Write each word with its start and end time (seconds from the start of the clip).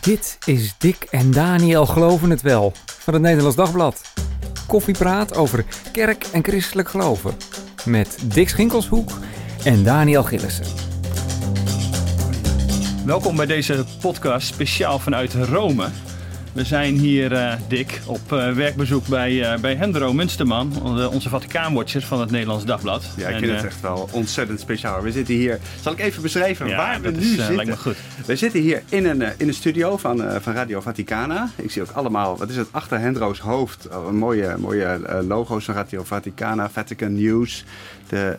Dit 0.00 0.38
is 0.44 0.74
Dick 0.78 1.06
en 1.10 1.30
Daniel 1.30 1.86
Geloven 1.86 2.30
het 2.30 2.42
Wel 2.42 2.72
van 2.86 3.14
het 3.14 3.22
Nederlands 3.22 3.56
Dagblad. 3.56 4.12
Koffiepraat 4.66 5.36
over 5.36 5.64
kerk 5.92 6.24
en 6.32 6.44
christelijk 6.44 6.88
geloven. 6.88 7.36
Met 7.84 8.18
Dick 8.24 8.48
Schinkelshoek 8.48 9.10
en 9.64 9.84
Daniel 9.84 10.22
Gillissen. 10.22 10.66
Welkom 13.04 13.36
bij 13.36 13.46
deze 13.46 13.84
podcast 14.00 14.46
speciaal 14.46 14.98
vanuit 14.98 15.34
Rome. 15.34 15.88
We 16.58 16.64
zijn 16.64 16.94
hier, 16.94 17.32
uh, 17.32 17.52
Dick, 17.68 18.00
op 18.06 18.32
uh, 18.32 18.52
werkbezoek 18.52 19.06
bij, 19.06 19.32
uh, 19.32 19.60
bij 19.60 19.74
Hendro 19.74 20.12
Munsterman, 20.12 20.82
onze 21.10 21.28
Vaticaanwatcher 21.28 22.02
van 22.02 22.20
het 22.20 22.30
Nederlands 22.30 22.64
Dagblad. 22.64 23.04
Ja, 23.16 23.28
ik 23.28 23.38
vind 23.38 23.50
het 23.52 23.64
echt 23.64 23.80
wel 23.80 24.08
ontzettend 24.12 24.60
speciaal. 24.60 25.02
We 25.02 25.12
zitten 25.12 25.34
hier, 25.34 25.58
zal 25.80 25.92
ik 25.92 25.98
even 25.98 26.22
beschrijven 26.22 26.68
ja, 26.68 26.76
waar 26.76 27.00
we 27.00 27.10
nu 27.10 27.18
is, 27.18 27.28
zitten? 27.28 27.54
lijkt 27.54 27.70
me 27.70 27.76
goed. 27.76 27.96
We 28.26 28.36
zitten 28.36 28.60
hier 28.60 28.82
in 28.88 29.06
een, 29.06 29.22
in 29.36 29.48
een 29.48 29.54
studio 29.54 29.96
van, 29.96 30.40
van 30.40 30.52
Radio 30.52 30.80
Vaticana. 30.80 31.50
Ik 31.56 31.70
zie 31.70 31.82
ook 31.82 31.90
allemaal, 31.90 32.36
wat 32.36 32.48
is 32.48 32.56
het, 32.56 32.68
achter 32.70 32.98
Hendro's 32.98 33.38
hoofd, 33.38 33.88
oh, 33.88 34.10
mooie, 34.10 34.56
mooie 34.58 35.22
logo's 35.28 35.64
van 35.64 35.74
Radio 35.74 36.04
Vaticana, 36.04 36.70
Vatican 36.70 37.14
News, 37.14 37.64
de 38.08 38.36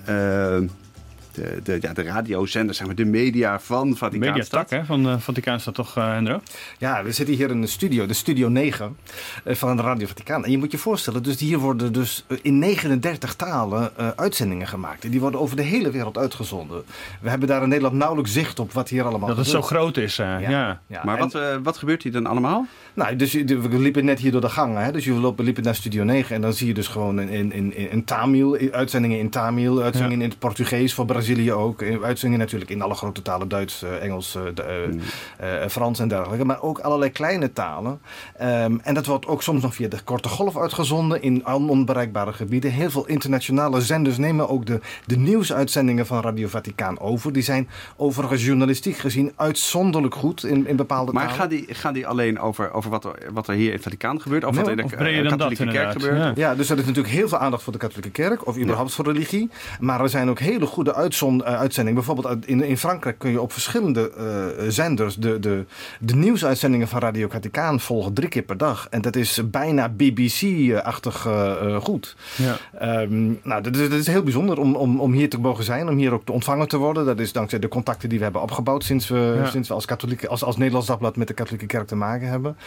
de, 1.39 1.59
de, 1.63 1.77
ja, 1.81 1.93
de 1.93 2.03
radiozender, 2.03 2.75
zeg 2.75 2.85
maar, 2.85 2.95
de 2.95 3.05
media 3.05 3.59
van 3.59 3.95
Vaticaanstad. 3.97 4.35
Mediatak 4.35 4.69
hè, 4.69 4.85
van 4.85 5.07
uh, 5.07 5.17
Vaticaanstad 5.17 5.73
toch, 5.73 5.97
uh, 5.97 6.13
Hendro? 6.13 6.41
Ja, 6.77 7.03
we 7.03 7.11
zitten 7.11 7.35
hier 7.35 7.49
in 7.49 7.61
de 7.61 7.67
studio, 7.67 8.05
de 8.05 8.13
Studio 8.13 8.47
9 8.47 8.97
uh, 9.45 9.55
van 9.55 9.77
de 9.77 9.83
Radio 9.83 10.07
Vaticaan. 10.07 10.45
En 10.45 10.51
je 10.51 10.57
moet 10.57 10.71
je 10.71 10.77
voorstellen, 10.77 11.23
dus 11.23 11.39
hier 11.39 11.57
worden 11.57 11.93
dus 11.93 12.25
in 12.41 12.59
39 12.59 13.35
talen 13.35 13.91
uitzendingen 14.15 14.67
gemaakt. 14.67 15.03
En 15.03 15.09
die 15.09 15.19
worden 15.19 15.39
over 15.39 15.55
de 15.55 15.61
hele 15.61 15.91
wereld 15.91 16.17
uitgezonden. 16.17 16.83
We 17.21 17.29
hebben 17.29 17.47
daar 17.47 17.61
in 17.63 17.69
Nederland 17.69 17.95
nauwelijks 17.95 18.33
zicht 18.33 18.59
op 18.59 18.73
wat 18.73 18.89
hier 18.89 19.01
allemaal 19.01 19.27
Dat 19.27 19.37
gebeurt. 19.37 19.47
het 19.47 19.55
zo 19.55 19.75
groot 19.75 19.97
is, 19.97 20.15
ja. 20.15 20.37
ja. 20.37 20.79
ja. 20.87 21.01
Maar 21.03 21.17
wat, 21.17 21.37
wat 21.63 21.77
gebeurt 21.77 22.03
hier 22.03 22.11
dan 22.11 22.25
allemaal? 22.25 22.67
Nou, 22.93 23.15
dus 23.15 23.33
we 23.33 23.79
liepen 23.79 24.05
net 24.05 24.19
hier 24.19 24.31
door 24.31 24.41
de 24.41 24.49
gang. 24.49 24.77
Hè? 24.77 24.91
Dus 24.91 25.05
je 25.05 25.13
lopen, 25.13 25.45
liepen 25.45 25.63
naar 25.63 25.75
Studio 25.75 26.03
9 26.03 26.35
en 26.35 26.41
dan 26.41 26.53
zie 26.53 26.67
je 26.67 26.73
dus 26.73 26.87
gewoon 26.87 27.19
in, 27.19 27.29
in, 27.29 27.73
in, 27.73 27.91
in 27.91 28.03
Tamil, 28.03 28.57
uitzendingen 28.71 29.19
in 29.19 29.29
Tamil, 29.29 29.81
uitzendingen 29.81 30.21
in 30.21 30.29
het 30.29 30.39
Portugees 30.39 30.93
voor 30.93 31.05
Brazilië 31.05 31.28
ook. 31.53 31.83
Uitzendingen 31.83 32.39
natuurlijk 32.39 32.71
in 32.71 32.81
alle 32.81 32.93
grote 32.93 33.21
talen, 33.21 33.47
Duits, 33.47 33.83
Engels, 34.01 34.35
uh, 34.35 34.43
mm. 34.87 34.99
uh, 35.41 35.67
Frans 35.67 35.99
en 35.99 36.07
dergelijke. 36.07 36.45
Maar 36.45 36.61
ook 36.61 36.79
allerlei 36.79 37.11
kleine 37.11 37.53
talen. 37.53 37.99
Um, 38.41 38.79
en 38.83 38.93
dat 38.93 39.05
wordt 39.05 39.27
ook 39.27 39.43
soms 39.43 39.61
nog 39.61 39.75
via 39.75 39.87
de 39.87 40.01
korte 40.03 40.29
golf 40.29 40.57
uitgezonden 40.57 41.21
in 41.21 41.47
onbereikbare 41.47 42.33
gebieden. 42.33 42.71
Heel 42.71 42.89
veel 42.89 43.07
internationale 43.07 43.81
zenders 43.81 44.17
nemen 44.17 44.49
ook 44.49 44.65
de, 44.65 44.79
de 45.05 45.17
nieuwsuitzendingen 45.17 46.05
van 46.05 46.21
Radio 46.21 46.47
Vaticaan 46.47 46.99
over. 46.99 47.33
Die 47.33 47.43
zijn 47.43 47.69
overigens 47.95 48.45
journalistiek 48.45 48.97
gezien 48.97 49.31
uitzonderlijk 49.35 50.15
goed 50.15 50.43
in, 50.43 50.67
in 50.67 50.75
bepaalde 50.75 51.11
maar 51.11 51.27
talen. 51.27 51.37
Maar 51.37 51.47
gaan 51.47 51.65
die, 51.65 51.75
gaan 51.75 51.93
die 51.93 52.07
alleen 52.07 52.39
over, 52.39 52.73
over 52.73 52.89
wat, 52.89 53.05
er, 53.05 53.15
wat 53.33 53.47
er 53.47 53.53
hier 53.53 53.67
in 53.67 53.73
het 53.73 53.83
Vaticaan 53.83 54.21
gebeurt? 54.21 54.43
Of 54.43 54.55
Nee, 54.55 54.59
wat 54.59 54.73
er 54.73 54.79
in 54.79 55.23
de 55.23 55.29
katholieke 55.29 55.65
dat, 55.65 55.73
kerk 55.73 55.93
inderdaad. 55.93 56.19
gebeurt? 56.19 56.37
Ja, 56.37 56.55
dus 56.55 56.69
er 56.69 56.77
is 56.77 56.85
natuurlijk 56.85 57.13
heel 57.13 57.27
veel 57.27 57.37
aandacht 57.37 57.63
voor 57.63 57.73
de 57.73 57.79
katholieke 57.79 58.09
kerk, 58.11 58.47
of 58.47 58.57
überhaupt 58.57 58.93
voor 58.93 59.05
religie. 59.05 59.49
Maar 59.79 60.01
er 60.01 60.09
zijn 60.09 60.29
ook 60.29 60.39
hele 60.39 60.65
goede 60.65 60.93
uitzon, 61.09 61.35
uh, 61.39 61.59
uitzendingen. 61.59 62.03
Bijvoorbeeld 62.05 62.45
in, 62.47 62.63
in 62.63 62.77
Frankrijk 62.77 63.19
kun 63.19 63.31
je 63.31 63.41
op 63.41 63.51
verschillende 63.51 64.11
uh, 64.17 64.69
zenders 64.69 65.15
de, 65.15 65.39
de, 65.39 65.65
de 65.99 66.15
nieuwsuitzendingen 66.15 66.87
van 66.87 66.99
Radio 66.99 67.27
Vaticaan 67.29 67.79
volgen 67.79 68.13
drie 68.13 68.29
keer 68.29 68.41
per 68.41 68.57
dag. 68.57 68.87
En 68.89 69.01
dat 69.01 69.15
is 69.15 69.41
bijna 69.49 69.89
BBC-achtig 69.89 71.25
uh, 71.25 71.75
goed. 71.75 72.15
Ja. 72.35 73.01
Um, 73.01 73.39
nou, 73.43 73.61
dat 73.61 73.75
is, 73.75 73.89
dat 73.89 73.99
is 73.99 74.07
heel 74.07 74.23
bijzonder 74.23 74.59
om, 74.59 74.75
om, 74.75 74.99
om 74.99 75.11
hier 75.11 75.29
te 75.29 75.39
mogen 75.39 75.63
zijn, 75.63 75.89
om 75.89 75.97
hier 75.97 76.13
ook 76.13 76.25
te 76.25 76.31
ontvangen 76.31 76.67
te 76.67 76.77
worden. 76.77 77.05
Dat 77.05 77.19
is 77.19 77.31
dankzij 77.33 77.59
de 77.59 77.67
contacten 77.67 78.09
die 78.09 78.17
we 78.17 78.23
hebben 78.23 78.41
opgebouwd 78.41 78.83
sinds 78.83 79.07
we, 79.07 79.33
Ja. 79.43 79.49
sinds 79.49 79.67
we 79.67 79.73
als, 79.73 79.85
katholieke, 79.85 80.27
als, 80.27 80.43
als 80.43 80.57
Nederlands 80.57 80.87
dagblad 80.87 81.15
met 81.15 81.27
de 81.27 81.33
katholieke 81.33 81.65
kerk 81.65 81.87
te 81.87 81.95
maken 81.95 82.27
hebben. 82.27 82.57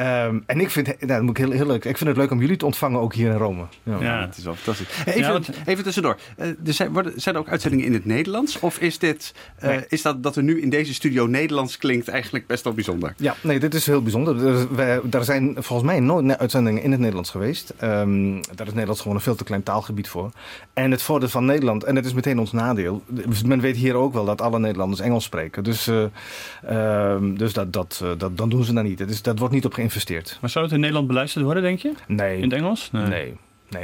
Um, 0.00 0.42
en 0.46 0.60
ik 0.60 0.70
vind, 0.70 0.86
nou, 0.86 1.06
dat 1.06 1.22
moet 1.22 1.38
ik 1.38 1.44
heel, 1.44 1.50
heel 1.54 1.66
leuk. 1.66 1.84
Ik 1.84 1.96
vind 1.96 2.08
het 2.08 2.18
leuk 2.18 2.30
om 2.30 2.40
jullie 2.40 2.56
te 2.56 2.66
ontvangen 2.66 3.00
ook 3.00 3.14
hier 3.14 3.30
in 3.30 3.36
Rome. 3.36 3.64
Ja. 3.82 3.96
Ja. 4.00 4.20
Het 4.20 4.36
is 4.36 4.44
wel 4.44 4.54
fantastisch. 4.54 4.86
Even, 5.04 5.20
Ja, 5.20 5.32
want- 5.32 5.50
even 5.66 5.84
tussendoor. 5.84 6.16
Eh, 6.36 6.46
er 6.48 6.72
zijn, 6.72 6.92
worden, 6.92 7.12
zijn 7.16 7.34
er 7.34 7.40
ook 7.40 7.48
uitzendingen 7.48 7.86
in 7.88 7.94
het 7.94 8.04
Nederlands? 8.04 8.58
Of 8.58 8.78
is, 8.78 8.98
dit, 8.98 9.34
eh, 9.56 9.68
Nee. 9.68 9.84
is 9.88 10.02
dat 10.02 10.22
dat 10.22 10.36
er 10.36 10.42
nu 10.42 10.60
in 10.60 10.70
deze 10.70 10.94
studio 10.94 11.26
Nederlands 11.26 11.76
klinkt 11.76 12.08
eigenlijk 12.08 12.46
best 12.46 12.64
wel 12.64 12.72
bijzonder? 12.72 13.14
Ja, 13.16 13.34
nee, 13.40 13.58
dit 13.58 13.74
is 13.74 13.86
heel 13.86 14.02
bijzonder. 14.02 14.46
Er, 14.46 14.74
wij- 14.74 15.00
er 15.10 15.24
zijn 15.24 15.54
volgens 15.58 15.88
mij 15.90 16.00
nooit 16.00 16.38
uitzendingen 16.38 16.82
in 16.82 16.90
het 16.90 17.00
Nederlands 17.00 17.30
geweest. 17.30 17.74
Ehm, 17.78 18.32
daar 18.54 18.66
is 18.66 18.72
Nederlands 18.72 19.00
gewoon 19.00 19.16
een 19.16 19.22
veel 19.22 19.34
te 19.34 19.44
klein 19.44 19.62
taalgebied 19.62 20.08
voor. 20.08 20.30
En 20.72 20.90
het 20.90 21.02
voordeel 21.02 21.28
van 21.28 21.44
Nederland, 21.44 21.84
en 21.84 21.96
het 21.96 22.04
is 22.04 22.12
meteen 22.14 22.38
ons 22.38 22.52
nadeel. 22.52 23.02
Men 23.46 23.60
weet 23.60 23.76
hier 23.76 23.94
ook 23.94 24.12
wel 24.12 24.24
dat 24.24 24.40
alle 24.40 24.58
Nederlanders 24.58 25.00
Engels 25.00 25.24
spreken. 25.24 25.64
Dus, 25.64 25.86
eh, 25.86 26.04
ehm, 26.66 27.34
dus 27.34 27.52
dat, 27.52 27.72
dat, 27.72 28.00
eh, 28.02 28.10
dat, 28.18 28.36
dan 28.36 28.48
doen 28.48 28.64
ze 28.64 28.72
dat 28.72 28.84
niet. 28.84 28.98
Het 28.98 29.10
is, 29.10 29.22
dat 29.22 29.38
wordt 29.38 29.54
niet 29.54 29.64
op 29.64 29.72
geïnvesteerd. 29.74 30.38
Maar 30.40 30.50
zou 30.50 30.64
het 30.64 30.74
in 30.74 30.80
Nederland 30.80 31.06
beluisterd 31.06 31.44
worden, 31.44 31.62
denk 31.62 31.78
je? 31.78 31.92
Nee. 32.06 32.36
In 32.36 32.42
het 32.42 32.52
Engels? 32.52 32.88
Nee. 32.92 33.06
Nee, 33.06 33.34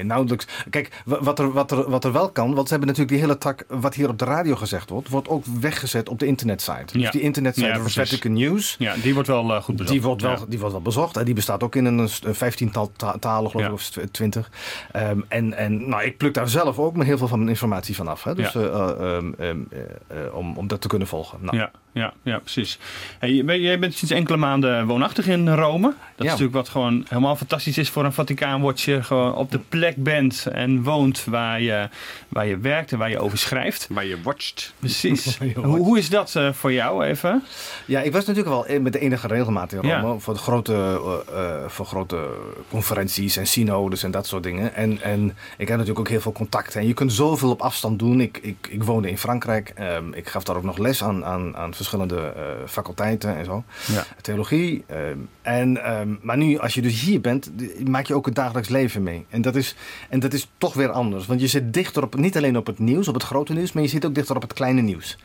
nauwelijks. 0.02 0.46
Kijk, 0.70 1.02
wa- 1.04 1.22
wat 1.22 1.38
er, 1.38 1.52
wat, 1.52 1.70
er, 1.70 1.90
wat 1.90 2.04
er 2.04 2.12
wel 2.12 2.30
kan, 2.30 2.54
want 2.54 2.66
ze 2.68 2.74
hebben 2.74 2.88
natuurlijk 2.88 3.16
die 3.16 3.26
hele 3.26 3.38
tak, 3.38 3.64
wat 3.68 3.94
hier 3.94 4.08
op 4.08 4.18
de 4.18 4.24
radio 4.24 4.54
gezegd 4.56 4.90
wordt, 4.90 5.08
wordt 5.08 5.28
ook 5.28 5.44
weggezet 5.60 6.08
op 6.08 6.18
de 6.18 6.26
internetsite. 6.26 6.98
Ja. 6.98 7.00
Dus 7.02 7.10
die 7.10 7.20
internetsite 7.20 7.66
Ja, 7.66 7.78
van. 7.80 7.90
Vatican 7.90 8.32
News, 8.32 8.76
Ja, 8.78 8.94
die 9.02 9.14
wordt 9.14 9.28
wel 9.28 9.54
eh, 9.54 9.62
goed 9.62 9.76
bezocht. 9.76 9.92
die 9.92 10.02
wordt, 10.02 10.22
wel, 10.22 10.30
Ja. 10.30 10.44
die 10.48 10.58
wordt 10.58 10.74
wel 10.74 10.82
bezocht. 10.82 11.16
En 11.16 11.24
die 11.24 11.34
bestaat 11.34 11.62
ook 11.62 11.76
in 11.76 11.84
een, 11.84 12.08
vijftiental 12.22 12.90
ta- 12.96 13.16
talen, 13.20 13.50
geloof 13.50 13.66
ik, 13.66 13.72
of 13.72 13.82
tw- 13.88 14.00
twintig. 14.10 14.50
Ehm, 14.92 15.20
en 15.28 15.52
en 15.54 15.88
nou, 15.88 16.02
ik 16.02 16.16
pluk 16.16 16.34
daar 16.34 16.48
zelf 16.48 16.78
ook 16.78 16.96
met 16.96 17.06
heel 17.06 17.18
veel 17.18 17.28
van 17.28 17.38
mijn 17.38 17.50
informatie 17.50 17.94
vanaf. 17.94 18.24
Hè? 18.24 18.34
Dus, 18.34 18.54
eh, 18.54 18.64
eh, 18.64 19.16
ehm, 19.16 19.32
ehm, 19.38 19.58
eh, 19.70 20.24
eh, 20.26 20.34
om, 20.34 20.56
om 20.56 20.66
dat 20.66 20.80
te 20.80 20.88
kunnen 20.88 21.08
volgen. 21.08 21.38
Nou, 21.40 21.56
Ja, 21.56 21.70
ja, 21.94 22.12
ja, 22.22 22.38
precies. 22.38 22.78
Hey, 23.18 23.32
je 23.32 23.44
bent- 23.44 23.62
jij 23.62 23.78
bent 23.78 23.94
sinds 23.94 24.14
enkele 24.14 24.36
maanden 24.36 24.86
woonachtig 24.86 25.26
in 25.26 25.48
Rome. 25.48 25.92
Dat 26.16 26.24
is 26.24 26.24
natuurlijk 26.24 26.54
wat 26.54 26.68
gewoon 26.68 27.04
helemaal 27.08 27.36
fantastisch 27.36 27.78
is 27.78 27.90
voor 27.90 28.04
een 28.04 28.12
Vaticaanwatcher. 28.12 29.04
Gewoon 29.04 29.34
op 29.34 29.50
de 29.50 29.58
plek 29.68 29.96
bent 29.96 30.46
en 30.52 30.82
woont 30.82 31.24
waar 31.24 31.60
je, 31.60 31.88
waar 32.28 32.46
je 32.46 32.58
werkt 32.58 32.92
en 32.92 32.98
waar 32.98 33.10
je 33.10 33.18
over 33.18 33.38
schrijft. 33.38 33.86
Waar 33.90 34.04
je 34.04 34.22
watcht. 34.22 34.74
Precies. 34.78 35.36
Je 35.40 35.52
hoe, 35.54 35.76
hoe 35.78 35.98
is 35.98 36.08
dat 36.10 36.34
eh, 36.34 36.52
voor 36.52 36.72
jou 36.72 37.04
even? 37.04 37.42
Ja, 37.86 38.00
ik 38.00 38.12
was 38.12 38.24
natuurlijk 38.26 38.68
wel 38.68 38.80
met 38.80 38.92
de 38.92 38.98
enige 38.98 39.26
regelmaat 39.26 39.72
in 39.72 39.78
Rome. 39.78 39.88
Ja. 39.88 40.18
Voor, 40.18 40.34
de 40.34 40.40
grote, 40.40 40.72
eh, 40.74 41.38
eh, 41.38 41.68
voor 41.68 41.86
grote 41.86 42.26
conferenties 42.70 43.36
en 43.36 43.46
synodes 43.46 44.02
en 44.02 44.10
dat 44.10 44.26
soort 44.26 44.42
dingen. 44.42 44.74
En, 44.74 45.02
en 45.02 45.36
ik 45.56 45.68
heb 45.68 45.78
natuurlijk 45.78 45.98
ook 45.98 46.08
heel 46.08 46.20
veel 46.20 46.32
contacten. 46.32 46.80
En 46.80 46.86
je 46.86 46.94
kunt 46.94 47.12
zoveel 47.12 47.50
op 47.50 47.60
afstand 47.60 47.98
doen. 47.98 48.20
Ik, 48.20 48.38
ik, 48.42 48.66
ik 48.70 48.82
woonde 48.84 49.08
in 49.10 49.18
Frankrijk. 49.18 49.72
Ehm, 49.74 50.12
ik 50.12 50.28
gaf 50.28 50.44
daar 50.44 50.56
ook 50.56 50.62
nog 50.62 50.78
les 50.78 51.02
aan, 51.02 51.24
aan, 51.24 51.56
aan 51.56 51.74
verschillende 51.84 52.32
eh, 52.36 52.42
faculteiten 52.66 53.36
en 53.36 53.44
zo. 53.44 53.64
Ja. 53.92 54.04
Theologie. 54.20 54.84
ehm, 54.86 55.18
en, 55.42 55.84
ehm, 55.84 56.08
maar 56.22 56.36
nu, 56.36 56.58
als 56.58 56.74
je 56.74 56.82
dus 56.82 57.00
hier 57.00 57.20
bent, 57.20 57.50
maak 57.88 58.06
je 58.06 58.14
ook 58.14 58.26
het 58.26 58.34
dagelijks 58.34 58.68
leven 58.68 59.02
mee. 59.02 59.24
En 59.28 59.42
dat, 59.42 59.56
is, 59.56 59.74
en 60.08 60.20
dat 60.20 60.32
is 60.32 60.48
toch 60.58 60.74
weer 60.74 60.90
anders. 60.90 61.26
Want 61.26 61.40
je 61.40 61.46
zit 61.46 61.74
dichter 61.74 62.02
op, 62.02 62.16
niet 62.16 62.36
alleen 62.36 62.56
op 62.56 62.66
het 62.66 62.78
nieuws, 62.78 63.08
op 63.08 63.14
het 63.14 63.22
grote 63.22 63.52
nieuws, 63.52 63.72
maar 63.72 63.82
je 63.82 63.88
zit 63.88 64.04
ook 64.06 64.14
dichter 64.14 64.36
op 64.36 64.42
het 64.42 64.52
kleine 64.52 64.80
nieuws. 64.80 65.18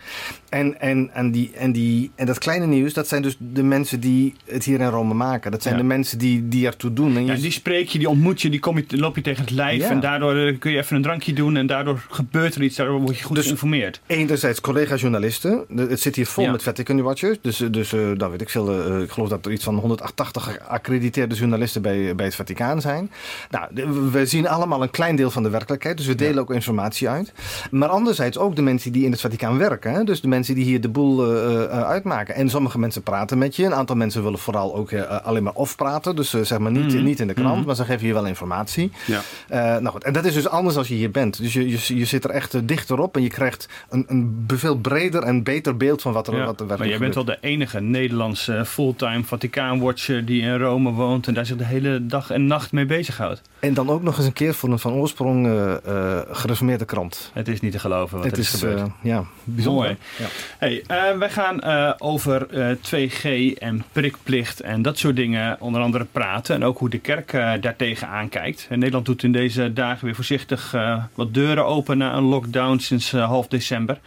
En, 0.49 0.79
en, 0.81 1.09
en, 1.13 1.31
die, 1.31 1.51
en, 1.55 1.71
die, 1.71 2.11
en 2.15 2.25
dat 2.25 2.37
kleine 2.37 2.65
nieuws, 2.65 2.93
dat 2.93 3.07
zijn 3.07 3.21
dus 3.21 3.35
de 3.39 3.63
mensen 3.63 3.99
die 3.99 4.33
het 4.45 4.63
hier 4.63 4.79
in 4.79 4.87
Rome 4.87 5.13
maken. 5.13 5.51
Dat 5.51 5.61
zijn 5.61 5.73
Ja. 5.75 5.81
de 5.81 5.87
mensen 5.87 6.17
die, 6.17 6.47
die 6.47 6.65
ertoe 6.65 6.93
doen. 6.93 7.15
En 7.15 7.25
je, 7.25 7.31
Ja, 7.31 7.37
die 7.41 7.51
spreek 7.51 7.87
je, 7.87 7.97
die 7.97 8.09
ontmoet 8.09 8.41
je, 8.41 8.49
die 8.49 8.59
kom 8.59 8.77
je, 8.77 8.85
loop 8.87 9.15
je 9.15 9.21
tegen 9.21 9.41
het 9.43 9.51
lijf. 9.51 9.81
Ja. 9.81 9.89
En 9.89 9.99
daardoor 9.99 10.35
eh, 10.35 10.59
kun 10.59 10.71
je 10.71 10.77
even 10.77 10.95
een 10.95 11.01
drankje 11.01 11.33
doen. 11.33 11.57
En 11.57 11.67
daardoor 11.67 12.05
gebeurt 12.09 12.55
er 12.55 12.63
iets. 12.63 12.75
Daardoor 12.75 12.99
word 13.01 13.17
je 13.17 13.23
goed 13.23 13.35
Dus- 13.35 13.45
geïnformeerd. 13.45 14.01
Enerzijds 14.07 14.61
collega-journalisten. 14.61 15.65
Het 15.75 15.99
zit 16.01 16.15
hier 16.15 16.25
vol 16.25 16.48
Met 16.51 16.63
Vatican 16.63 17.01
Watchers. 17.01 17.37
Dus, 17.41 17.61
eh, 17.61 17.67
dus 17.71 17.93
eh, 17.93 17.99
dan 18.17 18.29
weet 18.31 18.41
ik 18.41 18.49
veel. 18.49 18.71
eh, 18.85 19.01
ik 19.01 19.11
geloof 19.11 19.29
dat 19.29 19.45
er 19.45 19.51
iets 19.51 19.63
van 19.63 19.75
180 19.75 20.43
geaccrediteerde 20.43 21.35
journalisten 21.35 21.81
bij, 21.81 22.15
bij 22.15 22.25
het 22.25 22.35
Vaticaan 22.35 22.81
zijn. 22.81 23.11
Nou, 23.49 23.65
we 24.11 24.25
zien 24.25 24.47
allemaal 24.47 24.81
een 24.81 24.89
klein 24.89 25.15
deel 25.15 25.31
van 25.31 25.43
de 25.43 25.49
werkelijkheid. 25.49 25.97
Dus 25.97 26.05
we 26.05 26.15
delen 26.15 26.39
ook 26.41 26.51
informatie 26.53 27.09
uit. 27.09 27.33
Maar 27.71 27.89
anderzijds 27.89 28.37
ook 28.37 28.55
de 28.55 28.61
mensen 28.61 28.91
die 28.91 29.05
in 29.05 29.11
het 29.11 29.21
Vaticaan 29.21 29.57
werken. 29.57 29.91
Hè? 29.91 30.03
Dus 30.03 30.21
de 30.21 30.27
mensen 30.27 30.55
die 30.55 30.63
hier 30.63 30.81
de 30.81 30.89
boel 30.89 31.25
eh, 31.35 31.63
eh, 31.63 31.69
uitmaken. 31.83 32.35
En 32.35 32.49
sommige 32.49 32.79
mensen 32.79 33.03
praten 33.03 33.37
met 33.37 33.55
je. 33.55 33.65
Een 33.65 33.73
aantal 33.73 33.95
mensen 33.95 34.23
willen 34.23 34.39
vooral 34.39 34.75
ook 34.75 34.91
eh, 34.91 35.21
alleen 35.25 35.43
maar 35.43 35.53
of 35.53 35.75
praten. 35.75 36.15
Dus 36.15 36.33
eh, 36.33 36.41
zeg 36.41 36.59
maar 36.59 36.71
niet, 36.71 36.93
Mhm. 36.93 37.03
niet 37.03 37.19
in 37.19 37.27
de 37.27 37.33
krant. 37.33 37.57
Mhm. 37.57 37.65
Maar 37.65 37.75
ze 37.75 37.85
geven 37.85 38.07
je 38.07 38.13
wel 38.13 38.25
informatie. 38.25 38.91
Ja. 39.05 39.21
Eh, 39.47 39.59
nou 39.61 39.87
goed, 39.87 40.03
en 40.03 40.13
dat 40.13 40.25
is 40.25 40.33
dus 40.33 40.47
anders 40.49 40.75
als 40.77 40.87
je 40.87 40.93
hier 40.95 41.11
bent. 41.11 41.37
Dus 41.37 41.53
je, 41.53 41.69
je, 41.69 41.97
je 41.97 42.05
zit 42.05 42.23
er 42.23 42.29
echt 42.29 42.53
eh, 42.53 42.61
dichter 42.63 42.99
op 42.99 43.15
en 43.15 43.21
je 43.21 43.29
krijgt 43.29 43.67
een, 43.89 44.05
een 44.07 44.45
veel 44.47 44.77
breder 44.77 45.23
en 45.23 45.43
beter 45.43 45.77
beeld 45.77 46.01
van 46.01 46.13
wat 46.13 46.27
er, 46.27 46.38
Ja, 46.39 46.45
wat 46.45 46.59
er 46.59 46.65
maar 46.65 46.87
jij 46.87 46.97
bent 46.97 47.15
wel 47.15 47.25
de 47.25 47.37
enige 47.41 47.79
Nederlandse 47.81 48.65
fulltime 48.65 49.23
Vaticaanwatcher 49.23 50.25
die 50.25 50.41
in 50.41 50.57
Rome 50.57 50.91
woont 50.91 51.27
en 51.27 51.33
daar 51.33 51.45
zich 51.45 51.57
de 51.57 51.63
hele 51.65 52.05
dag 52.05 52.29
en 52.31 52.47
nacht 52.47 52.71
mee 52.71 52.85
bezighoudt. 52.85 53.41
En 53.59 53.73
dan 53.73 53.89
ook 53.89 54.01
nog 54.03 54.17
eens 54.17 54.25
een 54.25 54.33
keer 54.33 54.53
voor 54.53 54.69
een 54.71 54.79
van 54.79 54.93
oorsprong 54.93 55.45
eh, 55.47 55.71
eh, 55.85 56.21
gereformeerde 56.31 56.85
krant. 56.85 57.31
Het 57.33 57.47
is 57.47 57.61
niet 57.61 57.71
te 57.71 57.79
geloven 57.79 58.15
wat 58.17 58.25
Het 58.25 58.33
er 58.33 58.39
is, 58.39 58.53
is 58.53 58.59
gebeurd. 58.59 58.79
eh, 58.79 58.85
ja, 59.01 59.23
bijzonder. 59.43 59.83
Mooi. 59.85 59.97
Ja. 60.17 60.25
Hey, 60.57 60.83
eh, 60.87 61.17
wij 61.17 61.29
gaan 61.29 61.61
eh, 61.61 61.91
over 61.97 62.47
eh, 62.49 62.75
2G 62.81 63.53
en 63.57 63.83
prikplicht 63.91 64.59
en 64.61 64.81
dat 64.81 64.97
soort 64.97 65.15
dingen 65.15 65.57
onder 65.59 65.81
andere 65.81 66.05
praten. 66.11 66.55
En 66.55 66.63
ook 66.63 66.77
hoe 66.77 66.89
de 66.89 66.99
kerk 66.99 67.33
eh, 67.33 67.51
daartegen 67.61 68.07
aankijkt. 68.07 68.65
En 68.69 68.79
Nederland 68.79 69.05
doet 69.05 69.23
in 69.23 69.31
deze 69.31 69.73
dagen 69.73 70.05
weer 70.05 70.15
voorzichtig 70.15 70.73
eh, 70.73 71.03
wat 71.13 71.33
deuren 71.33 71.65
open 71.65 71.97
na 71.97 72.13
een 72.13 72.23
lockdown 72.23 72.77
sinds 72.77 73.13
eh, 73.13 73.25
half 73.27 73.47
december. 73.47 73.99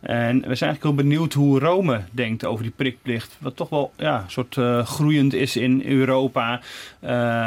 En 0.00 0.34
we 0.34 0.54
zijn 0.54 0.70
eigenlijk 0.70 0.82
heel 0.82 0.94
benieuwd 0.94 1.32
hoe 1.32 1.58
Rome 1.58 2.00
denkt 2.10 2.44
over 2.44 2.62
die 2.62 2.72
prikplicht. 2.76 3.36
Wat 3.40 3.56
toch 3.56 3.68
wel 3.68 3.92
ja, 3.96 4.18
een 4.18 4.30
soort 4.30 4.56
uh, 4.56 4.86
groeiend 4.86 5.34
is 5.34 5.56
in 5.56 5.82
Europa. 5.84 6.60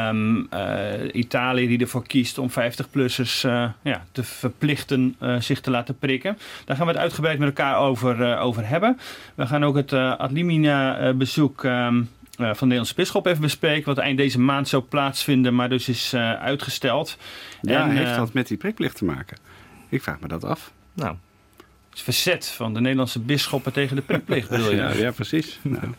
Um, 0.10 0.48
uh, 0.54 1.14
Italië 1.14 1.68
die 1.68 1.80
ervoor 1.80 2.08
kiest 2.08 2.38
om 2.38 2.50
50-plussers 2.50 3.46
uh, 3.46 3.70
ja, 3.82 4.06
te 4.12 4.24
verplichten 4.24 5.16
zich 5.40 5.62
te 5.62 5.72
laten 5.72 5.98
prikken. 5.98 6.38
Daar 6.66 6.76
gaan 6.76 6.86
we 6.86 6.92
het 6.92 7.02
uitgebreid 7.02 7.40
met 7.40 7.48
elkaar 7.48 7.78
over, 7.78 8.38
over 8.38 8.68
hebben. 8.68 9.00
We 9.36 9.48
gaan 9.48 9.66
ook 9.66 9.76
het 9.76 9.94
Adlimina-bezoek... 9.94 11.64
Um, 11.64 12.10
van 12.40 12.56
de 12.56 12.66
Nederlandse 12.66 12.96
Bisschop 12.96 13.26
even 13.26 13.42
bespreken. 13.42 13.86
Wat 13.86 13.98
eind 13.98 14.18
deze 14.18 14.40
maand 14.40 14.68
zou 14.68 14.84
plaatsvinden, 14.84 15.56
maar 15.56 15.70
dus 15.70 15.90
is 15.90 16.14
uitgesteld. 16.16 17.18
Ja, 17.62 17.84
en, 17.84 17.90
heeft 17.90 18.16
dat 18.16 18.34
met 18.34 18.48
die 18.48 18.58
prikplicht 18.58 18.96
te 18.96 19.06
maken? 19.06 19.38
Ik 19.90 20.04
vraag 20.04 20.20
me 20.20 20.28
dat 20.28 20.44
af. 20.44 20.72
Nou, 20.94 21.16
het 22.06 22.16
verzet 22.16 22.48
van 22.48 22.74
de 22.74 22.82
Nederlandse 22.82 23.20
bisschoppen 23.20 23.74
tegen 23.74 23.96
de 23.96 24.02
prikplicht, 24.02 24.50
bedoel 24.58 24.70
je? 24.70 24.76
Ja, 24.76 24.94
ja 24.94 25.12
precies. 25.12 25.60
Nou. 25.70 25.94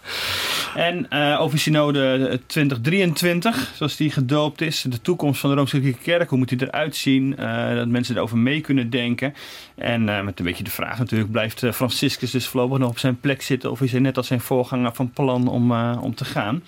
En 0.74 1.06
uh, 1.10 1.40
over 1.40 1.58
synode 1.58 2.40
2023, 2.46 3.72
zoals 3.74 3.96
die 3.96 4.10
gedoopt 4.10 4.60
is. 4.60 4.84
De 4.88 5.00
toekomst 5.00 5.40
van 5.40 5.50
de 5.50 5.56
Rooms-Katholieke 5.56 6.02
Kerk, 6.02 6.28
hoe 6.28 6.38
moet 6.38 6.48
die 6.48 6.62
eruit 6.62 6.96
zien? 6.96 7.36
Uh, 7.38 7.74
dat 7.74 7.88
mensen 7.88 8.16
erover 8.16 8.38
mee 8.38 8.60
kunnen 8.60 8.90
denken. 8.90 9.34
En 9.74 10.08
uh, 10.08 10.22
met 10.22 10.38
een 10.38 10.44
beetje 10.44 10.64
de 10.64 10.70
vraag 10.70 10.98
natuurlijk, 10.98 11.30
blijft 11.30 11.64
Franciscus 11.72 12.30
dus 12.30 12.46
voorlopig 12.46 12.78
nog 12.78 12.90
op 12.90 12.98
zijn 12.98 13.20
plek 13.20 13.42
zitten? 13.42 13.70
Of 13.70 13.80
is 13.80 13.90
hij 13.92 14.00
net 14.00 14.16
als 14.16 14.26
zijn 14.26 14.40
voorganger 14.40 14.94
van 14.94 15.10
plan 15.10 15.48
om, 15.48 15.72
om 15.82 16.14
te 16.14 16.24
gaan? 16.24 16.62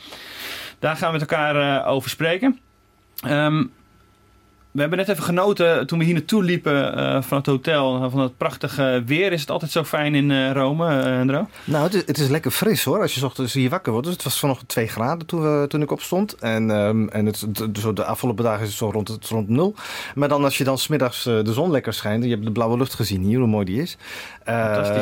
Daar 0.78 0.96
gaan 0.96 1.12
we 1.12 1.18
met 1.18 1.30
elkaar 1.30 1.86
over 1.86 2.10
spreken. 2.10 2.58
Um, 3.26 3.70
we 4.72 4.80
hebben 4.80 4.98
net 4.98 5.08
even 5.08 5.22
genoten 5.22 5.86
toen 5.86 5.98
we 5.98 6.04
hier 6.04 6.14
naartoe 6.14 6.42
liepen 6.42 6.98
uh, 6.98 7.22
van 7.22 7.38
het 7.38 7.46
hotel. 7.46 8.10
Van 8.10 8.20
het 8.20 8.36
prachtige 8.36 9.02
weer. 9.06 9.32
Is 9.32 9.40
het 9.40 9.50
altijd 9.50 9.70
zo 9.70 9.84
fijn 9.84 10.14
in 10.14 10.30
uh, 10.30 10.52
Rome, 10.52 11.04
uh, 11.04 11.20
Andro? 11.20 11.48
Nou, 11.64 11.84
het 11.84 11.94
is, 11.94 12.02
het 12.06 12.18
is, 12.18 12.28
lekker 12.28 12.50
fris 12.50 12.84
hoor. 12.84 13.00
Als 13.00 13.14
je 13.14 13.24
ochtends 13.24 13.52
hier 13.52 13.70
wakker 13.70 13.92
wordt. 13.92 14.06
Dus 14.06 14.16
het 14.16 14.24
was 14.24 14.38
vanochtend 14.38 14.68
2 14.68 14.86
graden 14.86 15.26
toen, 15.26 15.42
we, 15.42 15.66
toen 15.68 15.82
ik 15.82 15.90
opstond. 15.90 16.34
En, 16.34 16.70
um, 16.70 17.08
en 17.08 17.26
het, 17.26 17.46
zo 17.80 17.92
de 17.92 18.04
afgelopen 18.04 18.44
dagen 18.44 18.62
is 18.62 18.68
het 18.68 18.76
zo 18.76 18.90
rond, 18.90 19.08
het 19.08 19.28
rond 19.28 19.48
nul. 19.48 19.74
Maar 20.14 20.28
dan 20.28 20.44
als 20.44 20.58
je 20.58 20.64
dan 20.64 20.78
smiddags 20.78 21.22
de 21.22 21.52
zon 21.52 21.70
lekker 21.70 21.94
schijnt. 21.94 22.24
Je 22.24 22.30
hebt 22.30 22.44
de 22.44 22.52
blauwe 22.52 22.76
lucht 22.76 22.94
gezien 22.94 23.22
hier, 23.22 23.38
hoe 23.38 23.48
mooi 23.48 23.64
die 23.64 23.82
is. 23.82 23.96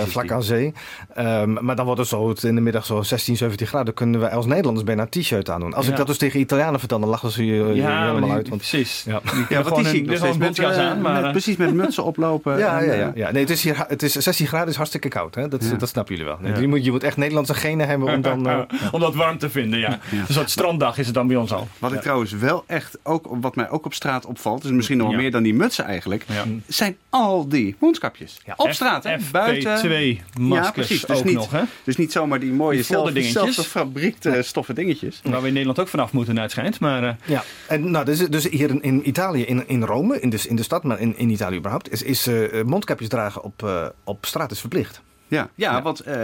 vlak 0.06 0.30
aan 0.30 0.42
zee. 0.42 0.72
Um, 1.18 1.64
maar 1.64 1.76
dan 1.76 1.84
wordt 1.84 2.00
het 2.00 2.08
zo 2.08 2.34
in 2.40 2.54
de 2.54 2.60
middag 2.60 2.86
zo 2.86 3.02
16, 3.02 3.36
17 3.36 3.66
graden. 3.66 3.86
Dan 3.86 3.94
kunnen 3.94 4.20
we 4.20 4.30
als 4.30 4.46
Nederlanders 4.46 4.84
bijna 4.86 5.02
een 5.02 5.22
t-shirt 5.22 5.50
aandoen. 5.50 5.74
Als 5.74 5.84
ja. 5.84 5.90
ik 5.90 5.96
dat 5.96 6.06
dus 6.06 6.18
tegen 6.18 6.40
Italianen 6.40 6.78
vertel, 6.78 7.00
dan 7.00 7.08
lachen 7.08 7.30
ze 7.30 7.46
je 7.46 7.74
ja, 7.74 8.00
helemaal 8.00 8.20
die, 8.20 8.30
uit. 8.30 8.48
Want, 8.48 8.60
precies. 8.60 9.04
Ja. 9.06 9.20
Ja 9.64 9.70
wat 9.70 9.78
is 9.78 10.20
nog 10.20 10.38
met, 10.38 10.58
uh, 10.58 10.78
aan, 10.78 11.00
maar, 11.00 11.12
met, 11.12 11.24
uh, 11.24 11.30
precies 11.30 11.56
met 11.56 11.74
mutsen 11.74 12.04
oplopen. 12.04 12.58
ja, 12.64 12.80
en, 12.80 12.86
ja, 12.86 12.92
ja, 12.92 13.12
ja. 13.14 13.30
Nee, 13.30 13.42
het 13.42 13.50
is, 13.50 13.62
hier, 13.62 13.84
het 13.88 14.02
is 14.02 14.12
16 14.12 14.46
graden 14.46 14.68
is 14.68 14.76
hartstikke 14.76 15.08
koud. 15.08 15.34
Hè? 15.34 15.48
Dat, 15.48 15.64
ja. 15.64 15.76
dat 15.76 15.88
snappen 15.88 16.14
jullie 16.16 16.30
wel. 16.30 16.38
Nee, 16.40 16.60
je, 16.60 16.68
moet, 16.68 16.84
je 16.84 16.90
moet 16.90 17.02
echt 17.02 17.16
Nederlandse 17.16 17.54
genen 17.54 17.88
hebben 17.88 18.08
om 18.08 18.20
dan... 18.20 18.48
Uh, 18.48 18.60
om 18.92 19.00
dat 19.00 19.14
warm 19.14 19.38
te 19.38 19.50
vinden, 19.50 19.78
ja. 19.78 19.98
Een 20.28 20.34
soort 20.34 20.50
stranddag 20.50 20.98
is 20.98 21.06
het 21.06 21.14
dan 21.14 21.26
bij 21.26 21.36
ons 21.36 21.52
al. 21.52 21.68
Wat 21.78 21.92
ik 21.92 22.00
trouwens 22.00 22.32
wel 22.32 22.64
echt, 22.66 22.98
ook, 23.02 23.26
wat 23.40 23.56
mij 23.56 23.70
ook 23.70 23.84
op 23.84 23.94
straat 23.94 24.26
opvalt, 24.26 24.64
is 24.64 24.70
misschien 24.70 24.98
nog 24.98 25.08
wel 25.08 25.16
meer 25.16 25.30
dan 25.30 25.42
die 25.42 25.54
mutsen 25.54 25.84
eigenlijk, 25.84 26.24
zijn 26.66 26.96
al 27.08 27.48
die 27.48 27.76
mondkapjes. 27.78 28.40
Op 28.56 28.70
straat, 28.72 29.04
hè? 29.04 29.16
buiten. 29.32 29.76
twee 29.76 30.20
maskers 30.38 30.88
ja, 30.88 31.06
Dus 31.06 31.16
ook 31.16 31.24
niet, 31.24 31.34
nog, 31.34 31.50
hè? 31.50 31.62
Dus 31.84 31.96
niet 31.96 32.12
zomaar 32.12 32.40
die 32.40 32.52
mooie 32.52 32.82
zelf, 32.82 33.66
fabriekte 33.66 34.42
stoffen 34.42 34.74
dingetjes. 34.74 35.20
Waar 35.24 35.40
we 35.40 35.46
in 35.46 35.52
Nederland 35.52 35.78
ook 35.78 35.88
vanaf 35.88 36.12
moeten, 36.12 36.40
uitschijnt. 36.40 36.80
Maar, 36.80 37.16
ja, 37.24 37.44
en 37.68 37.90
nou, 37.90 38.04
dus, 38.04 38.18
dus 38.18 38.48
hier 38.48 38.70
in, 38.70 38.82
in 38.82 39.08
Italië, 39.08 39.44
in, 39.50 39.68
in 39.68 39.84
Rome, 39.84 40.20
in 40.20 40.30
de, 40.30 40.44
in 40.48 40.56
de 40.56 40.62
stad, 40.62 40.84
maar 40.84 41.00
in, 41.00 41.16
in 41.16 41.30
Italië 41.30 41.56
überhaupt, 41.56 41.92
is, 41.92 42.02
is 42.02 42.28
uh, 42.28 42.62
mondkapjes 42.64 43.08
dragen 43.08 43.42
op, 43.42 43.62
uh, 43.62 43.86
op 44.04 44.26
straat 44.26 44.50
is 44.50 44.60
verplicht. 44.60 45.02
Ja, 45.30 45.48
ja, 45.54 45.72
ja. 45.72 45.82
want 45.82 46.06
uh, 46.06 46.14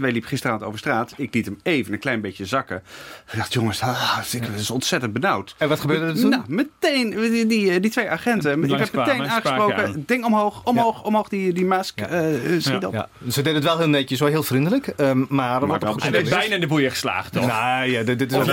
wij 0.00 0.12
liepen 0.12 0.28
gisteravond 0.28 0.64
over 0.64 0.78
straat. 0.78 1.14
Ik 1.16 1.34
liet 1.34 1.44
hem 1.44 1.58
even 1.62 1.92
een 1.92 1.98
klein 1.98 2.20
beetje 2.20 2.46
zakken. 2.46 2.82
Ik 3.30 3.36
dacht, 3.36 3.52
jongens, 3.52 3.82
ah, 3.82 4.18
ik 4.32 4.46
is 4.46 4.70
ontzettend 4.70 5.12
benauwd. 5.12 5.54
En 5.58 5.68
wat 5.68 5.80
gebeurde 5.80 6.06
er 6.06 6.14
toen? 6.14 6.30
Nou, 6.30 6.42
meteen, 6.46 7.10
die, 7.10 7.46
die, 7.46 7.80
die 7.80 7.90
twee 7.90 8.10
agenten. 8.10 8.64
ik 8.64 8.78
heb 8.78 8.92
meteen 8.92 9.28
aangesproken. 9.28 9.86
Aan. 9.86 10.02
Ding 10.06 10.24
omhoog, 10.24 10.64
omhoog, 10.64 10.96
ja. 10.96 11.02
omhoog, 11.02 11.28
die, 11.28 11.52
die 11.52 11.64
mask. 11.64 11.98
Ja. 11.98 12.30
Uh, 12.30 12.60
schiet 12.60 12.86
op. 12.86 12.92
Ja. 12.92 13.08
Ze 13.28 13.42
deden 13.42 13.54
het 13.54 13.64
wel 13.64 13.78
heel 13.78 13.88
netjes, 13.88 14.18
zo 14.18 14.26
heel 14.26 14.42
vriendelijk. 14.42 14.92
Um, 14.96 15.26
maar 15.28 15.66
maar 15.66 15.80
hij 15.80 16.20
is 16.20 16.28
bijna 16.28 16.54
in 16.54 16.60
de 16.60 16.66
boeien 16.66 16.90
geslaagd, 16.90 17.32
toch? 17.32 17.46
Nou 17.46 17.90
ja, 17.90 18.02
dit, 18.02 18.18
dit 18.18 18.32
is 18.32 18.46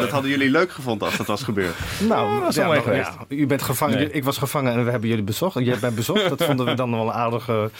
dat 0.00 0.10
hadden 0.10 0.30
jullie 0.30 0.50
leuk 0.50 0.70
gevonden 0.70 1.06
als 1.06 1.16
dat 1.16 1.26
was 1.26 1.42
gebeurd. 1.42 1.74
Nou, 2.08 2.40
dat 2.40 2.48
is 2.48 2.56
wel 2.56 2.82
geweest. 2.82 3.10
U 3.28 3.46
bent 3.46 3.62
gevangen, 3.62 3.96
nee. 3.96 4.10
ik 4.10 4.24
was 4.24 4.38
gevangen 4.38 4.72
en 4.72 4.84
we 4.84 4.90
hebben 4.90 5.08
jullie 5.08 5.24
bezocht. 5.24 5.64
Jij 5.64 5.78
bent 5.78 5.94
bezocht, 5.94 6.28
dat 6.28 6.44
vonden 6.44 6.66
we 6.66 6.74
dan 6.74 6.90
wel 6.90 7.06
een 7.06 7.12
aardige... 7.12 7.70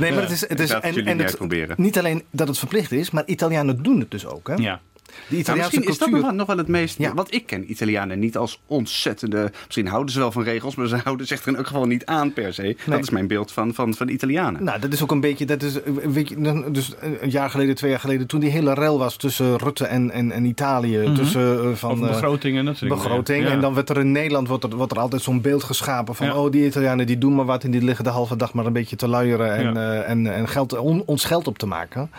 nee, 0.00 0.12
maar 0.12 0.22
het 0.22 0.30
is, 0.30 0.48
het 0.48 0.60
is 0.60 0.70
en, 0.70 1.06
en 1.06 1.18
het, 1.18 1.78
niet 1.78 1.98
alleen 1.98 2.24
dat 2.30 2.48
het 2.48 2.58
verplicht 2.58 2.92
is, 2.92 3.10
maar 3.10 3.22
Italianen 3.26 3.82
doen 3.82 4.00
het 4.00 4.10
dus 4.10 4.26
ook. 4.26 4.48
Hè? 4.48 4.54
Ja. 4.54 4.80
De 5.28 5.36
Italiaanse 5.36 5.76
nou, 5.76 5.86
misschien 5.86 6.08
cultuur... 6.08 6.16
is 6.16 6.24
dat 6.24 6.34
nog 6.34 6.46
wel, 6.46 6.56
het 6.56 6.68
meest... 6.68 6.98
Ja. 6.98 7.14
Want 7.14 7.34
ik 7.34 7.46
ken 7.46 7.70
Italianen 7.70 8.18
niet 8.18 8.36
als 8.36 8.60
ontzettende... 8.66 9.52
Misschien 9.64 9.86
houden 9.86 10.12
ze 10.12 10.18
wel 10.18 10.32
van 10.32 10.42
regels, 10.42 10.74
maar 10.74 10.86
ze 10.86 10.96
houden 10.96 11.26
zich 11.26 11.42
er 11.42 11.48
in 11.48 11.56
elk 11.56 11.66
geval 11.66 11.86
niet 11.86 12.06
aan 12.06 12.32
per 12.32 12.54
se. 12.54 12.62
Nee. 12.62 12.76
Dat 12.86 12.98
is 12.98 13.10
mijn 13.10 13.26
beeld 13.26 13.52
van, 13.52 13.74
van, 13.74 13.94
van 13.94 14.08
Italianen. 14.08 14.64
Nou, 14.64 14.80
dat 14.80 14.92
is 14.92 15.02
ook 15.02 15.10
een 15.10 15.20
beetje... 15.20 15.44
Dat 15.44 15.62
is, 15.62 15.78
weet 16.04 16.28
je, 16.28 16.64
dus 16.70 16.92
een 17.20 17.30
jaar 17.30 17.50
geleden, 17.50 17.74
twee 17.74 17.90
jaar 17.90 18.00
geleden... 18.00 18.26
toen 18.26 18.40
die 18.40 18.50
hele 18.50 18.74
rel 18.74 18.98
was 18.98 19.16
tussen 19.16 19.56
Rutte 19.56 19.86
en, 19.86 20.10
en, 20.10 20.32
en 20.32 20.44
Italië... 20.44 20.98
Mm 20.98 21.04
-hmm. 21.04 21.14
tussen, 21.14 21.64
uh, 21.64 21.74
van, 21.74 21.90
Over 21.90 22.06
begroting 22.06 22.58
en 22.58 22.64
dat 22.64 22.76
soort 22.76 22.90
Begroting. 22.90 23.44
Ja. 23.44 23.50
En 23.50 23.60
dan 23.60 23.74
werd 23.74 23.90
er 23.90 23.98
in 23.98 24.12
Nederland 24.12 24.48
wordt 24.48 24.64
er, 24.64 24.76
wordt 24.76 24.92
er 24.92 24.98
altijd 24.98 25.22
zo'n 25.22 25.40
beeld 25.40 25.62
geschapen... 25.62 26.14
van 26.14 26.32
oh, 26.32 26.50
die 26.50 26.66
Italianen 26.66 27.06
die 27.06 27.18
doen 27.18 27.34
maar 27.34 27.44
wat... 27.44 27.64
en 27.64 27.70
die 27.70 27.82
liggen 27.82 28.04
de 28.04 28.10
halve 28.10 28.36
dag 28.36 28.52
maar 28.52 28.66
een 28.66 28.72
beetje 28.72 28.96
te 28.96 29.08
luieren... 29.08 29.54
en, 29.56 29.76
uh, 29.76 30.08
en, 30.08 30.34
en 30.34 30.48
geld, 30.48 30.78
on, 30.78 31.02
ons 31.06 31.24
geld 31.24 31.46
op 31.46 31.58
te 31.58 31.66
maken. 31.66 32.10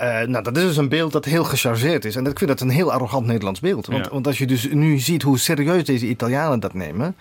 Uh, 0.00 0.20
nou, 0.20 0.44
dat 0.44 0.56
is 0.56 0.62
dus 0.62 0.76
een 0.76 0.88
beeld 0.88 1.12
dat 1.12 1.24
heel 1.24 1.44
gechargeerd 1.44 2.04
is. 2.04 2.16
En 2.16 2.24
ik 2.32 2.38
vind 2.38 2.50
dat 2.50 2.60
een 2.60 2.74
heel 2.74 2.92
arrogant 2.92 3.26
Nederlands 3.26 3.60
beeld. 3.60 3.86
Want, 3.86 4.04
ja. 4.04 4.10
want 4.10 4.26
als 4.26 4.38
je 4.38 4.46
dus 4.46 4.68
nu 4.70 4.98
ziet 4.98 5.22
hoe 5.22 5.38
serieus 5.38 5.84
deze 5.84 6.08
Italianen 6.08 6.60
dat 6.60 6.74
nemen. 6.74 7.16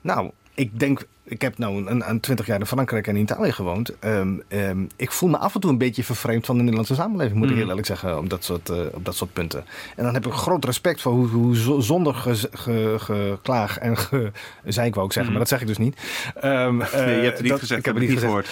Nou, 0.00 0.30
ik 0.54 0.80
denk 0.80 1.06
ik 1.24 1.42
heb 1.42 1.58
nou 1.58 1.86
een, 1.86 2.08
een 2.08 2.20
20 2.20 2.46
jaar 2.46 2.60
in 2.60 2.66
Frankrijk 2.66 3.06
en 3.06 3.16
in 3.16 3.22
Italië 3.22 3.52
gewoond. 3.52 3.92
Um, 4.04 4.42
um, 4.48 4.88
ik 4.96 5.10
voel 5.10 5.28
me 5.28 5.36
af 5.36 5.54
en 5.54 5.60
toe 5.60 5.70
een 5.70 5.78
beetje 5.78 6.04
vervreemd 6.04 6.46
van 6.46 6.54
de 6.54 6.60
Nederlandse 6.60 6.94
samenleving, 6.94 7.38
moet 7.38 7.46
mm. 7.46 7.52
ik 7.52 7.58
heel 7.58 7.68
eerlijk 7.68 7.86
zeggen, 7.86 8.18
op 8.18 8.30
dat 8.30 8.44
soort, 8.44 8.70
uh, 8.70 8.76
op 8.92 9.04
dat 9.04 9.16
soort 9.16 9.32
punten. 9.32 9.64
En 9.96 10.04
dan 10.04 10.14
heb 10.14 10.26
ik 10.26 10.32
groot 10.32 10.64
respect 10.64 11.00
voor 11.00 11.12
hoe, 11.12 11.28
hoe 11.28 11.82
zonder 11.82 12.14
geklaag 12.14 13.72
ge, 13.72 13.80
ge, 13.80 13.80
en 13.80 13.96
ge, 13.96 14.32
zei 14.64 14.86
ik 14.86 14.94
wou 14.94 15.06
ook 15.06 15.12
zeggen, 15.12 15.32
mm. 15.32 15.38
maar 15.38 15.48
dat 15.48 15.58
zeg 15.58 15.60
ik 15.60 15.66
dus 15.66 15.78
niet. 15.78 15.96
Um, 16.44 16.76
nee, 16.76 16.86
je 16.92 17.22
hebt 17.22 17.32
het 17.32 17.40
niet 17.40 17.50
dat, 17.50 17.60
gezegd, 17.60 17.80
ik 17.80 17.86
heb 17.86 17.94
het 17.94 18.08
niet 18.08 18.18
gehoord. 18.18 18.48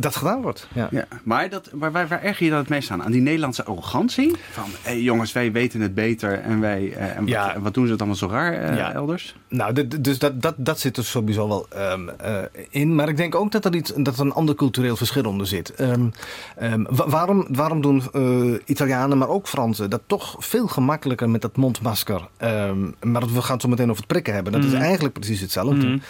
dat 0.00 0.16
gedaan 0.16 0.42
wordt. 0.42 0.68
Ja. 0.74 0.88
ja 0.90 1.04
maar 1.22 1.48
dat, 1.48 1.70
waar, 1.72 1.92
waar, 1.92 2.08
waar 2.08 2.22
erger 2.22 2.44
je 2.44 2.50
dat 2.50 2.60
het 2.60 2.68
meest 2.68 2.90
aan? 2.90 3.02
Aan 3.02 3.12
die 3.12 3.20
Nederlandse 3.20 3.64
arrogantie? 3.64 4.34
Van, 4.50 4.70
hey, 4.82 5.00
jongens, 5.00 5.32
wij 5.32 5.52
weten 5.52 5.80
het 5.80 5.94
beter 5.94 6.40
en, 6.40 6.60
wij, 6.60 6.82
uh, 6.82 7.16
en 7.16 7.26
ja. 7.26 7.52
wat, 7.52 7.62
wat, 7.62 7.74
doen 7.74 7.84
ze 7.84 7.90
het 7.90 8.00
allemaal 8.00 8.18
zo 8.18 8.28
raar 8.28 8.76
ja. 8.76 8.92
elders? 8.92 9.34
Nou, 9.48 10.00
dus 10.00 10.18
dat, 10.18 10.42
dat, 10.42 10.54
dat 10.56 10.80
zit 10.80 10.96
er 10.96 11.01
sowieso 11.10 11.48
wel 11.48 11.66
um, 11.92 12.08
uh, 12.08 12.38
in. 12.70 12.94
Maar 12.94 13.08
ik 13.08 13.16
denk 13.16 13.34
ook 13.34 13.52
dat 13.52 13.64
er, 13.64 13.74
iets, 13.74 13.92
dat 13.96 14.18
er 14.18 14.24
een 14.24 14.32
ander 14.32 14.54
cultureel 14.54 14.96
verschil 14.96 15.24
onder 15.24 15.46
zit. 15.46 15.80
Um, 15.80 16.12
um, 16.62 16.86
waarom, 16.88 17.46
waarom 17.50 17.80
doen 17.80 18.02
uh, 18.12 18.58
Italianen, 18.64 19.18
maar 19.18 19.28
ook 19.28 19.48
Fransen, 19.48 19.90
dat 19.90 20.02
toch 20.06 20.36
veel 20.38 20.66
gemakkelijker 20.66 21.30
met 21.30 21.42
dat 21.42 21.56
mondmasker? 21.56 22.28
maar 23.00 23.26
we 23.26 23.42
gaan 23.42 23.52
het 23.52 23.62
zo 23.62 23.68
meteen 23.68 23.90
over 23.90 24.02
het 24.02 24.06
prikken 24.06 24.34
hebben. 24.34 24.52
Dat 24.52 24.62
mm. 24.62 24.66
is 24.66 24.72
eigenlijk 24.74 25.14
precies 25.14 25.40
hetzelfde. 25.40 26.00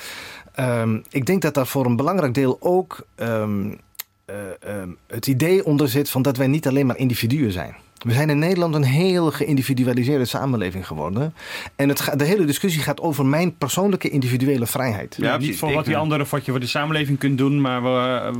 Mm. 0.56 1.02
ik 1.10 1.26
denk 1.26 1.42
dat 1.42 1.54
daar 1.54 1.66
voor 1.66 1.86
een 1.86 1.96
belangrijk 1.96 2.34
deel 2.34 2.56
ook 2.60 3.06
uh, 3.16 4.82
het 5.06 5.26
idee 5.26 5.64
onder 5.64 5.88
zit 5.88 6.10
van 6.10 6.22
dat 6.22 6.36
wij 6.36 6.46
niet 6.46 6.66
alleen 6.66 6.86
maar 6.86 6.96
individuen 6.96 7.52
zijn. 7.52 7.76
We 8.02 8.12
zijn 8.12 8.30
in 8.30 8.38
Nederland 8.38 8.74
een 8.74 8.84
heel 8.84 9.30
geïndividualiseerde 9.30 10.24
samenleving 10.24 10.86
geworden. 10.86 11.34
En 11.76 11.88
het 11.88 12.12
de 12.16 12.24
hele 12.24 12.44
discussie 12.44 12.82
gaat 12.82 13.00
over 13.00 13.26
mijn 13.26 13.56
persoonlijke 13.56 14.08
individuele 14.08 14.66
vrijheid. 14.66 15.16
Ja, 15.18 15.36
niet 15.36 15.58
voor 15.58 15.72
wat 15.72 15.84
die 15.84 15.96
anderen 15.96 16.26
wat 16.30 16.44
je 16.44 16.50
voor 16.50 16.60
de 16.60 16.66
samenleving 16.66 17.18
kunt 17.18 17.38
doen, 17.38 17.60
maar 17.60 17.82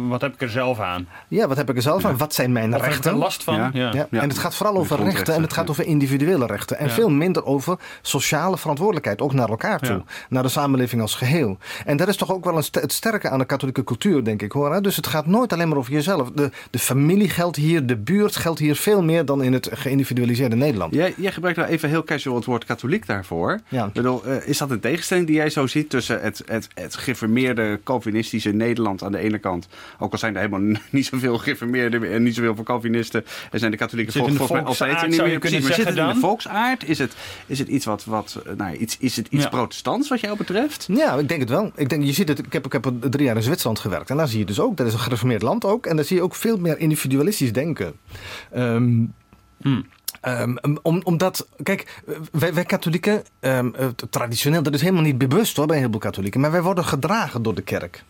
wat 0.08 0.20
heb 0.20 0.34
ik 0.34 0.42
er 0.42 0.50
zelf 0.50 0.80
aan? 0.80 1.08
Ja, 1.28 1.48
wat 1.48 1.56
heb 1.56 1.70
ik 1.70 1.76
er 1.76 1.82
zelf 1.82 2.04
aan? 2.04 2.16
Wat 2.16 2.34
zijn 2.34 2.52
mijn 2.52 2.74
of 2.74 2.82
rechten? 2.82 3.10
er 3.10 3.16
last 3.16 3.44
van? 3.44 3.70
Ja. 3.72 3.92
Ja. 3.92 4.06
En 4.10 4.28
het 4.28 4.38
gaat 4.38 4.54
vooral 4.54 4.76
over 4.76 5.02
rechten 5.02 5.34
en 5.34 5.42
het 5.42 5.52
gaat 5.52 5.70
over 5.70 5.86
individuele 5.86 6.46
rechten. 6.46 6.78
En 6.78 6.90
veel 6.90 7.10
minder 7.10 7.44
over 7.44 7.78
sociale 8.02 8.58
verantwoordelijkheid, 8.58 9.20
ook 9.20 9.32
naar 9.32 9.48
elkaar 9.48 9.80
toe. 9.80 10.02
Naar 10.28 10.42
de 10.42 10.48
samenleving 10.48 11.02
als 11.02 11.14
geheel. 11.14 11.58
En 11.84 11.96
dat 11.96 12.08
is 12.08 12.16
toch 12.16 12.32
ook 12.32 12.44
wel 12.44 12.56
een 12.56 12.62
st 12.62 12.74
het 12.74 12.92
sterke 12.92 13.28
aan 13.28 13.38
de 13.38 13.44
katholieke 13.44 13.84
cultuur, 13.84 14.24
denk 14.24 14.42
ik 14.42 14.52
hoor. 14.52 14.82
Dus 14.82 14.96
het 14.96 15.06
gaat 15.06 15.26
nooit 15.26 15.52
alleen 15.52 15.68
maar 15.68 15.78
over 15.78 15.92
jezelf. 15.92 16.30
De, 16.30 16.50
de 16.70 16.78
familie 16.78 17.28
geldt 17.28 17.56
hier, 17.56 17.86
de 17.86 17.96
buurt 17.96 18.36
geldt 18.36 18.58
hier 18.58 18.76
veel 18.76 19.02
meer 19.02 19.24
dan 19.24 19.42
in 19.42 19.51
in 19.52 19.58
het 19.58 19.78
geïndividualiseerde 19.78 20.56
Nederland. 20.56 20.94
Jij, 20.94 21.14
jij 21.16 21.32
gebruikt 21.32 21.58
nou 21.58 21.70
even 21.70 21.88
heel 21.88 22.04
casual 22.04 22.36
het 22.36 22.44
woord 22.44 22.64
katholiek 22.64 23.06
daarvoor. 23.06 23.60
Ja. 23.68 23.86
Ik 23.86 23.92
bedoel, 23.92 24.24
eh, 24.24 24.48
is 24.48 24.58
dat 24.58 24.70
een 24.70 24.80
tegenstelling 24.80 25.26
die 25.26 25.36
jij 25.36 25.50
zo 25.50 25.66
ziet 25.66 25.90
tussen 25.90 26.20
het, 26.20 26.42
het, 26.46 26.68
het 26.74 26.94
gereformeerde 26.94 27.80
Calvinistische 27.84 28.50
Nederland 28.50 29.02
aan 29.02 29.12
de 29.12 29.18
ene 29.18 29.38
kant? 29.38 29.68
Ook 29.98 30.12
al 30.12 30.18
zijn 30.18 30.34
er 30.36 30.40
helemaal 30.40 30.80
niet 30.90 31.06
zoveel 31.06 31.38
gereformeerden 31.38 32.12
en 32.12 32.22
niet 32.22 32.34
zoveel 32.34 32.62
Calvinisten. 32.62 33.24
En 33.50 33.58
zijn 33.58 33.70
de 33.70 33.76
katholieken 33.76 34.12
volgens 34.12 34.38
mij 34.38 34.46
altijd 34.46 34.76
volksaard, 34.76 35.06
niet 35.06 35.14
zou 35.14 35.26
je 35.26 35.32
meer 35.32 35.40
kunnen 35.40 35.60
precies. 35.60 35.84
Maar 35.84 35.92
zit 35.92 35.98
het 35.98 36.08
in 36.08 36.14
de 36.14 36.26
volksaard? 36.26 36.88
Is 36.88 36.98
het, 36.98 37.14
is 37.46 37.58
het 37.58 37.68
iets 37.68 37.84
wat, 37.84 38.04
wat 38.04 38.42
eh, 38.46 38.52
nou, 38.56 38.76
iets, 38.76 38.96
is 38.98 39.16
het 39.16 39.26
iets 39.30 39.42
Ja. 39.42 39.48
protestants 39.48 40.08
wat 40.08 40.20
jou 40.20 40.36
betreft? 40.36 40.88
Ja, 40.90 41.14
ik 41.14 41.28
denk 41.28 41.40
het 41.40 41.50
wel. 41.50 41.72
Ik, 41.76 41.88
denk, 41.88 42.04
je 42.04 42.12
ziet 42.12 42.28
het, 42.28 42.38
ik, 42.38 42.52
heb, 42.52 42.66
ik 42.66 42.72
heb 42.72 42.92
drie 43.00 43.24
jaar 43.26 43.36
in 43.36 43.42
Zwitserland 43.42 43.78
gewerkt. 43.78 44.10
En 44.10 44.16
daar 44.16 44.28
zie 44.28 44.38
je 44.38 44.44
dus 44.44 44.60
ook, 44.60 44.76
dat 44.76 44.86
is 44.86 44.92
een 44.92 44.98
gereformeerd 44.98 45.42
land 45.42 45.64
ook. 45.64 45.86
En 45.86 45.96
daar 45.96 46.04
zie 46.04 46.16
je 46.16 46.22
ook 46.22 46.34
veel 46.34 46.56
meer 46.58 46.78
individualistisch 46.78 47.52
denken. 47.52 47.92
Ehm, 48.50 49.04
Ehm, 50.20 50.56
om, 50.82 51.00
omdat, 51.04 51.48
kijk, 51.62 52.02
wij, 52.32 52.54
wij 52.54 52.64
katholieken, 52.64 53.22
ehm, 53.40 53.70
eh, 53.74 53.86
traditioneel, 54.10 54.62
dat 54.62 54.74
is 54.74 54.80
helemaal 54.80 55.02
niet 55.02 55.18
bewust 55.18 55.56
hoor 55.56 55.66
bij 55.66 55.74
een 55.74 55.80
heleboel 55.80 56.02
katholieken. 56.02 56.40
Maar 56.40 56.50
wij 56.50 56.62
worden 56.62 56.84
gedragen 56.84 57.42
door 57.42 57.54
de 57.54 57.62
kerk. 57.62 58.04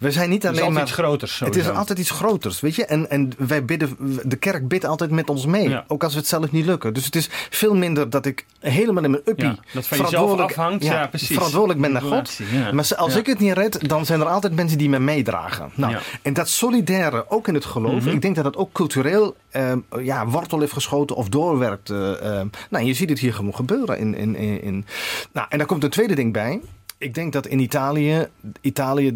We 0.00 0.10
zijn 0.10 0.30
niet 0.30 0.42
Het 0.42 0.52
is 0.52 0.58
alleen 0.60 0.74
altijd 0.76 0.88
maar... 0.88 0.98
iets 0.98 1.06
groters. 1.06 1.38
Het 1.40 1.56
is 1.56 1.68
altijd 1.68 1.98
iets 1.98 2.10
groters, 2.10 2.60
weet 2.60 2.74
je. 2.74 2.84
En, 2.84 3.10
en 3.10 3.32
wij 3.38 3.64
bidden, 3.64 3.96
de 4.24 4.36
kerk 4.36 4.68
bidt 4.68 4.84
altijd 4.84 5.10
met 5.10 5.30
ons 5.30 5.46
mee. 5.46 5.68
Ja. 5.68 5.84
Ook 5.88 6.02
als 6.04 6.12
we 6.12 6.18
het 6.18 6.28
zelf 6.28 6.50
niet 6.52 6.64
lukken. 6.66 6.94
Dus 6.94 7.04
het 7.04 7.16
is 7.16 7.28
veel 7.50 7.74
minder 7.74 8.10
dat 8.10 8.26
ik 8.26 8.46
helemaal 8.60 9.04
in 9.04 9.10
mijn 9.10 9.22
uppie... 9.24 9.44
Ja, 9.46 9.56
dat 9.72 9.86
van 9.86 9.98
jezelf 9.98 10.08
verantwoordelijk- 10.08 10.50
afhangt. 10.58 10.84
Ja, 10.84 11.06
precies. 11.06 11.28
Verantwoordelijk 11.36 11.80
ben 11.80 11.92
naar 11.92 12.02
God. 12.02 12.38
Maar 12.72 12.92
als 12.96 13.16
ik 13.16 13.26
het 13.26 13.38
niet 13.38 13.52
red, 13.52 13.88
dan 13.88 14.06
zijn 14.06 14.20
er 14.20 14.26
altijd 14.26 14.54
mensen 14.54 14.78
die 14.78 14.88
me 14.88 14.98
meedragen. 14.98 15.70
Nou. 15.74 15.96
En 16.22 16.32
dat 16.32 16.48
solidaire, 16.48 17.24
ook 17.30 17.48
in 17.48 17.54
het 17.54 17.64
geloof, 17.64 18.04
Mhm. 18.04 18.08
ik 18.08 18.22
denk 18.22 18.34
dat 18.34 18.44
dat 18.44 18.56
ook 18.56 18.72
cultureel 18.72 19.36
ehm, 19.50 19.78
ja, 20.02 20.26
wortel 20.26 20.60
heeft 20.60 20.72
geschoten 20.72 21.16
of 21.16 21.28
doorwerkt. 21.28 21.90
eh, 21.90 22.38
ehm. 22.38 22.46
nou, 22.70 22.84
je 22.84 22.94
ziet 22.94 23.08
het 23.08 23.18
hier 23.18 23.34
gewoon 23.34 23.54
gebeuren. 23.54 23.98
In, 23.98 24.14
in, 24.14 24.36
in, 24.36 24.62
in- 24.62 24.86
Nou, 25.32 25.46
en 25.50 25.58
daar 25.58 25.66
komt 25.66 25.84
een 25.84 25.90
tweede 25.90 26.14
ding 26.14 26.32
bij. 26.32 26.60
Ik 27.00 27.14
denk 27.14 27.32
dat 27.32 27.46
in 27.46 27.58
Italië, 27.58 28.26
Italië 28.60 29.08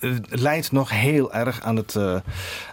eh, 0.00 0.10
leidt 0.28 0.72
nog 0.72 0.90
heel 0.90 1.32
erg 1.32 1.60
aan 1.62 1.76
het, 1.76 1.96
eh, 1.96 2.16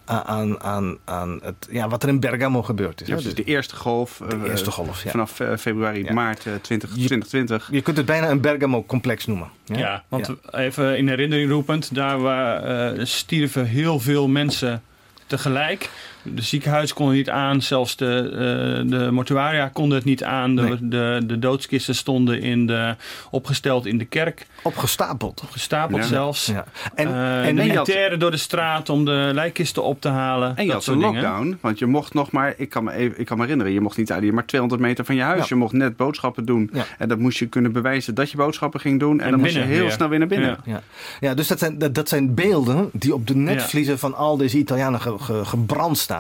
aan, 0.05 0.61
aan, 0.63 0.97
aan 1.03 1.39
het, 1.43 1.67
ja, 1.69 1.87
wat 1.87 2.03
er 2.03 2.09
in 2.09 2.19
Bergamo 2.19 2.63
gebeurd 2.63 3.01
is. 3.01 3.07
Ja, 3.07 3.15
hè. 3.15 3.21
dus 3.21 3.33
Dus 3.35 3.45
de 3.45 3.51
eerste 3.51 3.75
golf. 3.75 4.21
de 4.29 4.35
eh, 4.35 4.49
eerste 4.49 4.71
golf, 4.71 5.03
ja. 5.03 5.09
Vanaf 5.11 5.31
februari, 5.59 6.03
Ja. 6.03 6.13
maart 6.13 6.45
eh, 6.45 6.53
20, 6.61 6.89
Je- 6.89 6.95
2020. 6.95 7.67
Je 7.71 7.81
kunt 7.81 7.97
het 7.97 8.05
bijna 8.05 8.29
een 8.29 8.41
Bergamo-complex 8.41 9.25
noemen. 9.25 9.47
Ja, 9.65 10.03
want 10.07 10.27
Ja. 10.51 10.59
even 10.59 10.97
in 10.97 11.07
herinnering 11.07 11.49
roepend, 11.49 11.95
daar 11.95 12.19
waar, 12.19 13.07
stierven 13.07 13.65
heel 13.65 13.99
veel 13.99 14.27
mensen 14.27 14.83
tegelijk. 15.27 15.89
De 16.33 16.41
ziekenhuis 16.41 16.93
kon 16.93 17.07
het 17.07 17.15
niet 17.15 17.29
aan, 17.29 17.61
zelfs 17.61 17.95
de, 17.95 18.29
eh, 18.31 18.89
de 18.99 19.11
mortuaria 19.11 19.67
konden 19.67 19.97
het 19.97 20.05
niet 20.07 20.23
aan. 20.23 20.55
De, 20.55 20.61
Nee. 20.61 20.77
de, 20.81 21.21
de 21.25 21.39
doodskisten 21.39 21.95
stonden 21.95 22.41
in 22.41 22.65
de, 22.67 22.95
opgesteld 23.31 23.85
in 23.85 23.97
de 23.97 24.05
kerk, 24.05 24.47
Opgestapeld. 24.63 25.43
gestapeld 25.51 26.01
Ja. 26.01 26.07
zelfs. 26.07 26.45
Ja. 26.45 26.65
En, 26.95 27.07
Eh, 27.07 27.47
en 27.47 27.55
de 27.55 27.63
je 27.63 27.67
had- 27.75 27.85
militairen 27.87 28.19
door 28.19 28.31
de 28.31 28.37
straat 28.37 28.89
om 28.89 29.05
de 29.05 29.29
lijkkisten 29.33 29.83
op 29.83 30.01
te 30.01 30.07
halen. 30.07 30.49
En 30.55 30.61
je 30.63 30.71
dat 30.71 30.73
had 30.73 30.83
soort 30.83 30.95
een 30.97 31.01
dingen. 31.11 31.21
lockdown, 31.21 31.57
want 31.61 31.79
je 31.79 31.85
mocht 31.85 32.13
nog 32.13 32.31
maar, 32.31 32.53
ik 32.57 32.69
kan 32.69 32.83
me, 32.83 32.91
even, 32.93 33.19
ik 33.19 33.25
kan 33.25 33.37
me 33.37 33.43
herinneren, 33.43 33.73
je 33.73 33.81
mocht 33.81 33.97
in 33.97 34.03
Italië 34.03 34.31
maar 34.31 34.45
200 34.45 34.81
meter 34.81 35.05
van 35.05 35.15
je 35.15 35.21
huis. 35.21 35.39
Ja. 35.39 35.45
Je 35.49 35.55
mocht 35.55 35.73
net 35.73 35.95
boodschappen 35.97 36.45
doen. 36.45 36.69
Ja. 36.73 36.85
En 36.97 37.07
dat 37.07 37.19
moest 37.19 37.37
je 37.37 37.45
kunnen 37.47 37.71
bewijzen 37.71 38.15
dat 38.15 38.31
je 38.31 38.37
boodschappen 38.37 38.79
ging 38.79 38.99
doen. 38.99 39.19
En, 39.19 39.25
En 39.25 39.31
dan 39.31 39.39
moest 39.39 39.53
je 39.53 39.59
heel 39.59 39.81
weer. 39.81 39.91
snel 39.91 40.09
weer 40.09 40.19
naar 40.19 40.27
binnen. 40.27 40.49
Ja. 40.65 40.71
Ja, 40.73 40.81
ja 41.19 41.33
dus 41.33 41.47
dat 41.47 41.59
zijn, 41.59 41.77
dat, 41.77 41.95
dat 41.95 42.09
zijn 42.09 42.33
beelden 42.33 42.89
die 42.93 43.13
op 43.13 43.27
de 43.27 43.35
netvliezen 43.35 43.99
van 43.99 44.13
al 44.15 44.37
deze 44.37 44.57
Italianen 44.57 45.01
ge- 45.01 45.19
ge- 45.19 45.45
gebrand 45.45 45.97
staan. 45.97 46.13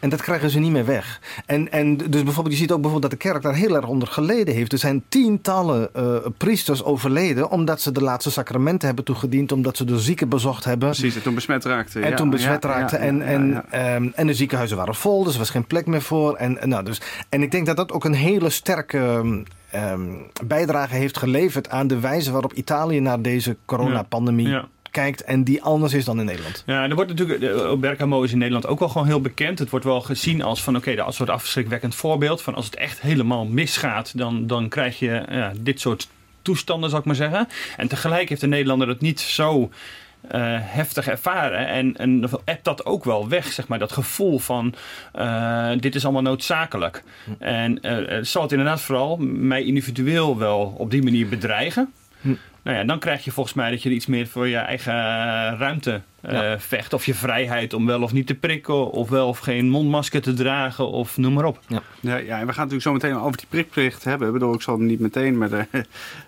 En 0.00 0.08
dat 0.08 0.22
krijgen 0.22 0.50
ze 0.50 0.58
niet 0.58 0.70
meer 0.70 0.84
weg. 0.84 1.20
En, 1.46 1.72
en 1.72 1.96
dus 1.96 2.22
bijvoorbeeld, 2.22 2.54
je 2.54 2.60
ziet 2.60 2.70
ook 2.72 2.80
bijvoorbeeld 2.80 3.10
dat 3.10 3.20
de 3.20 3.28
kerk 3.28 3.42
daar 3.42 3.54
heel 3.54 3.76
erg 3.76 3.86
onder 3.86 4.08
geleden 4.08 4.54
heeft. 4.54 4.72
Er 4.72 4.78
zijn 4.78 5.02
tientallen 5.08 5.94
eh, 5.94 6.16
priesters 6.36 6.84
overleden 6.84 7.50
omdat 7.50 7.80
ze 7.80 7.92
de 7.92 8.02
laatste 8.02 8.30
sacramenten 8.30 8.86
hebben 8.86 9.04
toegediend. 9.04 9.52
Omdat 9.52 9.76
ze 9.76 9.84
de 9.84 9.98
zieken 9.98 10.28
bezocht 10.28 10.64
hebben. 10.64 10.90
Precies, 10.90 11.14
en 11.14 11.22
toen 11.22 11.34
besmet 11.34 11.64
raakte. 11.64 12.00
En 12.00 12.10
ja, 12.10 12.16
toen 12.16 12.30
besmet 12.30 12.62
ja, 12.62 12.68
raakte. 12.68 12.96
ja, 12.96 13.02
en, 13.02 13.16
ja, 13.16 13.24
en, 13.24 13.48
ja. 13.48 13.64
ehm, 13.70 14.08
en 14.14 14.26
de 14.26 14.34
ziekenhuizen 14.34 14.76
waren 14.76 14.94
vol, 14.94 15.24
dus 15.24 15.32
er 15.32 15.38
was 15.38 15.50
geen 15.50 15.66
plek 15.66 15.86
meer 15.86 16.02
voor. 16.02 16.34
En, 16.34 16.60
en 16.60 16.68
nou, 16.68 16.84
dus, 16.84 17.00
en 17.28 17.42
ik 17.42 17.50
denk 17.50 17.66
dat 17.66 17.76
dat 17.76 17.92
ook 17.92 18.04
een 18.04 18.14
hele 18.14 18.50
sterke 18.50 18.98
ehm, 18.98 19.42
ehm, 19.70 20.02
bijdrage 20.46 20.94
heeft 20.94 21.18
geleverd 21.18 21.68
aan 21.68 21.86
de 21.86 22.00
wijze 22.00 22.32
waarop 22.32 22.52
Italië 22.52 23.00
naar 23.00 23.22
deze 23.22 23.56
coronapandemie 23.64 24.48
Ja. 24.48 24.68
Kijkt. 24.92 25.24
En 25.24 25.44
die 25.44 25.62
anders 25.62 25.92
is 25.92 26.04
dan 26.04 26.18
in 26.18 26.24
Nederland. 26.24 26.62
Ja, 26.66 26.82
en 26.82 26.88
er 26.90 26.94
wordt 26.94 27.10
natuurlijk, 27.10 27.40
de- 27.40 27.76
Bergamo 27.80 28.22
is 28.22 28.32
in 28.32 28.38
Nederland 28.38 28.66
ook 28.66 28.78
wel 28.78 28.88
gewoon 28.88 29.06
heel 29.06 29.20
bekend. 29.20 29.58
Het 29.58 29.70
wordt 29.70 29.84
wel 29.84 30.00
gezien 30.00 30.42
als 30.42 30.62
van, 30.62 30.76
oké, 30.76 30.90
een 30.90 31.12
soort 31.12 31.30
afschrikwekkend 31.30 31.94
voorbeeld. 31.94 32.42
Van 32.42 32.54
als 32.54 32.64
het 32.64 32.76
echt 32.76 33.00
helemaal 33.00 33.44
misgaat, 33.44 34.18
dan, 34.18 34.46
dan 34.46 34.68
krijg 34.68 34.98
je 34.98 35.22
ja, 35.30 35.52
dit 35.60 35.80
soort 35.80 36.08
toestanden, 36.42 36.90
zal 36.90 36.98
ik 36.98 37.04
maar 37.04 37.14
zeggen. 37.14 37.48
En 37.76 37.88
tegelijk 37.88 38.28
heeft 38.28 38.40
de 38.40 38.46
Nederlander 38.46 38.88
het 38.88 39.00
niet 39.00 39.20
zo 39.20 39.70
eh, 40.28 40.40
heftig 40.60 41.06
ervaren. 41.08 41.66
En, 41.66 41.96
en 41.96 42.30
appt 42.44 42.64
dat 42.64 42.86
ook 42.86 43.04
wel 43.04 43.28
weg, 43.28 43.46
zeg 43.52 43.68
maar. 43.68 43.78
Dat 43.78 43.92
gevoel 43.92 44.38
van, 44.38 44.74
eh, 45.12 45.70
dit 45.78 45.94
is 45.94 46.04
allemaal 46.04 46.22
noodzakelijk. 46.22 47.02
En 47.38 47.80
eh, 47.82 48.16
eh, 48.16 48.24
zal 48.24 48.42
het 48.42 48.50
inderdaad 48.52 48.80
vooral 48.80 49.16
mij 49.20 49.62
individueel 49.64 50.38
wel 50.38 50.74
op 50.78 50.90
die 50.90 51.02
manier 51.02 51.28
bedreigen. 51.28 51.92
Hm. 52.20 52.34
Nou 52.62 52.76
ja, 52.76 52.84
dan 52.84 52.98
krijg 52.98 53.24
je 53.24 53.30
volgens 53.30 53.54
mij 53.54 53.70
dat 53.70 53.82
je 53.82 53.90
iets 53.90 54.06
meer 54.06 54.26
voor 54.26 54.48
je 54.48 54.56
eigen 54.56 54.92
ruimte 55.58 56.00
eh, 56.20 56.32
Ja. 56.32 56.58
vecht. 56.58 56.92
Of 56.92 57.06
je 57.06 57.14
vrijheid 57.14 57.74
om 57.74 57.86
wel 57.86 58.02
of 58.02 58.12
niet 58.12 58.26
te 58.26 58.34
prikken. 58.34 58.90
Of 58.90 59.08
wel 59.08 59.28
of 59.28 59.38
geen 59.38 59.68
mondmasker 59.68 60.22
te 60.22 60.32
dragen. 60.34 60.88
Of 60.90 61.16
noem 61.16 61.32
maar 61.32 61.44
op. 61.44 61.60
Ja, 62.00 62.16
ja, 62.16 62.38
en 62.38 62.46
we 62.46 62.52
gaan 62.52 62.68
natuurlijk 62.68 62.82
zo 62.82 62.92
meteen 62.92 63.16
over 63.16 63.36
die 63.36 63.46
prikplicht 63.48 64.04
hebben. 64.04 64.26
Ik 64.26 64.32
bedoel, 64.32 64.54
ik 64.54 64.62
zal 64.62 64.76
hem 64.76 64.86
niet 64.86 65.00
meteen 65.00 65.38
met, 65.38 65.52
eh, 65.52 65.60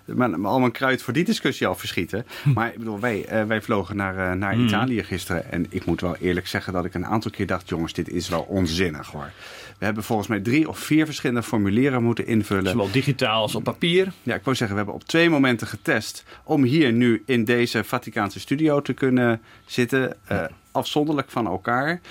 met, 0.05 0.37
met 0.37 0.45
al 0.45 0.59
mijn 0.59 0.71
kruid 0.71 1.01
voor 1.01 1.13
die 1.13 1.23
discussie 1.23 1.67
al 1.67 1.75
verschieten. 1.75 2.25
Maar 2.53 2.67
ik 2.67 2.77
bedoel, 2.77 2.99
wij, 2.99 3.25
eh, 3.25 3.43
wij 3.43 3.61
vlogen 3.61 3.95
naar, 3.95 4.17
eh, 4.31 4.37
naar 4.37 4.53
Hmm. 4.53 4.65
Italië 4.65 5.03
gisteren. 5.03 5.51
En 5.51 5.65
ik 5.69 5.85
moet 5.85 6.01
wel 6.01 6.15
eerlijk 6.15 6.47
zeggen 6.47 6.73
dat 6.73 6.85
ik 6.85 6.93
een 6.93 7.05
aantal 7.05 7.31
keer 7.31 7.47
dacht... 7.47 7.69
jongens, 7.69 7.93
dit 7.93 8.09
is 8.09 8.29
wel 8.29 8.41
onzinnig 8.41 9.07
hoor. 9.11 9.31
We 9.79 9.85
hebben 9.85 10.03
volgens 10.03 10.27
mij 10.27 10.39
drie 10.39 10.69
of 10.69 10.79
vier 10.79 11.05
verschillende 11.05 11.43
formulieren 11.43 12.03
moeten 12.03 12.27
invullen. 12.27 12.71
Zowel 12.71 12.91
digitaal 12.91 13.41
als 13.41 13.55
op 13.55 13.63
papier. 13.63 14.11
Ja, 14.23 14.35
ik 14.35 14.43
wou 14.43 14.55
zeggen, 14.55 14.77
we 14.77 14.83
hebben 14.83 15.01
op 15.01 15.07
twee 15.07 15.29
momenten 15.29 15.67
getest 15.67 16.23
om 16.43 16.63
hier 16.63 16.91
nu 16.93 17.23
in 17.25 17.45
deze 17.45 17.83
Vaticaanse 17.83 18.39
studio 18.39 18.81
te 18.81 18.93
kunnen 18.93 19.41
zitten, 19.65 20.15
eh, 20.25 20.43
afzonderlijk 20.71 21.29
van 21.31 21.47
elkaar. 21.47 22.01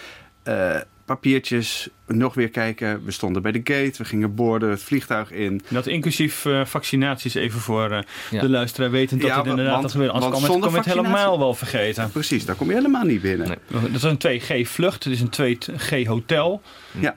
Eh, 0.43 0.77
papiertjes, 1.05 1.89
nog 2.07 2.35
weer 2.35 2.49
kijken. 2.51 3.05
We 3.05 3.11
stonden 3.11 3.43
bij 3.43 3.53
de 3.53 3.61
gate, 3.65 3.95
we 3.99 4.05
gingen 4.05 4.35
boorden, 4.35 4.71
het 4.71 4.83
vliegtuig 4.83 5.31
in. 5.31 5.61
Dat 5.69 5.87
inclusief 5.87 6.45
eh, 6.47 6.65
vaccinaties 6.65 7.35
even 7.35 7.61
voor 7.61 7.91
eh, 7.91 7.99
Ja. 8.31 8.41
de 8.41 8.49
luisteraar 8.49 8.91
wetend 8.91 9.21
dat 9.21 9.31
Ja, 9.31 9.37
het 9.39 9.47
inderdaad 9.47 9.71
want- 9.73 9.83
dat 9.83 9.93
gebeurt. 9.93 10.11
Anders 10.11 10.31
want 10.31 10.43
kan 10.43 10.43
het, 10.53 10.63
zonder 10.63 10.83
kan 10.83 10.93
het 10.93 11.03
helemaal 11.13 11.39
wel 11.39 11.55
vergeten. 11.55 12.11
Precies, 12.11 12.45
daar 12.45 12.57
kom 12.57 12.69
je 12.69 12.75
helemaal 12.75 13.05
niet 13.05 13.21
binnen. 13.23 13.47
Nee. 13.49 13.81
Dat 13.83 13.91
is 13.95 14.03
een 14.03 14.19
2G-vlucht. 14.19 15.05
Het 15.05 15.13
is 15.13 15.21
een 15.21 15.31
2G-hotel. 15.31 16.63
Ja, 17.01 17.17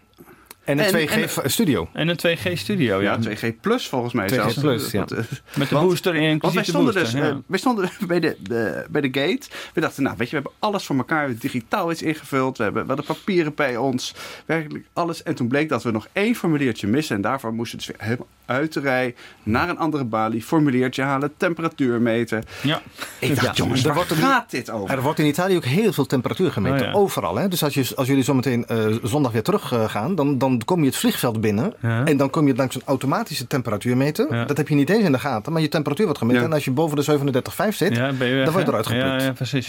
En 0.68 0.80
een 0.80 1.08
En- 1.10 1.28
2G-studio. 1.30 1.90
En 1.94 2.08
een 2.08 2.18
2G-studio, 2.18 3.02
ja. 3.02 3.18
ja, 3.22 3.36
2G 3.36 3.60
plus 3.62 3.88
volgens 3.88 4.14
mij 4.14 4.28
2G 4.28 4.34
zelfs. 4.34 4.54
plus, 4.58 4.92
ja. 4.92 4.98
Want, 5.00 5.12
eh, 5.12 5.18
Met 5.58 5.70
de 5.70 5.76
Want- 5.76 5.88
booster 5.88 6.16
in, 6.16 6.22
Want 6.22 6.32
inclusief 6.32 6.56
wij 6.56 6.64
de 6.64 6.70
stonden, 6.70 6.94
booster. 6.94 7.20
dus, 7.20 7.28
ja. 7.30 7.34
eh, 7.36 7.38
wij 7.48 7.60
stonden 7.60 7.90
bij 8.08 8.20
de, 8.20 8.38
de- 8.42 8.86
bij 8.90 9.02
de 9.02 9.20
gate. 9.20 9.48
We 9.74 9.82
dachten, 9.82 10.04
nou 10.04 10.16
weet 10.18 10.30
je, 10.30 10.36
we 10.36 10.42
hebben 10.44 10.60
alles 10.70 10.86
voor 10.86 10.96
elkaar. 10.98 11.26
We 11.26 11.32
hebben 11.32 11.52
digitaal 11.52 11.92
iets 11.92 12.02
ingevuld. 12.02 12.58
We 12.58 12.64
hebben, 12.64 12.82
we 12.82 12.88
hadden 12.88 13.06
papieren 13.06 13.54
bij 13.56 13.78
ons. 13.78 14.14
Werkelijk 14.46 14.86
alles. 14.94 15.24
En 15.24 15.36
toen 15.36 15.48
bleek 15.48 15.70
dat 15.70 15.84
we 15.84 15.92
nog 15.92 16.08
één 16.14 16.36
formuliertje 16.36 16.88
missen. 16.88 17.16
En 17.16 17.22
daarvoor 17.22 17.54
moesten 17.54 17.80
we 17.80 17.86
dus 17.86 17.96
weer 17.96 18.06
helemaal 18.08 18.28
uit 18.46 18.74
de 18.74 18.80
rij. 18.80 19.16
Naar 19.44 19.70
een 19.70 19.78
andere 19.78 20.04
balie. 20.04 20.42
Formuliertje 20.44 21.02
halen. 21.02 21.34
Temperatuur 21.38 22.02
meten. 22.02 22.44
ja. 22.64 22.82
Ik 23.20 23.30
dacht, 23.36 23.42
Ja, 23.48 23.54
jongens, 23.54 23.80
er 23.82 23.86
waar 23.88 23.96
wordt 23.96 24.12
gaat 24.14 24.52
dit 24.52 24.70
over? 24.72 24.96
Er 24.96 25.02
wordt 25.02 25.20
in 25.20 25.26
Italië 25.26 25.56
ook 25.56 25.66
heel 25.66 25.94
veel 25.94 26.06
temperatuur 26.06 26.52
gemeten. 26.52 26.80
Oh, 26.80 26.86
ja. 26.86 26.92
Overal. 27.00 27.36
Hè? 27.36 27.48
Dus 27.48 27.64
als, 27.64 27.74
je, 27.74 27.92
als 27.96 28.08
jullie 28.08 28.24
zometeen 28.24 28.66
eh 28.66 28.86
zondag 29.04 29.32
weer 29.32 29.44
terug 29.44 29.72
eh, 29.72 29.90
gaan, 29.90 30.16
dan, 30.16 30.38
dan 30.38 30.57
kom 30.66 30.80
je 30.80 30.86
het 30.86 30.96
vliegveld 30.96 31.42
binnen. 31.42 31.74
Ja. 31.82 32.06
En 32.06 32.18
dan 32.18 32.30
kom 32.30 32.48
je 32.48 32.56
langs 32.56 32.76
een 32.76 32.82
automatische 32.86 33.48
temperatuurmeter. 33.48 34.34
Ja. 34.36 34.46
Dat 34.46 34.58
heb 34.58 34.68
je 34.68 34.76
niet 34.76 34.90
eens 34.90 35.04
in 35.04 35.12
de 35.12 35.20
gaten, 35.20 35.52
maar 35.54 35.62
je 35.62 35.68
temperatuur 35.68 36.06
wordt 36.06 36.20
gemeten. 36.22 36.42
Ja. 36.42 36.48
En 36.48 36.54
als 36.54 36.66
je 36.66 36.72
boven 36.72 36.96
de 36.98 37.04
37,5 37.04 37.76
zit, 37.76 37.96
dan 37.96 38.18
word 38.18 38.66
je 38.66 38.72
eruit. 38.72 38.88
Ja, 38.88 39.22
ja 39.22 39.32
precies. 39.32 39.68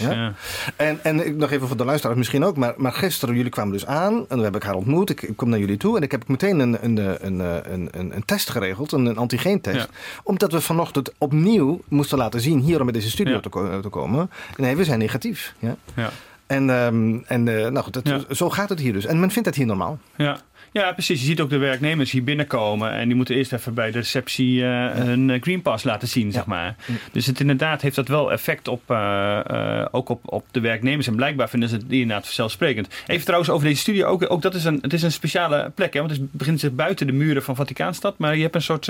En, 0.75 0.99
en 1.03 1.25
ik- 1.25 1.35
nog 1.35 1.51
even 1.51 1.67
voor 1.67 1.77
de 1.77 1.85
luisteraars 1.85 2.17
misschien 2.17 2.43
ook. 2.43 2.57
Maar, 2.57 2.73
maar 2.77 2.91
gisteren, 2.93 3.35
jullie 3.35 3.51
kwamen 3.51 3.73
dus 3.73 3.85
aan. 3.85 4.13
En 4.13 4.25
dan 4.27 4.43
heb 4.43 4.55
ik 4.55 4.63
haar 4.63 4.75
ontmoet. 4.75 5.09
Ik, 5.09 5.21
ik 5.21 5.35
kom 5.37 5.49
naar 5.49 5.59
jullie 5.59 5.77
toe. 5.77 5.97
En 5.97 6.03
ik 6.03 6.11
heb 6.11 6.27
meteen 6.27 6.59
een, 6.59 6.77
een, 6.83 6.97
een, 7.25 7.39
een, 7.73 7.87
een, 7.91 8.15
een 8.15 8.25
test 8.25 8.49
geregeld. 8.49 8.91
Een, 8.91 9.05
een 9.05 9.17
antigeentest. 9.17 9.87
Omdat 10.23 10.51
we 10.51 10.61
vanochtend 10.61 11.11
opnieuw 11.17 11.81
moesten 11.87 12.17
laten 12.17 12.41
zien. 12.41 12.59
Hier 12.59 12.81
om 12.81 12.87
in 12.87 12.93
deze 12.93 13.09
studio 13.09 13.39
te, 13.39 13.49
ko- 13.49 13.79
te 13.79 13.89
komen. 13.89 14.29
Nee, 14.57 14.75
we 14.75 14.83
zijn 14.83 14.99
negatief. 14.99 15.53
Ja. 15.59 15.75
Ja. 15.95 16.09
En, 16.47 16.69
ehm, 16.69 17.17
en 17.25 17.47
eh, 17.47 17.69
nou 17.71 17.77
goed, 17.83 17.93
dat, 17.93 18.07
Ja. 18.07 18.19
zo 18.35 18.49
gaat 18.49 18.69
het 18.69 18.79
hier 18.79 18.93
dus. 18.93 19.05
En 19.05 19.19
men 19.19 19.31
vindt 19.31 19.47
het 19.47 19.57
hier 19.57 19.65
normaal. 19.65 19.97
Ja. 20.15 20.37
Ja, 20.71 20.91
precies. 20.91 21.19
Je 21.19 21.25
ziet 21.25 21.41
ook 21.41 21.49
de 21.49 21.57
werknemers 21.57 22.11
hier 22.11 22.23
binnenkomen 22.23 22.91
en 22.91 23.07
die 23.07 23.15
moeten 23.15 23.35
eerst 23.35 23.53
even 23.53 23.73
bij 23.73 23.91
de 23.91 23.97
receptie 23.97 24.59
uh, 24.59 24.91
hun 24.91 25.29
eh, 25.29 25.41
Green 25.41 25.61
Pass 25.61 25.83
laten 25.83 26.07
zien, 26.07 26.31
zeg 26.31 26.45
maar. 26.45 26.75
Dus 27.11 27.25
het 27.25 27.39
inderdaad 27.39 27.81
heeft 27.81 27.95
dat 27.95 28.07
wel 28.07 28.31
effect 28.31 28.67
op, 28.67 28.81
uh, 28.91 29.39
uh, 29.51 29.85
ook 29.91 30.09
op, 30.09 30.19
op 30.25 30.45
de 30.51 30.59
werknemers. 30.59 31.07
En 31.07 31.15
blijkbaar 31.15 31.49
vinden 31.49 31.69
ze 31.69 31.75
het 31.75 31.85
inderdaad 31.89 32.25
vanzelfsprekend. 32.25 32.87
Even 33.07 33.23
trouwens 33.23 33.51
over 33.51 33.67
deze 33.67 33.81
studio 33.81 34.07
ook. 34.07 34.31
Ook 34.31 34.41
dat 34.41 34.55
is 34.55 34.63
een, 34.63 34.79
het 34.81 34.93
is 34.93 35.01
een 35.01 35.11
speciale 35.11 35.71
plek, 35.75 35.93
hè, 35.93 35.99
want 35.99 36.11
het 36.11 36.31
begint 36.31 36.59
zich 36.59 36.71
buiten 36.71 37.07
de 37.07 37.13
muren 37.13 37.43
van 37.43 37.55
Vaticaanstad. 37.55 38.17
Maar 38.17 38.35
je 38.35 38.41
hebt 38.41 38.55
een 38.55 38.61
soort, 38.61 38.85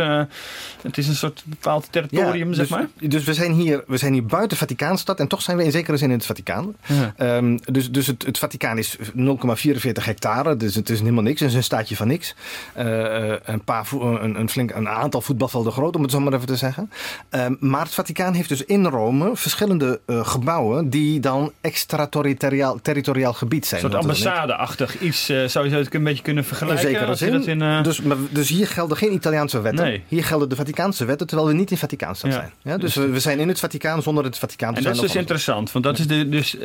het 0.81 0.97
is 0.97 1.07
een 1.07 1.15
soort 1.15 1.43
bepaald 1.45 1.91
territorium, 1.91 2.47
ja, 2.47 2.53
zeg 2.53 2.67
dus, 2.67 2.77
maar. 2.77 2.87
Dus 3.09 3.23
we 3.23 3.33
zijn, 3.33 3.51
hier, 3.51 3.83
we 3.87 3.97
zijn 3.97 4.13
hier 4.13 4.25
buiten 4.25 4.57
Vaticaanstad 4.57 5.19
en 5.19 5.27
toch 5.27 5.41
zijn 5.41 5.57
we 5.57 5.63
in 5.63 5.71
zekere 5.71 5.97
zin 5.97 6.09
in 6.09 6.17
het 6.17 6.25
Vaticaan. 6.25 6.75
Ja. 6.85 7.37
Um, 7.37 7.59
dus 7.65 7.91
dus 7.91 8.07
het, 8.07 8.25
het 8.25 8.37
Vaticaan 8.37 8.77
is 8.77 8.97
0,44 8.97 9.91
hectare, 9.93 10.57
dus 10.57 10.75
het 10.75 10.89
is 10.89 10.99
helemaal 10.99 11.23
niks. 11.23 11.39
Het 11.39 11.49
is 11.49 11.55
een 11.55 11.63
staatje 11.69 11.95
van 11.95 12.07
niks. 12.07 12.35
Uh, 12.77 13.33
een, 13.43 13.63
paar, 13.63 13.87
een, 13.91 14.39
een, 14.39 14.49
flink, 14.49 14.71
een 14.71 14.87
aantal 14.87 15.21
voetbalvelden 15.21 15.71
groot, 15.71 15.95
om 15.95 16.01
het 16.01 16.11
zo 16.11 16.19
maar 16.19 16.33
even 16.33 16.47
te 16.47 16.55
zeggen. 16.55 16.91
Uh, 17.35 17.45
maar 17.59 17.83
het 17.83 17.93
Vaticaan 17.93 18.33
heeft 18.33 18.49
dus 18.49 18.65
in 18.65 18.85
Rome 18.85 19.35
verschillende 19.35 19.99
uh, 20.05 20.27
gebouwen 20.27 20.89
die 20.89 21.19
dan 21.19 21.51
extraterritoriaal 21.61 22.79
territoriaal 22.81 23.33
gebied 23.33 23.65
zijn. 23.65 23.83
Een 23.83 23.91
soort 23.91 24.01
ambassade-achtig 24.01 24.99
iets 24.99 25.25
zou 25.25 25.69
je 25.69 25.75
het 25.75 25.93
een 25.93 26.03
beetje 26.03 26.23
kunnen 26.23 26.45
vergelijken. 26.45 26.89
In 26.89 26.95
zekere 26.95 27.15
zin. 27.15 27.61
In, 27.61 27.83
dus, 27.83 28.01
maar, 28.01 28.17
dus 28.29 28.49
hier 28.49 28.67
gelden 28.67 28.97
geen 28.97 29.13
Italiaanse 29.13 29.61
wetten. 29.61 29.85
Nee. 29.85 30.03
Hier 30.07 30.23
gelden 30.23 30.49
de 30.49 30.55
Vaticaanse 30.55 31.05
wetten, 31.05 31.27
terwijl 31.27 31.49
we 31.49 31.55
niet 31.55 31.71
in 31.71 31.77
Vaticaanstad 31.77 32.31
ja. 32.31 32.37
zijn. 32.37 32.51
Ja, 32.61 32.77
dus 32.77 32.95
we, 32.95 33.07
we, 33.07 33.19
zijn 33.19 33.39
in 33.39 33.47
het 33.47 33.59
Vaticaan 33.59 34.01
zonder 34.01 34.23
het 34.23 34.37
Vaticaan 34.37 34.69
te 34.69 34.75
en 34.77 34.81
zijn. 34.81 34.93
En 34.95 35.01
dat 35.01 35.09
is 35.09 35.11
dus 35.11 35.21
interessant, 35.21 35.71
want 35.71 35.85
dat 35.85 35.99
is 35.99 36.07
de, 36.07 36.29
dus, 36.29 36.57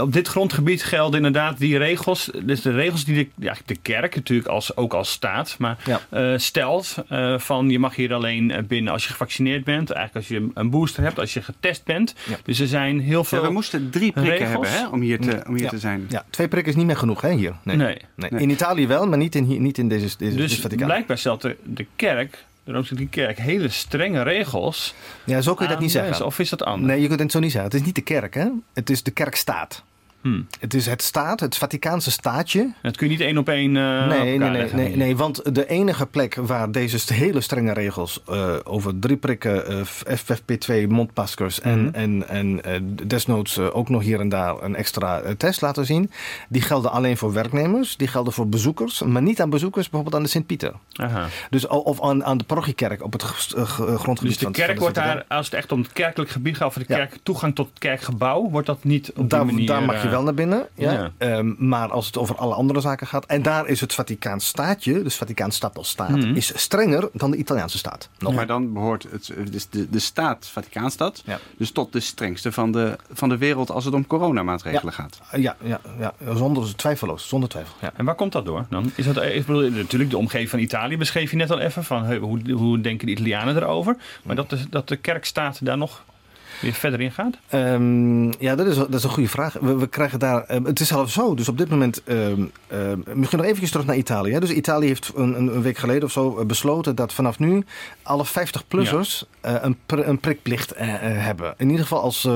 op 0.00 0.12
dit 0.12 0.28
grondgebied 0.28 0.82
gelden 0.82 1.16
inderdaad 1.16 1.58
die 1.58 1.78
regels. 1.78 2.30
Dus 2.42 2.62
de 2.62 2.72
regels 2.72 3.04
die 3.04 3.14
de, 3.14 3.44
ja, 3.44 3.56
de 3.66 3.76
kerk 3.76 4.14
natuurlijk 4.14 4.39
als, 4.48 4.76
ook 4.76 4.94
als 4.94 5.10
staat, 5.10 5.54
maar 5.58 5.78
ja. 5.84 6.00
uh, 6.10 6.38
stelt 6.38 6.94
uh, 7.10 7.38
van 7.38 7.70
je 7.70 7.78
mag 7.78 7.94
hier 7.94 8.14
alleen 8.14 8.64
binnen 8.68 8.92
als 8.92 9.04
je 9.04 9.10
gevaccineerd 9.10 9.64
bent. 9.64 9.90
Eigenlijk 9.90 10.28
als 10.28 10.38
je 10.38 10.50
een 10.54 10.70
booster 10.70 11.02
hebt, 11.02 11.18
als 11.18 11.34
je 11.34 11.42
getest 11.42 11.84
bent. 11.84 12.14
Ja. 12.28 12.36
Dus 12.44 12.60
er 12.60 12.66
zijn 12.66 13.00
heel 13.00 13.24
veel. 13.24 13.40
Ja, 13.40 13.46
we 13.46 13.52
moesten 13.52 13.90
drie 13.90 14.12
prikken 14.12 14.46
regels. 14.46 14.68
hebben 14.68 14.86
hè, 14.86 14.88
om 14.88 15.00
hier, 15.00 15.20
te, 15.20 15.42
om 15.46 15.56
hier 15.56 15.68
te 15.68 15.78
zijn. 15.78 16.06
Ja, 16.08 16.24
twee 16.30 16.48
prikken 16.48 16.72
is 16.72 16.78
niet 16.78 16.86
meer 16.86 16.96
genoeg 16.96 17.20
hè, 17.20 17.32
hier. 17.32 17.54
Nee. 17.62 17.76
Nee. 17.76 17.98
nee. 18.16 18.30
In 18.30 18.50
Italië 18.50 18.86
wel, 18.86 19.06
maar 19.06 19.18
niet 19.18 19.34
in, 19.34 19.44
hier, 19.44 19.60
niet 19.60 19.78
in 19.78 19.88
deze, 19.88 20.16
deze 20.18 20.36
dus 20.36 20.60
Vaticaan. 20.60 20.86
blijkbaar 20.86 21.18
stelt 21.18 21.42
de, 21.42 21.56
de 21.64 21.86
kerk 21.96 22.44
de 22.64 22.72
Rooms-Katholieke 22.72 23.20
Kerk 23.20 23.38
hele 23.38 23.68
strenge 23.68 24.22
regels. 24.22 24.94
Ja, 25.24 25.40
zo 25.40 25.54
kun 25.54 25.66
je 25.66 25.72
dat 25.72 25.80
niet 25.80 25.90
zeggen. 25.90 26.26
Of 26.26 26.38
is 26.38 26.48
dat 26.48 26.62
anders? 26.62 26.92
Nee, 26.92 27.00
je 27.00 27.08
kunt 27.08 27.20
het 27.20 27.32
zo 27.32 27.38
niet 27.38 27.52
zeggen. 27.52 27.70
Het 27.70 27.80
is 27.80 27.86
niet 27.86 27.94
de 27.94 28.00
kerk, 28.00 28.34
hè? 28.34 28.48
Het 28.74 28.90
is 28.90 29.02
de 29.02 29.10
kerkstaat. 29.10 29.84
Hmm. 30.20 30.46
Het 30.60 30.74
is 30.74 30.86
het 30.86 31.02
staat, 31.02 31.40
het 31.40 31.56
Vaticaanse 31.56 32.10
staatje. 32.10 32.72
Dat 32.82 32.96
kun 32.96 33.06
je 33.06 33.12
niet 33.12 33.22
één 33.22 33.38
op 33.38 33.48
één. 33.48 33.74
Uh, 33.74 34.06
nee, 34.08 34.38
nee, 34.38 34.50
nee, 34.50 34.72
nee, 34.72 34.96
nee, 34.96 35.16
want 35.16 35.54
de 35.54 35.68
enige 35.68 36.06
plek 36.06 36.34
waar 36.34 36.72
deze 36.72 37.14
hele 37.14 37.40
strenge 37.40 37.72
regels 37.72 38.22
uh, 38.30 38.54
over 38.64 38.98
drie 38.98 39.16
prikken, 39.16 39.72
uh, 39.72 40.16
FFP2 40.18 40.88
mondmaskers 40.88 41.60
en, 41.60 41.80
Mhm. 41.80 41.94
en, 41.94 42.62
en 42.62 42.96
desnoods 43.06 43.58
ook 43.58 43.88
nog 43.88 44.02
hier 44.02 44.20
en 44.20 44.28
daar 44.28 44.62
een 44.62 44.76
extra 44.76 45.22
test 45.36 45.60
laten 45.60 45.86
zien, 45.86 46.10
die 46.48 46.62
gelden 46.62 46.90
alleen 46.90 47.16
voor 47.16 47.32
werknemers, 47.32 47.96
die 47.96 48.08
gelden 48.08 48.32
voor 48.32 48.48
bezoekers, 48.48 49.02
maar 49.02 49.22
niet 49.22 49.40
aan 49.40 49.50
bezoekers 49.50 49.88
bijvoorbeeld 49.88 50.16
aan 50.16 50.22
de 50.22 50.28
Sint-Pieter. 50.28 50.72
Dus 51.50 51.66
of 51.66 52.02
aan, 52.02 52.24
aan 52.24 52.38
de 52.38 52.44
parochiekerk 52.44 53.02
op 53.02 53.12
het 53.12 53.22
grondgebied 53.22 54.20
Dus 54.20 54.36
de 54.36 54.44
van, 54.44 54.52
kerk 54.52 54.66
van 54.66 54.74
de 54.74 54.80
wordt 54.80 54.94
daar, 54.94 55.24
als 55.28 55.46
het 55.46 55.54
echt 55.54 55.72
om 55.72 55.80
het 55.80 55.92
kerkelijk 55.92 56.30
gebied 56.30 56.56
gaat, 56.56 56.72
voor 56.72 56.82
de 56.82 56.94
kerk, 56.94 57.18
toegang 57.22 57.54
tot 57.54 57.68
het 57.68 57.78
kerkgebouw, 57.78 58.50
wordt 58.50 58.66
dat 58.66 58.84
niet 58.84 59.12
op 59.16 59.30
daar, 59.30 59.44
die 59.44 59.52
manier... 59.52 59.66
Daar 59.66 59.82
mag 59.82 60.02
je 60.02 60.08
wel 60.10 60.22
naar 60.22 60.34
binnen. 60.34 60.66
Ja. 60.74 61.12
Ja. 61.18 61.36
Um, 61.38 61.56
maar 61.58 61.90
als 61.90 62.06
het 62.06 62.16
over 62.18 62.36
alle 62.36 62.54
andere 62.54 62.80
zaken 62.80 63.06
gaat. 63.06 63.26
En 63.26 63.42
daar 63.42 63.66
is 63.66 63.80
het 63.80 63.94
Vaticaans 63.94 64.46
staatje, 64.46 65.02
dus 65.02 65.16
Vaticaans 65.16 65.56
stad 65.56 65.76
als 65.76 65.88
staat, 65.88 66.08
Mhm. 66.10 66.34
is 66.34 66.52
strenger 66.60 67.08
dan 67.12 67.30
de 67.30 67.36
Italiaanse 67.36 67.78
staat. 67.78 68.08
Nog. 68.18 68.34
Maar 68.34 68.46
dan 68.46 68.72
behoort 68.72 69.06
het, 69.10 69.32
dus 69.50 69.68
de, 69.68 69.90
de 69.90 69.98
staat, 69.98 70.46
Vaticaanstad, 70.52 71.22
Ja. 71.24 71.38
dus 71.56 71.70
tot 71.70 71.92
de 71.92 72.00
strengste 72.00 72.52
van 72.52 72.72
de, 72.72 72.96
van 73.12 73.28
de 73.28 73.36
wereld 73.38 73.70
als 73.70 73.84
het 73.84 73.94
om 73.94 74.06
coronamaatregelen 74.06 74.92
gaat. 74.92 75.20
Ja, 75.36 75.56
ja, 75.62 75.80
ja, 75.98 76.12
zonder 76.34 76.76
twijfelloos, 76.76 77.28
zonder 77.28 77.48
twijfel. 77.48 77.74
Ja. 77.80 77.92
En 77.96 78.04
waar 78.04 78.14
komt 78.14 78.32
dat 78.32 78.44
door 78.44 78.66
dan? 78.70 78.90
Is 78.94 79.04
dat, 79.04 79.16
ik 79.22 79.46
bedoel, 79.46 79.70
natuurlijk, 79.70 80.10
de 80.10 80.18
omgeving 80.18 80.50
van 80.50 80.58
Italië 80.58 80.96
beschreef 80.96 81.30
je 81.30 81.36
net 81.36 81.50
al 81.50 81.58
even. 81.58 81.84
Van, 81.84 82.04
hey, 82.04 82.16
hoe, 82.16 82.50
hoe 82.52 82.80
denken 82.80 83.06
de 83.06 83.12
Italianen 83.12 83.56
erover? 83.56 83.96
Maar 84.22 84.36
dat 84.36 84.50
de, 84.50 84.68
dat 84.70 84.88
de 84.88 84.96
kerkstaat 84.96 85.64
daar 85.64 85.78
nog 85.78 86.02
weer 86.60 86.72
verder 86.72 87.00
in 87.00 87.12
gaat? 87.12 87.36
Um, 87.54 88.32
ja, 88.38 88.54
dat 88.54 88.66
is, 88.66 88.76
dat 88.76 88.94
is 88.94 89.04
een 89.04 89.10
goede 89.10 89.28
vraag. 89.28 89.52
We, 89.60 89.76
we 89.76 89.86
krijgen 89.86 90.18
daar. 90.18 90.54
Um, 90.54 90.64
het 90.64 90.80
is 90.80 90.88
zelfs 90.88 91.12
zo. 91.12 91.34
Dus 91.34 91.48
op 91.48 91.58
dit 91.58 91.68
moment. 91.68 92.02
Um, 92.08 92.52
misschien 93.14 93.38
nog 93.38 93.46
even 93.46 93.70
terug 93.70 93.86
naar 93.86 93.96
Italië. 93.96 94.38
Dus 94.38 94.50
Italië 94.50 94.86
heeft 94.86 95.12
een, 95.14 95.34
een, 95.34 95.62
week 95.62 95.78
geleden 95.78 96.04
of 96.04 96.12
zo 96.12 96.44
besloten 96.44 96.94
dat 96.94 97.12
vanaf 97.12 97.38
nu 97.38 97.64
alle 98.02 98.26
50-plussers 98.26 99.22
ja. 99.42 99.50
uh, 99.50 99.56
een, 99.60 99.76
pr 99.86 99.98
een 99.98 100.18
prikplicht 100.18 100.76
uh, 100.76 100.86
uh, 100.86 100.94
hebben. 101.00 101.54
In 101.56 101.66
ieder 101.66 101.82
geval 101.82 102.02
als, 102.02 102.28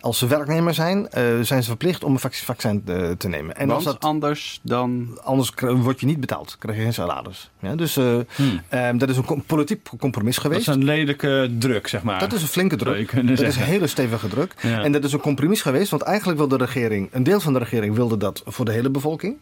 als 0.00 0.18
ze 0.18 0.26
werknemer 0.26 0.74
zijn, 0.74 1.08
zijn 1.42 1.62
ze 1.62 1.68
verplicht 1.68 2.04
om 2.04 2.12
een 2.12 2.18
vac 2.18 2.34
vaccin 2.34 2.84
te 3.18 3.28
nemen. 3.28 3.56
En 3.56 3.66
Want 3.66 3.72
als 3.72 3.84
dat, 3.84 4.04
anders 4.04 4.60
dan. 4.62 5.18
Anders 5.22 5.52
word 5.60 6.00
je 6.00 6.06
niet 6.06 6.20
betaald. 6.20 6.56
Krijg 6.58 6.76
je 6.76 6.82
geen 6.82 6.94
salaris. 6.94 7.50
Ja, 7.60 7.74
dus 7.74 7.94
hmm. 7.94 8.98
dat 8.98 9.08
is 9.08 9.16
een 9.16 9.24
com 9.24 9.42
politiek 9.42 9.88
compromis 9.98 10.38
geweest. 10.38 10.66
Dat 10.66 10.74
is 10.74 10.80
een 10.80 10.86
lelijke 10.86 11.50
druk, 11.58 11.86
zeg 11.86 12.02
maar. 12.02 12.18
Dat 12.18 12.32
is 12.32 12.42
een 12.42 12.48
flinke 12.48 12.76
druk. 12.76 13.26
Dat 13.26 13.40
is 13.40 13.56
een 13.56 13.62
hele 13.62 13.86
stevige 13.86 14.28
druk. 14.28 14.54
Ja. 14.62 14.82
En 14.82 14.92
dat 14.92 15.04
is 15.04 15.12
een 15.12 15.20
compromis 15.20 15.62
geweest, 15.62 15.90
want 15.90 16.02
eigenlijk 16.02 16.38
wilde 16.38 16.58
de 16.58 16.64
regering, 16.64 17.08
een 17.12 17.22
deel 17.22 17.40
van 17.40 17.52
de 17.52 17.58
regering 17.58 17.94
wilde 17.94 18.16
dat 18.16 18.42
voor 18.46 18.64
de 18.64 18.72
hele 18.72 18.90
bevolking. 18.90 19.36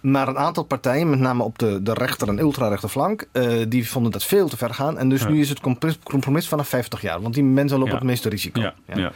Maar 0.00 0.28
een 0.28 0.38
aantal 0.38 0.64
partijen, 0.64 1.10
met 1.10 1.18
name 1.18 1.42
op 1.42 1.58
de, 1.58 1.82
de 1.82 1.94
rechter 1.94 2.28
en 2.28 2.38
ultrarechter 2.38 2.88
flank, 2.88 3.26
uh, 3.32 3.64
die 3.68 3.88
vonden 3.88 4.12
dat 4.12 4.24
veel 4.24 4.48
te 4.48 4.56
ver 4.56 4.74
gaan. 4.74 4.98
En 4.98 5.08
dus 5.08 5.20
ja. 5.20 5.28
nu 5.28 5.40
is 5.40 5.48
het 5.48 5.60
compromis 6.02 6.48
vanaf 6.48 6.68
50 6.68 7.00
jaar, 7.00 7.20
want 7.20 7.34
die 7.34 7.44
mensen 7.44 7.78
lopen 7.78 7.92
ja. 7.92 7.98
het 7.98 8.08
meeste 8.08 8.28
risico. 8.28 8.60
Ja. 8.94 9.12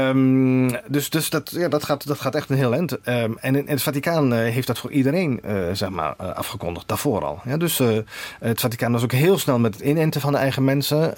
Ja. 0.00 0.08
Um, 0.08 0.70
dus 0.88 1.10
dus 1.10 1.30
dat, 1.30 1.50
ja, 1.54 1.68
dat, 1.68 1.84
gaat, 1.84 2.06
dat 2.06 2.20
gaat 2.20 2.34
echt 2.34 2.50
een 2.50 2.56
heel 2.56 2.74
eind. 2.74 2.92
Um, 2.92 2.98
en, 3.40 3.56
en 3.56 3.66
het 3.66 3.82
Vaticaan 3.82 4.32
uh, 4.32 4.38
heeft 4.38 4.66
dat 4.66 4.78
voor 4.78 4.90
iedereen 4.90 5.40
uh, 5.46 5.68
zeg 5.72 5.88
maar, 5.88 6.14
afgekondigd, 6.16 6.88
daarvoor 6.88 7.24
al. 7.24 7.40
Ja, 7.44 7.56
dus 7.56 7.80
het 8.40 8.60
Vaticaan 8.60 8.92
was 8.92 9.02
ook 9.02 9.12
heel 9.12 9.38
snel 9.38 9.58
met 9.58 9.74
het 9.74 9.82
inenten 9.82 10.20
van 10.20 10.32
de 10.32 10.38
eigen 10.38 10.64
mensen. 10.64 11.14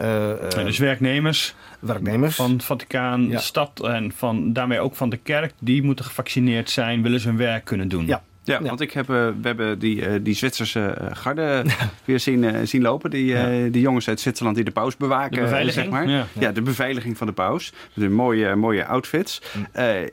dus 0.51 0.79
werknemers. 0.79 1.55
Werknemers. 1.79 2.37
Van 2.37 2.51
het 2.51 2.65
Vaticaan, 2.65 3.29
de 3.29 3.39
stad 3.39 3.81
en 3.85 4.13
van, 4.17 4.53
daarmee 4.53 4.81
ook 4.81 4.95
van 4.95 5.09
de 5.11 5.17
kerk, 5.17 5.53
die 5.59 5.83
moeten 5.83 6.05
gevaccineerd 6.05 6.71
zijn, 6.71 7.03
willen 7.03 7.21
ze 7.21 7.29
hun 7.29 7.37
werk 7.37 7.65
kunnen 7.65 7.89
doen. 7.89 8.07
Ja. 8.07 8.23
Ja, 8.45 8.59
ja, 8.63 8.69
want 8.69 8.81
ik 8.81 8.93
heb, 8.93 9.11
uh, 9.11 9.17
we 9.17 9.33
hebben 9.43 9.79
die, 9.79 9.97
uh, 9.97 10.15
die 10.23 10.35
Zwitserse 10.35 10.99
uh, 11.01 11.07
garde 11.13 11.65
weer 12.05 12.21
zien, 12.21 12.67
zien 12.67 12.83
lopen. 12.83 13.11
Die, 13.11 13.25
ja. 13.25 13.69
die 13.71 13.81
jongens 13.81 14.09
uit 14.09 14.21
Zwitserland 14.21 14.57
die 14.57 14.65
de 14.65 14.71
paus 14.71 14.97
bewaken. 14.97 15.37
De 15.37 15.41
beveiliging. 15.41 15.85
Zeg 15.85 15.93
maar. 15.93 16.09
ja. 16.09 16.27
ja. 16.33 16.53
de 16.53 16.63
beveiliging 16.63 17.17
van 17.17 17.27
de 17.27 17.33
paus. 17.33 17.73
Met 17.95 18.05
een 18.07 18.15
mooie, 18.15 18.55
mooie 18.57 18.87
outfits. 18.87 19.43
Mm. 19.53 19.67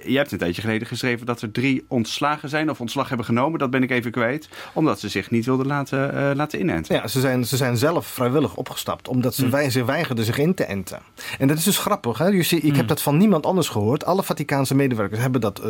je 0.05 0.17
hebt 0.17 0.31
een 0.31 0.37
tijdje 0.37 0.61
geleden 0.61 0.87
geschreven 0.87 1.25
dat 1.25 1.41
er 1.41 1.51
drie 1.51 1.85
ontslagen 1.87 2.49
zijn 2.49 2.69
of 2.69 2.79
ontslag 2.79 3.07
hebben 3.07 3.25
genomen. 3.25 3.59
Dat 3.59 3.69
ben 3.69 3.83
ik 3.83 3.91
even 3.91 4.11
kwijt. 4.11 4.49
Omdat 4.73 4.99
ze 4.99 5.09
zich 5.09 5.29
niet 5.29 5.45
wilden 5.45 5.67
laten, 5.67 6.35
laten 6.35 6.59
inenten. 6.59 6.95
Ja, 6.95 7.07
ze 7.07 7.19
zijn, 7.19 7.45
ze 7.45 7.57
zijn 7.57 7.77
zelf 7.77 8.07
vrijwillig 8.07 8.55
opgestapt. 8.55 9.07
Omdat 9.07 9.35
ze, 9.35 9.49
wij, 9.49 9.69
ze 9.69 9.85
weigerden 9.85 10.25
zich 10.25 10.37
in 10.37 10.53
te 10.53 10.63
enten. 10.63 10.99
En 11.39 11.47
dat 11.47 11.57
is 11.57 11.63
dus 11.63 11.77
grappig. 11.77 12.17
Hè? 12.17 12.27
Je 12.27 12.43
ziet, 12.43 12.63
ik 12.63 12.75
heb 12.75 12.87
dat 12.87 13.01
van 13.01 13.17
niemand 13.17 13.45
anders 13.45 13.69
gehoord. 13.69 14.05
Alle 14.05 14.23
Vaticaanse 14.23 14.75
medewerkers 14.75 15.19
hebben 15.19 15.41
dat. 15.41 15.61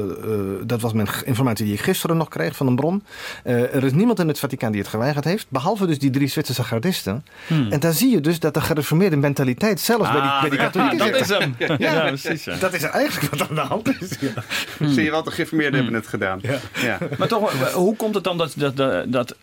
dat 0.66 0.82
was 0.82 0.94
mijn 0.94 1.08
informatie 1.26 1.66
die 1.66 1.74
ik 1.74 1.82
gisteren 1.82 2.18
nog 2.18 2.28
kreeg 2.28 2.49
van 2.56 2.68
een 2.68 2.76
bron. 2.76 3.04
Uh, 3.46 3.76
er 3.76 3.84
is 3.84 3.92
niemand 3.92 4.20
in 4.20 4.28
het 4.28 4.40
Vaticaan 4.40 4.72
die 4.72 4.82
het 4.82 4.90
geweigerd 4.90 5.26
heeft, 5.26 5.46
behalve 5.50 5.86
dus 5.86 6.00
die 6.00 6.10
drie 6.10 6.28
Zwitserse 6.28 6.64
gardisten. 6.64 7.26
Hmm. 7.48 7.72
En 7.72 7.80
daar 7.80 7.94
zie 7.94 8.10
je 8.10 8.22
dus 8.22 8.40
dat 8.40 8.54
de 8.54 8.62
gereformeerde 8.62 9.16
mentaliteit 9.16 9.80
zelfs 9.80 10.10
ah, 10.10 10.14
bij 10.14 10.22
die, 10.22 10.40
bij 10.42 10.50
die 10.50 10.60
katholieken 10.60 11.02
ah, 11.02 11.12
dat 11.12 11.22
is 11.22 11.30
hem. 11.30 11.56
Ja, 11.80 11.92
ja, 11.94 12.08
precies. 12.08 12.44
Ja. 12.44 12.56
Dat 12.56 12.74
is 12.74 12.84
eigenlijk 12.84 13.36
wat 13.36 13.50
aan 13.50 13.56
de 13.56 13.62
hand 13.62 14.02
is. 14.02 14.18
Ja. 14.20 14.44
Hmm. 14.78 14.94
Zie 14.94 15.04
je 15.04 15.12
wat 15.12 15.26
de 15.26 15.32
gereformeerden 15.32 15.76
hebben 15.76 15.94
het 15.94 16.08
gedaan. 16.08 16.42
Ja. 16.82 16.98
Maar 17.18 17.28
toch, 17.28 17.74
hoe 17.74 17.96
komt 17.96 18.16
het 18.16 18.24
dan 18.24 18.38
dat, 18.38 18.54
dat, 18.58 18.76
dat, 18.76 19.12
dat 19.12 19.36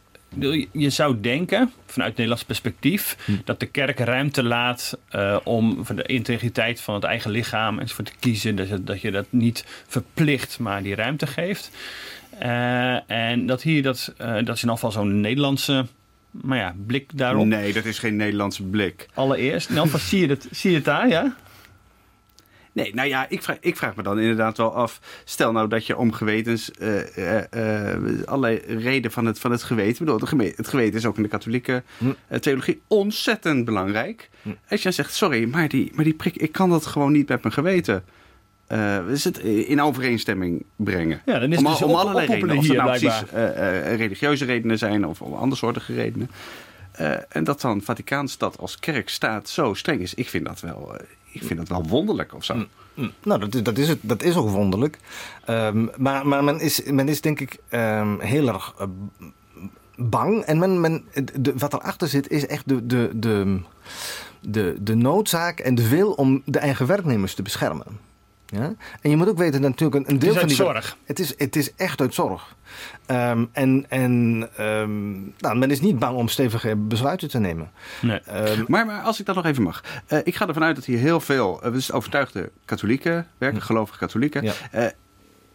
je 0.72 0.90
zou 0.90 1.20
denken, 1.20 1.72
vanuit 1.86 2.10
Nederlands 2.10 2.44
perspectief, 2.44 3.16
hm. 3.24 3.32
dat 3.44 3.60
de 3.60 3.66
kerk 3.66 3.98
ruimte 3.98 4.42
laat 4.42 4.98
uh, 5.14 5.36
om 5.44 5.84
voor 5.84 5.96
de 5.96 6.02
integriteit 6.02 6.80
van 6.80 6.94
het 6.94 7.04
eigen 7.04 7.30
lichaam 7.30 7.78
enzovoort 7.78 8.06
te 8.06 8.14
kiezen. 8.18 8.56
Dat 8.56 8.68
je, 8.68 8.84
dat 8.84 9.00
je 9.00 9.10
dat 9.10 9.26
niet 9.30 9.64
verplicht, 9.86 10.58
maar 10.58 10.82
die 10.82 10.94
ruimte 10.94 11.26
geeft. 11.26 11.70
Uh, 12.42 13.10
en 13.10 13.46
dat 13.46 13.62
hier, 13.62 13.82
dat, 13.82 14.14
uh, 14.20 14.26
dat 14.26 14.34
is 14.34 14.38
in 14.38 14.48
ieder 14.48 14.72
geval 14.72 14.90
zo'n 14.90 15.20
Nederlandse 15.20 15.86
maar 16.42 16.58
ja, 16.58 16.74
blik 16.86 17.10
daarop. 17.14 17.46
Nee, 17.46 17.72
dat 17.72 17.84
is 17.84 17.98
geen 17.98 18.16
Nederlandse 18.16 18.62
blik. 18.62 19.08
Allereerst. 19.14 19.68
In 19.68 19.74
ieder 19.74 19.90
geval 19.90 20.06
zie 20.06 20.20
je 20.20 20.26
het, 20.26 20.48
zie 20.50 20.70
je 20.70 20.76
het 20.76 20.84
daar, 20.84 21.08
ja? 21.08 21.36
Nee, 22.72 22.94
nou 22.94 23.08
ja, 23.08 23.26
ik 23.28 23.42
vraag, 23.42 23.56
ik 23.60 23.76
vraag 23.76 23.96
me 23.96 24.02
dan 24.02 24.18
inderdaad 24.18 24.56
wel 24.56 24.74
af. 24.74 25.00
Stel 25.24 25.52
nou 25.52 25.68
dat 25.68 25.86
je 25.86 25.96
om 25.96 26.12
gewetens, 26.12 26.70
uh, 26.80 27.16
uh, 27.16 27.40
uh, 27.56 28.22
allerlei 28.24 28.56
reden 28.66 29.10
van 29.10 29.24
het, 29.24 29.38
van 29.38 29.50
het 29.50 29.62
geweten. 29.62 30.04
Bedoel, 30.04 30.20
het 30.56 30.68
geweten 30.68 30.98
is 30.98 31.06
ook 31.06 31.16
in 31.16 31.22
de 31.22 31.28
katholieke 31.28 31.82
hm. 31.98 32.38
theologie 32.40 32.80
ontzettend 32.86 33.64
belangrijk. 33.64 34.30
Hm. 34.42 34.48
Als 34.48 34.78
je 34.78 34.84
dan 34.84 34.92
zegt, 34.92 35.14
sorry, 35.14 35.48
maar 35.48 35.68
die, 35.68 35.92
maar 35.94 36.04
die 36.04 36.14
prik, 36.14 36.36
ik 36.36 36.52
kan 36.52 36.70
dat 36.70 36.86
gewoon 36.86 37.12
niet 37.12 37.28
met 37.28 37.42
mijn 37.42 37.54
geweten. 37.54 38.04
Eh, 38.66 39.08
is 39.08 39.24
het 39.24 39.38
in 39.38 39.82
overeenstemming 39.82 40.64
brengen. 40.76 41.20
Ja, 41.26 41.38
dan 41.38 41.52
is 41.52 41.58
om, 41.58 41.64
het 41.64 41.72
dus 41.78 41.82
om 41.82 41.90
op- 41.92 41.96
allerlei 41.96 42.26
redenen. 42.26 42.50
Of 42.56 42.62
het 42.62 42.72
hier, 42.72 42.76
nou 42.84 42.90
precies 42.98 43.22
eh, 43.32 43.88
eh, 43.92 43.96
religieuze 43.98 44.44
redenen 44.44 44.78
zijn 44.78 45.06
of 45.06 45.22
om 45.22 45.32
andere 45.34 45.56
soorten 45.56 45.82
redenen. 45.86 46.30
Eh, 46.92 47.10
en 47.28 47.44
dat 47.44 47.60
dan 47.60 47.82
Vaticaanstad 47.82 48.58
als 48.58 48.78
kerkstaat 48.78 49.48
zo 49.48 49.74
streng 49.74 50.00
is. 50.00 50.14
Ik 50.14 50.28
vind 50.28 50.44
dat 50.46 50.60
wel, 50.60 50.94
eh, 50.96 51.06
ik 51.30 51.42
vind 51.44 51.58
dat 51.58 51.68
wel 51.68 51.84
wonderlijk 51.88 52.34
of 52.34 52.44
zo. 52.44 52.54
Mm, 52.94 53.12
Nou, 53.22 53.40
dat 53.40 53.54
is, 53.54 53.62
dat 53.62 53.78
is, 53.78 53.88
het, 53.88 53.98
dat 54.02 54.22
is 54.22 54.36
ook 54.36 54.48
wonderlijk. 54.48 54.98
Ehm, 55.44 55.86
maar 55.96 56.26
maar 56.26 56.44
men, 56.44 56.60
is, 56.60 56.82
men 56.82 57.08
is 57.08 57.20
denk 57.20 57.40
ik 57.40 57.56
ehm, 57.68 58.18
heel 58.20 58.48
erg 58.48 58.74
bang. 59.96 60.42
En 60.42 60.58
men, 60.58 60.80
men, 60.80 61.04
de, 61.40 61.52
wat 61.56 61.72
erachter 61.72 62.08
zit 62.08 62.28
is 62.28 62.46
echt 62.46 62.68
de, 62.68 62.86
de, 62.86 63.10
de, 63.14 63.60
de, 64.40 64.76
de 64.80 64.94
noodzaak 64.94 65.58
en 65.60 65.74
de 65.74 65.88
wil 65.88 66.12
om 66.12 66.42
de 66.44 66.58
eigen 66.58 66.86
werknemers 66.86 67.34
te 67.34 67.42
beschermen. 67.42 67.86
Ja? 68.46 68.74
En 69.00 69.10
je 69.10 69.16
moet 69.16 69.28
ook 69.28 69.38
weten 69.38 69.60
dat 69.62 69.70
natuurlijk 69.70 70.06
een, 70.06 70.12
een 70.12 70.18
deel 70.18 70.34
Het 70.34 70.50
is 70.50 70.56
van 70.56 70.66
uit 70.66 70.76
die 70.76 70.82
zorg. 70.82 70.96
Het 71.04 71.18
is, 71.18 71.34
het 71.36 71.56
is 71.56 71.74
echt 71.74 72.00
uit 72.00 72.14
zorg. 72.14 72.56
Ehm, 73.06 73.44
en 73.52 73.86
en 73.88 74.48
ehm, 74.56 75.12
nou, 75.38 75.56
men 75.56 75.70
is 75.70 75.80
niet 75.80 75.98
bang 75.98 76.16
om 76.16 76.28
stevige 76.28 76.76
besluiten 76.76 77.28
te 77.28 77.38
nemen. 77.38 77.70
Nee. 78.02 78.20
Ehm, 78.20 78.64
Maar, 78.66 78.86
maar 78.86 79.02
als 79.02 79.20
ik 79.20 79.26
dat 79.26 79.34
nog 79.34 79.44
even 79.44 79.62
mag. 79.62 79.84
Eh, 80.06 80.18
ik 80.24 80.36
ga 80.36 80.46
ervan 80.46 80.62
uit 80.62 80.76
dat 80.76 80.84
hier 80.84 80.98
heel 80.98 81.20
veel 81.20 81.60
uh, 81.64 81.72
dus 81.72 81.92
overtuigde 81.92 82.50
katholieken 82.64 83.26
werken, 83.38 83.62
gelovige 83.62 83.98
katholieken. 83.98 84.42
Ja. 84.42 84.52
Eh, 84.70 84.86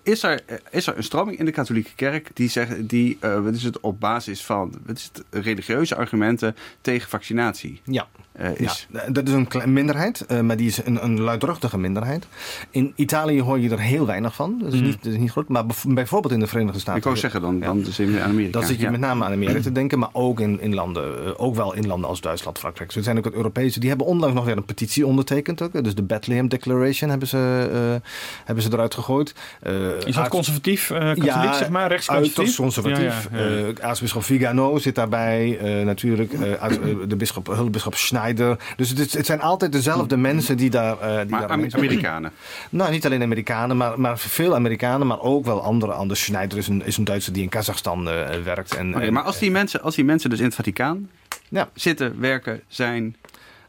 is, 0.04 0.24
er, 0.24 0.42
is 0.70 0.88
er 0.88 0.98
een 0.98 1.04
stroming 1.04 1.40
in 1.40 1.46
de 1.46 1.52
katholieke 1.52 1.96
kerk 1.96 2.30
die 2.34 2.50
zegt, 2.50 2.90
die, 2.90 3.18
eh, 3.20 3.44
wat 3.44 3.54
is 3.54 3.64
het, 3.64 3.80
op 3.80 4.00
basis 4.00 4.44
van 4.44 4.74
wat 4.86 4.98
is 4.98 5.10
het, 5.14 5.44
religieuze 5.44 5.96
argumenten 5.96 6.56
tegen 6.82 7.10
vaccinatie 7.10 7.82
ja. 7.84 8.08
Eh, 8.32 8.50
is? 8.56 8.88
Ja, 8.92 9.04
dat 9.12 9.28
is 9.28 9.34
een 9.34 9.48
klein 9.48 9.74
minderheid, 9.74 10.26
eh, 10.26 10.40
maar 10.40 10.58
die 10.58 10.68
is 10.68 10.86
een, 10.86 11.04
een 11.04 11.20
luidruchtige 11.22 11.78
minderheid. 11.78 12.26
In 12.70 12.94
Italië 12.96 13.42
hoor 13.42 13.60
je 13.60 13.70
er 13.70 13.80
heel 13.80 14.06
weinig 14.06 14.36
van. 14.36 14.60
Dat 14.60 14.74
is, 14.74 14.80
Mm. 14.80 14.86
niet, 14.86 15.04
dat 15.04 15.14
is 15.14 15.20
niet 15.20 15.32
groot. 15.32 15.48
Maar 15.48 15.64
bijvoorbeeld 15.88 16.34
in 16.34 16.40
de 16.40 16.48
Verenigde 16.48 16.80
Staten. 16.80 16.98
Ik 17.00 17.04
wou 17.04 17.18
zeggen, 17.18 17.42
dan, 17.42 17.58
Ja. 17.58 17.66
dan 17.66 17.82
dus 17.84 18.00
in 18.00 18.20
Amerika. 18.20 18.52
Dan 18.60 18.68
zit 18.68 18.78
je 18.78 18.84
ja. 18.86 18.92
met 18.92 19.00
name 19.00 19.26
aan 19.26 19.32
Amerika 19.32 19.62
te 19.62 19.72
denken, 19.72 20.00
maar 20.00 20.10
ook 20.12 20.40
in, 20.40 20.62
in 20.62 20.74
landen, 20.74 21.26
eh, 21.26 21.32
ook 21.38 21.56
wel 21.56 21.74
in 21.74 21.88
landen 21.88 22.10
als 22.10 22.22
Duitsland, 22.22 22.60
Frankrijk. 22.60 22.92
Er 22.92 23.04
zijn 23.04 23.18
ook 23.18 23.26
het 23.26 23.34
Europese, 23.34 23.80
die 23.80 23.90
hebben 23.90 24.08
onlangs 24.08 24.36
nog 24.36 24.46
weer 24.46 24.58
een 24.58 24.66
petitie 24.66 25.06
ondertekend. 25.06 25.62
Ook. 25.62 25.84
Dus 25.84 25.96
de 25.96 26.04
Bethlehem 26.04 26.48
Declaration 26.48 27.10
hebben 27.10 27.28
ze, 27.28 27.38
hebben 28.46 28.64
ze 28.64 28.70
eruit 28.72 28.94
gegooid. 28.94 29.34
Is 30.06 30.16
dat 30.16 30.28
conservatief, 30.28 30.88
katholiek, 30.88 31.54
zeg 31.54 31.70
maar, 31.70 31.88
rechtsconservatief? 31.88 32.38
Uiterst 32.38 32.56
conservatief. 32.56 33.30
Ja, 33.32 33.40
ja, 33.40 33.58
ja. 33.58 33.74
Aartsbisschop 33.82 34.24
Vigano 34.24 34.78
zit 34.78 34.96
daarbij. 34.96 35.60
natuurlijk 35.84 36.32
de 37.08 37.16
bisschop, 37.16 37.48
hulpbisschop 37.48 37.96
Schneider. 37.96 38.21
Dus 38.76 38.90
het, 38.90 39.14
het 39.14 39.26
zijn 39.26 39.42
altijd 39.42 39.72
dezelfde 39.72 40.18
mensen 40.18 40.58
die 40.58 40.70
daar... 40.70 41.00
eh, 41.00 41.18
die 41.20 41.30
Maar 41.30 41.42
daar 41.42 41.50
Am-. 41.50 41.68
Amerikanen. 41.72 42.32
Nou, 42.70 42.92
niet 42.92 43.06
alleen 43.06 43.22
Amerikanen, 43.22 43.78
maar, 43.78 44.00
maar 44.00 44.20
veel 44.20 44.56
Amerikanen. 44.56 45.08
Maar 45.08 45.22
ook 45.22 45.46
wel 45.46 45.62
andere. 45.64 45.92
Anders 45.92 46.24
Schneider 46.24 46.58
is 46.58 46.68
een, 46.68 46.86
is 46.86 46.98
een 46.98 47.04
Duitser 47.04 47.34
die 47.34 47.44
in 47.44 47.50
Kazachstan 47.50 48.10
eh, 48.10 48.42
werkt. 48.44 48.76
En, 48.76 49.14
maar 49.14 49.24
als 49.24 49.40
die, 49.40 49.52
mensen, 49.52 49.82
als 49.82 49.96
die 49.96 50.06
mensen 50.06 50.30
dus 50.30 50.40
in 50.40 50.46
het 50.46 50.56
Vaticaan 50.56 51.10
Ja, 51.50 51.70
zitten, 51.74 52.20
werken, 52.20 52.62
zijn, 52.68 53.16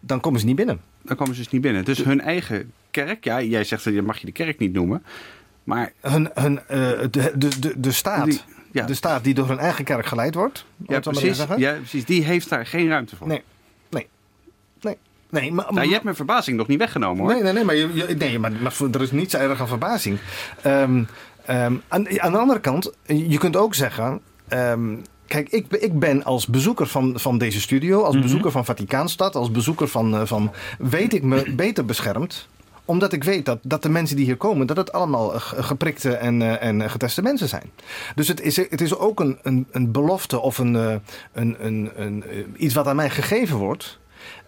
dan 0.01 0.21
komen 0.21 0.41
ze 0.41 0.47
niet 0.47 0.57
binnen. 0.57 0.81
dan 1.03 1.17
komen 1.17 1.35
ze 1.35 1.41
dus 1.43 1.51
niet 1.53 1.63
binnen. 1.63 1.85
Dus 1.85 2.05
hun 2.05 2.21
eigen 2.21 2.73
kerk, 2.91 3.25
ja, 3.25 3.43
jij 3.43 3.65
zegt 3.65 3.85
dat 3.85 3.95
je 3.95 4.03
mag 4.03 4.19
je 4.19 4.27
de 4.27 4.33
kerk 4.33 4.59
niet 4.59 4.73
noemen. 4.73 5.03
Maar 5.65 5.93
Hun, 6.01 6.31
hun, 6.35 6.59
eh, 6.69 6.79
de, 7.11 7.33
de, 7.35 7.59
de, 7.61 7.73
de 7.77 7.93
staat... 7.93 8.25
die, 8.25 8.41
ja, 8.73 8.85
De 8.87 8.95
staat 8.95 9.25
die 9.25 9.35
door 9.35 9.49
hun 9.49 9.59
eigen 9.59 9.85
kerk 9.85 10.07
geleid 10.07 10.35
wordt. 10.35 10.65
ja, 10.87 11.01
precies, 11.01 11.45
ja, 11.57 11.75
precies, 11.75 12.05
die 12.05 12.25
heeft 12.25 12.49
daar 12.49 12.67
geen 12.67 12.89
ruimte 12.89 13.17
voor. 13.17 13.27
Nee. 13.27 13.43
Nee. 15.33 15.53
Maar, 15.53 15.67
Nou, 15.73 15.87
je 15.87 15.93
hebt 15.93 16.05
mijn 16.05 16.17
verbazing 16.17 16.57
nog 16.57 16.67
niet 16.67 16.79
weggenomen 16.79 17.23
hoor. 17.25 17.33
Nee, 17.35 17.43
nee, 17.43 17.53
nee, 17.53 17.65
maar, 17.65 17.75
je, 17.75 17.91
je- 17.95 18.15
nee, 18.19 18.39
maar, 18.39 18.53
maar 18.63 18.75
er 18.93 19.03
is 19.03 19.11
niets 19.11 19.35
erg 19.35 19.61
aan 19.61 19.69
verbazing. 19.69 20.19
Ehm, 20.63 21.03
aan, 21.89 22.21
aan 22.21 22.33
de 22.33 22.39
andere 22.39 22.61
kant, 22.61 22.93
je 23.07 23.39
kunt 23.39 23.57
ook 23.57 23.75
zeggen. 23.75 24.21
ehm, 24.49 24.97
kijk, 25.27 25.49
ik, 25.49 25.69
ben- 25.69 25.83
ik 25.83 25.99
ben 25.99 26.25
als 26.25 26.47
bezoeker 26.47 26.87
van, 26.87 27.13
van 27.17 27.39
deze 27.39 27.61
studio, 27.61 28.03
als 28.03 28.15
Mhm. 28.15 28.23
bezoeker 28.23 28.51
van 28.51 28.65
Vaticaanstad, 28.65 29.35
als 29.37 29.51
bezoeker 29.51 29.89
van, 29.89 30.15
eh, 30.15 30.21
van. 30.25 30.53
weet 30.79 31.15
ik 31.15 31.23
me 31.23 31.53
beter 31.57 31.85
beschermd 31.85 32.49
omdat 32.85 33.13
ik 33.13 33.25
weet 33.25 33.45
dat, 33.45 33.59
dat 33.63 33.83
de 33.83 33.89
mensen 33.89 34.17
die 34.17 34.25
hier 34.25 34.37
komen, 34.37 34.67
dat 34.67 34.77
het 34.77 34.93
allemaal 34.93 35.29
ge- 35.29 35.63
geprikte 35.63 36.15
en, 36.15 36.43
eh, 36.43 36.69
en 36.69 36.91
geteste 36.91 37.23
mensen 37.23 37.49
zijn. 37.49 37.71
Dus 38.15 38.29
het 38.29 38.41
is, 38.41 38.57
het 38.57 38.81
is 38.81 38.97
ook 38.97 39.21
een, 39.21 39.39
een, 39.43 39.67
een 39.71 39.93
belofte 39.93 40.41
of 40.41 40.59
een, 40.59 40.77
eh, 40.77 40.95
een, 41.33 41.57
een, 41.67 41.91
een, 41.97 42.25
iets 42.57 42.75
wat 42.75 42.87
aan 42.87 42.97
mij 42.97 43.11
gegeven 43.11 43.57
wordt. 43.57 43.99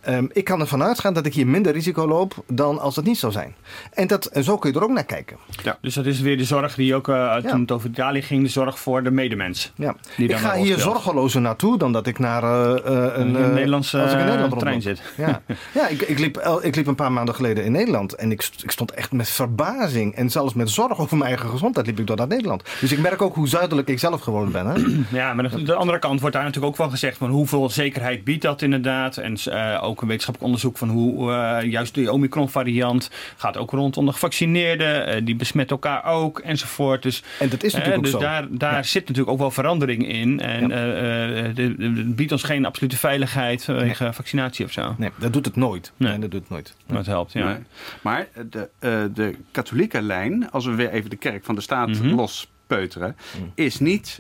Ehm, 0.05 0.27
ik 0.33 0.45
kan 0.45 0.61
ervan 0.61 0.83
uitgaan 0.83 1.15
dat 1.15 1.27
ik 1.27 1.35
hier 1.35 1.47
minder 1.47 1.73
risico 1.73 2.07
loop 2.09 2.35
dan 2.47 2.79
als 2.81 2.97
het 2.97 3.05
niet 3.05 3.19
zou 3.19 3.33
zijn. 3.33 3.55
En, 3.93 4.07
dat, 4.07 4.27
en 4.27 4.45
zo 4.45 4.59
kun 4.59 4.73
je 4.73 4.77
er 4.79 4.85
ook 4.85 4.91
naar 4.91 5.05
kijken. 5.05 5.37
Dus 5.81 5.95
dat 5.95 6.07
is 6.07 6.21
weer 6.21 6.37
de 6.37 6.45
zorg 6.45 6.75
die 6.75 6.95
ook, 6.95 7.09
eh, 7.09 7.35
toen 7.35 7.51
Ja. 7.51 7.59
het 7.59 7.73
over 7.73 7.89
Italië 7.91 8.23
ging, 8.23 8.43
de 8.43 8.49
zorg 8.49 8.79
voor 8.79 9.03
de 9.03 9.11
medemens. 9.11 9.73
Ja. 9.77 9.95
Die 10.17 10.29
Ik 10.29 10.37
ga 10.37 10.55
hier 10.55 10.65
speelt. 10.67 10.81
zorgelozer 10.81 11.41
naartoe 11.41 11.79
dan 11.79 11.93
dat 11.93 12.07
ik 12.07 12.19
naar 12.19 12.43
eh, 12.43 12.71
eh, 12.87 13.19
een, 13.19 13.35
een 13.35 13.45
eh, 13.45 13.53
Nederlandse 13.53 14.01
als 14.03 14.13
ik 14.13 14.19
in 14.19 14.25
Nederland 14.25 14.53
eh, 14.53 14.59
trein 14.59 14.83
zit. 14.83 15.03
Ja, 15.17 15.43
ja 15.75 15.89
ik, 15.89 16.03
ik, 16.03 16.19
liep, 16.19 16.59
ik 16.63 16.77
liep 16.77 16.87
een 16.87 16.95
paar 16.95 17.13
maanden 17.13 17.35
geleden 17.35 17.65
in 17.65 17.73
Nederland. 17.73 18.15
En 18.15 18.31
ik, 18.31 18.49
ik 18.63 18.71
stond 18.71 18.91
echt 18.93 19.13
met 19.13 19.29
verbazing 19.29 20.15
en 20.15 20.31
zelfs 20.31 20.55
met 20.55 20.71
zorg 20.71 20.99
over 20.99 21.17
mijn 21.17 21.29
eigen 21.31 21.49
gezondheid 21.49 21.87
liep 21.87 21.99
ik 21.99 22.07
door 22.07 22.17
naar 22.17 22.27
Nederland. 22.27 22.63
Dus 22.81 22.93
ik 22.93 22.99
merk 22.99 23.23
ook 23.23 23.35
hoe 23.35 23.49
zuidelijk 23.49 23.89
ik 23.89 23.99
zelf 23.99 24.21
geworden 24.21 24.53
ben. 24.53 24.67
Hè? 24.67 24.83
Ja, 25.19 25.35
maar 25.35 25.51
de, 25.51 25.63
de 25.63 25.75
andere 25.75 25.99
kant 25.99 26.21
wordt 26.21 26.35
daar 26.35 26.45
natuurlijk 26.45 26.73
ook 26.73 26.79
wel 26.79 26.91
gezegd 26.91 27.17
van 27.19 27.31
hoeveel 27.31 27.71
zekerheid 27.71 28.25
biedt 28.25 28.43
dat 28.43 28.63
inderdaad. 28.63 29.17
En 29.17 29.37
eh, 29.45 29.81
ook 29.85 29.94
een 30.01 30.09
wetenschappelijk 30.09 30.53
onderzoek 30.55 30.79
van 30.79 30.89
hoe 30.89 31.33
eh, 31.33 31.71
juist 31.71 31.95
die 31.95 32.13
Omicron 32.13 32.49
variant 32.51 33.11
gaat 33.37 33.57
ook 33.57 33.71
rondom 33.71 34.07
de 34.07 34.13
gevaccineerden. 34.13 35.07
eh, 35.07 35.21
die 35.25 35.37
besmetten 35.37 35.77
elkaar 35.77 36.05
ook 36.13 36.39
enzovoort. 36.39 37.03
Dus, 37.03 37.23
En 37.39 37.49
dat 37.49 37.63
is 37.63 37.73
eh, 37.73 37.79
natuurlijk 37.79 38.05
dus 38.05 38.15
ook 38.15 38.21
zo. 38.21 38.27
daar, 38.27 38.47
daar 38.51 38.75
Ja. 38.75 38.83
zit 38.83 39.03
natuurlijk 39.03 39.31
ook 39.33 39.39
wel 39.39 39.51
verandering 39.51 40.09
in. 40.09 40.41
En 40.41 40.69
Ja. 40.69 40.75
eh, 40.75 41.39
eh, 41.49 41.55
de- 41.55 41.77
de- 41.77 41.85
het 41.85 42.17
biedt 42.17 42.33
ons 42.33 42.43
geen 42.43 42.65
absolute 42.65 42.97
veiligheid 42.97 43.65
vanwege 43.65 44.13
vaccinatie 44.13 44.65
of 44.65 44.73
zo. 44.73 44.95
Nee, 44.99 45.11
dat 45.19 45.33
doet 45.33 45.45
het 45.45 45.57
nooit. 45.57 45.93
Nee. 45.97 46.11
Nee, 46.11 46.19
dat 46.21 46.31
doet 46.31 46.41
het 46.41 46.51
nooit. 46.51 46.75
Maar 46.87 46.97
het 46.99 47.07
helpt, 47.07 47.33
ja. 47.33 47.47
Nee. 47.47 47.57
Maar 48.03 48.27
de, 48.51 48.69
eh, 48.79 48.91
de 49.15 49.35
katholieke 49.51 50.03
lijn, 50.03 50.51
als 50.51 50.65
we 50.65 50.75
weer 50.75 50.91
even 50.91 51.11
de 51.11 51.17
kerk 51.17 51.45
van 51.45 51.55
de 51.55 51.61
staat 51.61 51.89
Mhm. 51.89 52.15
lospeuteren, 52.15 53.17
Mm. 53.41 53.53
is 53.55 53.79
niet. 53.81 54.19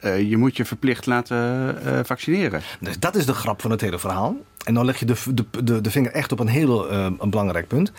Eh, 0.00 0.28
je 0.30 0.36
moet 0.36 0.56
je 0.56 0.64
verplicht 0.64 1.06
laten 1.06 1.36
eh, 1.84 1.98
vaccineren. 2.04 2.62
Dus 2.80 2.98
dat 2.98 3.14
is 3.16 3.26
de 3.26 3.32
grap 3.34 3.60
van 3.60 3.70
het 3.70 3.80
hele 3.80 3.98
verhaal. 3.98 4.36
En 4.64 4.74
dan 4.74 4.84
leg 4.84 4.98
je 4.98 5.04
de, 5.06 5.14
de, 5.34 5.44
de, 5.64 5.80
de 5.80 5.90
vinger 5.90 6.10
echt 6.12 6.32
op 6.32 6.38
een 6.40 6.48
heel 6.48 6.90
eh, 6.90 7.06
een 7.18 7.30
belangrijk 7.30 7.66
punt. 7.68 7.92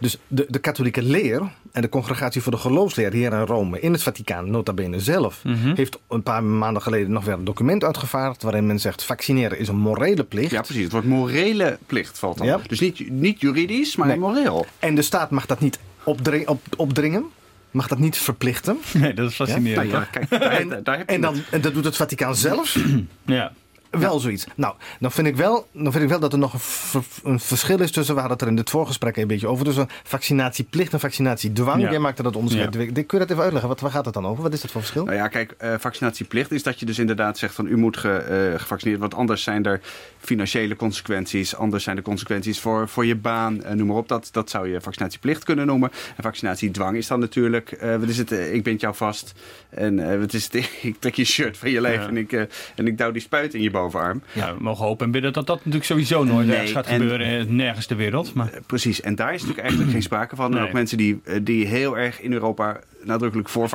Dus 0.00 0.18
de, 0.26 0.46
de 0.48 0.58
katholieke 0.58 1.02
leer 1.02 1.42
en 1.72 1.82
de 1.82 1.88
congregatie 1.88 2.42
voor 2.42 2.52
de 2.52 2.58
geloofsleer 2.58 3.12
hier 3.12 3.32
in 3.32 3.40
Rome, 3.40 3.80
in 3.80 3.92
het 3.92 4.02
Vaticaan, 4.02 4.50
nota 4.50 4.72
bene 4.72 5.00
zelf, 5.00 5.40
Mhm. 5.44 5.74
heeft 5.74 5.98
een 6.08 6.22
paar 6.22 6.42
maanden 6.44 6.82
geleden 6.82 7.10
nog 7.12 7.24
weer 7.24 7.34
een 7.34 7.44
document 7.44 7.84
uitgevaardigd 7.84 8.42
waarin 8.42 8.66
men 8.66 8.78
zegt 8.80 9.04
vaccineren 9.04 9.58
is 9.58 9.68
een 9.68 9.76
morele 9.78 10.24
plicht. 10.24 10.50
Ja, 10.50 10.60
precies. 10.60 10.82
Het 10.82 10.92
wordt 10.92 11.06
morele 11.06 11.78
plicht 11.86 12.18
valt 12.18 12.38
dan. 12.38 12.46
Ja. 12.46 12.60
Dus 12.66 12.80
niet, 12.80 13.10
niet 13.10 13.40
juridisch, 13.40 13.96
maar 13.96 14.06
Nee. 14.06 14.16
moreel. 14.18 14.66
En 14.78 14.94
de 14.94 15.02
staat 15.02 15.30
mag 15.30 15.46
dat 15.46 15.60
niet 15.60 15.78
opdring, 16.04 16.48
op, 16.48 16.60
opdringen, 16.76 17.24
mag 17.70 17.88
dat 17.88 17.98
niet 17.98 18.18
verplichten. 18.18 18.78
Nee, 18.94 19.14
dat 19.14 19.30
is 19.30 19.34
fascinerend. 19.36 19.90
Nou 19.90 20.02
ja, 20.02 20.08
kijk, 20.10 20.30
daar, 20.30 20.40
En, 20.60 20.82
daar 20.82 20.98
heb 20.98 21.08
je 21.08 21.14
en, 21.14 21.20
dan, 21.20 21.42
en 21.50 21.60
dat 21.60 21.74
doet 21.74 21.84
het 21.84 21.96
Vaticaan 21.96 22.36
zelf. 22.36 22.76
Ja. 23.26 23.52
Wel 23.90 24.18
zoiets. 24.18 24.46
Nou, 24.54 24.74
dan 25.00 25.12
vind, 25.12 25.26
ik 25.26 25.36
wel, 25.36 25.66
dan 25.72 25.92
vind 25.92 26.04
ik 26.04 26.10
wel 26.10 26.20
dat 26.20 26.32
er 26.32 26.38
nog 26.38 26.52
een, 26.52 26.60
ver- 26.60 27.02
een 27.24 27.40
verschil 27.40 27.80
is 27.80 27.90
tussen. 27.90 28.14
We 28.14 28.20
hadden 28.20 28.38
het 28.38 28.46
er 28.46 28.52
in 28.52 28.58
het 28.58 28.70
voorgesprek 28.70 29.16
een 29.16 29.26
beetje 29.26 29.46
over. 29.46 29.64
Tussen 29.64 29.88
vaccinatieplicht 30.02 30.92
en 30.92 31.00
vaccinatiedwang. 31.00 31.82
Ja. 31.82 31.90
Jij 31.90 31.98
maakte 31.98 32.22
dat 32.22 32.36
onderscheid. 32.36 32.70
Kun 32.70 32.86
je 32.92 33.18
dat 33.18 33.30
even 33.30 33.42
uitleggen? 33.42 33.68
Wat, 33.68 33.80
waar 33.80 33.90
gaat 33.90 34.04
het 34.04 34.14
dan 34.14 34.26
over? 34.26 34.42
Wat 34.42 34.52
is 34.52 34.60
dat 34.60 34.70
voor 34.70 34.80
verschil? 34.80 35.04
Nou 35.04 35.16
ja, 35.16 35.28
kijk, 35.28 35.54
eh, 35.58 35.74
vaccinatieplicht 35.78 36.52
is 36.52 36.62
dat 36.62 36.80
je 36.80 36.86
dus 36.86 36.98
inderdaad 36.98 37.38
zegt 37.38 37.54
van 37.54 37.66
u 37.66 37.76
moet 37.76 37.96
ge, 37.96 38.12
eh, 38.12 38.60
gevaccineerd, 38.60 39.00
want 39.00 39.14
anders 39.14 39.42
zijn 39.42 39.64
er 39.64 39.80
financiële 40.18 40.76
consequenties, 40.76 41.56
anders 41.56 41.84
zijn 41.84 41.96
er 41.96 42.02
consequenties 42.02 42.60
voor, 42.60 42.88
voor 42.88 43.06
je 43.06 43.16
baan, 43.16 43.62
eh, 43.62 43.74
noem 43.74 43.86
maar 43.86 43.96
op. 43.96 44.08
Dat, 44.08 44.28
dat 44.32 44.50
zou 44.50 44.68
je 44.68 44.80
vaccinatieplicht 44.80 45.44
kunnen 45.44 45.66
noemen. 45.66 45.90
En 46.16 46.22
vaccinatiedwang 46.22 46.96
is 46.96 47.06
dan 47.06 47.20
natuurlijk, 47.20 47.76
wat 47.80 48.08
is 48.08 48.18
het, 48.18 48.30
ik 48.30 48.62
bind 48.62 48.80
jou 48.80 48.94
vast 48.94 49.32
en 49.70 50.20
wat 50.20 50.32
is 50.32 50.44
het, 50.44 50.54
ik 50.82 50.96
trek 50.98 51.14
je 51.14 51.24
shirt 51.24 51.56
van 51.56 51.70
je 51.70 51.80
lijf 51.80 52.06
en, 52.06 52.16
ik, 52.16 52.32
en 52.74 52.86
ik 52.86 52.98
douw 52.98 53.10
die 53.10 53.22
spuit 53.22 53.54
in 53.54 53.62
je 53.62 53.70
bovenarm. 53.82 54.22
Ja, 54.32 54.54
we 54.56 54.62
mogen 54.62 54.84
hopen 54.86 55.06
en 55.06 55.12
bidden 55.12 55.32
dat 55.32 55.46
dat 55.46 55.56
natuurlijk 55.56 55.84
sowieso 55.84 56.24
nooit 56.24 56.46
Nee, 56.46 56.54
ergens 56.54 56.72
gaat 56.72 56.86
en- 56.86 57.00
gebeuren. 57.00 57.26
eh, 57.40 57.44
Nergens 57.46 57.86
ter 57.86 57.96
wereld. 57.96 58.34
Maar 58.34 58.52
Eh, 58.52 58.60
Precies, 58.66 59.00
en 59.00 59.14
daar 59.14 59.28
is 59.28 59.40
natuurlijk 59.40 59.60
eigenlijk 59.60 59.90
geen 59.90 60.02
sprake 60.02 60.36
van. 60.36 60.50
En 60.50 60.56
Nee. 60.58 60.66
ook 60.66 60.72
mensen 60.72 60.96
die, 60.98 61.20
eh, 61.24 61.38
die 61.42 61.66
heel 61.66 61.98
erg 61.98 62.20
in 62.20 62.32
Europa 62.32 62.80
nadrukkelijk 63.04 63.48
voor 63.48 63.68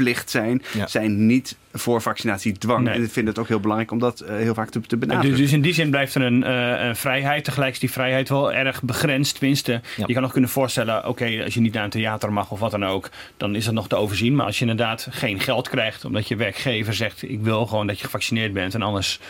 vaccinatieplicht 0.00 0.30
zijn, 0.30 0.62
Ja. 0.72 0.86
zijn 0.86 1.26
niet 1.26 1.56
voor 1.72 2.02
vaccinatiedwang. 2.02 2.84
Nee. 2.84 2.94
En 2.94 3.02
ik 3.02 3.10
vind 3.10 3.28
het 3.28 3.38
ook 3.38 3.48
heel 3.48 3.60
belangrijk 3.60 3.90
om 3.90 3.98
dat 3.98 4.20
eh, 4.20 4.36
heel 4.36 4.54
vaak 4.54 4.70
te, 4.70 4.80
te 4.80 4.88
dus, 4.88 4.98
benadrukken. 4.98 5.40
dus 5.42 5.52
in 5.52 5.60
die 5.60 5.72
zin 5.72 5.90
blijft 5.90 6.14
er 6.14 6.22
een, 6.22 6.44
eh, 6.44 6.84
een 6.86 6.96
vrijheid. 6.96 7.44
Tegelijk 7.44 7.72
is 7.72 7.78
die 7.78 7.90
vrijheid 7.90 8.28
wel 8.28 8.52
erg 8.52 8.82
begrensd. 8.82 9.38
Tenminste, 9.38 9.80
Ja. 9.96 10.04
je 10.06 10.12
kan 10.12 10.22
nog 10.22 10.32
kunnen 10.32 10.50
voorstellen... 10.50 11.08
oké, 11.08 11.42
als 11.44 11.54
je 11.54 11.60
niet 11.60 11.72
naar 11.72 11.84
een 11.84 11.90
theater 11.90 12.32
mag 12.32 12.50
of 12.50 12.60
wat 12.60 12.70
dan 12.70 12.84
ook... 12.84 13.10
dan 13.36 13.54
is 13.54 13.64
dat 13.64 13.74
nog 13.74 13.88
te 13.88 13.96
overzien. 13.96 14.34
Maar 14.34 14.46
als 14.46 14.58
je 14.58 14.66
inderdaad 14.66 15.06
geen 15.10 15.40
geld 15.40 15.68
krijgt... 15.68 16.04
omdat 16.04 16.28
je 16.28 16.36
werkgever 16.36 16.94
zegt... 16.94 17.22
ik 17.22 17.40
wil 17.40 17.66
gewoon 17.66 17.86
dat 17.86 17.98
je 17.98 18.04
gevaccineerd 18.04 18.52
bent... 18.52 18.74
en 18.74 18.82
anders 18.82 19.20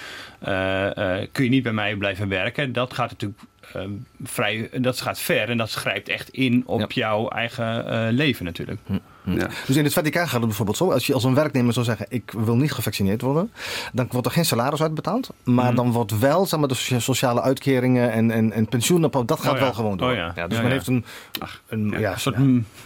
eh, 0.40 1.20
eh, 1.20 1.28
kun 1.32 1.44
je 1.44 1.50
niet 1.50 1.62
bij 1.62 1.72
mij 1.72 1.96
blijven 1.96 2.28
werken. 2.28 2.72
Dat 2.72 2.94
gaat 2.94 3.10
natuurlijk 3.10 3.40
eh, 3.74 3.82
vrij, 4.22 4.68
dat 4.72 5.00
gaat 5.00 5.20
ver 5.20 5.48
en 5.48 5.56
dat 5.56 5.70
grijpt 5.72 6.08
echt 6.08 6.28
in 6.28 6.62
op 6.66 6.80
Ja. 6.80 6.86
jouw 6.88 7.28
eigen 7.28 7.86
eh, 7.86 8.12
leven 8.12 8.44
natuurlijk. 8.44 8.80
Ja. 9.24 9.48
Dus 9.66 9.76
in 9.76 9.84
het 9.84 9.92
Vaticaan 9.92 10.24
gaat 10.28 10.36
het 10.38 10.44
bijvoorbeeld 10.46 10.76
zo. 10.76 10.90
Als 10.92 11.06
je 11.06 11.14
als 11.14 11.24
een 11.24 11.34
werknemer 11.34 11.72
zou 11.72 11.84
zeggen, 11.84 12.06
ik 12.08 12.32
wil 12.36 12.56
niet 12.56 12.72
gevaccineerd 12.72 13.20
worden. 13.20 13.52
Dan 13.92 14.06
wordt 14.10 14.26
er 14.26 14.32
geen 14.32 14.44
salaris 14.44 14.82
uitbetaald. 14.82 15.30
Maar 15.44 15.64
Mhm. 15.66 15.74
dan 15.74 15.92
wordt 15.92 16.18
wel 16.18 16.46
zeg 16.46 16.58
maar, 16.60 16.68
de 16.68 16.74
socia- 16.74 16.98
sociale 16.98 17.42
uitkeringen 17.42 18.12
en, 18.12 18.30
en, 18.30 18.52
en 18.52 18.66
pensioenen, 18.66 19.10
dat 19.10 19.40
gaat 19.40 19.52
Oh 19.52 19.58
ja. 19.58 19.64
wel 19.64 19.72
gewoon 19.74 19.96
door. 19.96 20.10
Oh 20.10 20.14
ja. 20.16 20.26
dus 20.32 20.36
Ja, 20.36 20.46
men 20.46 20.62
ja. 20.62 20.68
heeft 20.68 20.86
een, 20.86 21.04
Ach, 21.38 21.62
een 21.68 21.88
ja. 21.90 21.98
ja, 21.98 22.12
Een 22.12 22.20
soort 22.20 22.36
ja. 22.36 22.44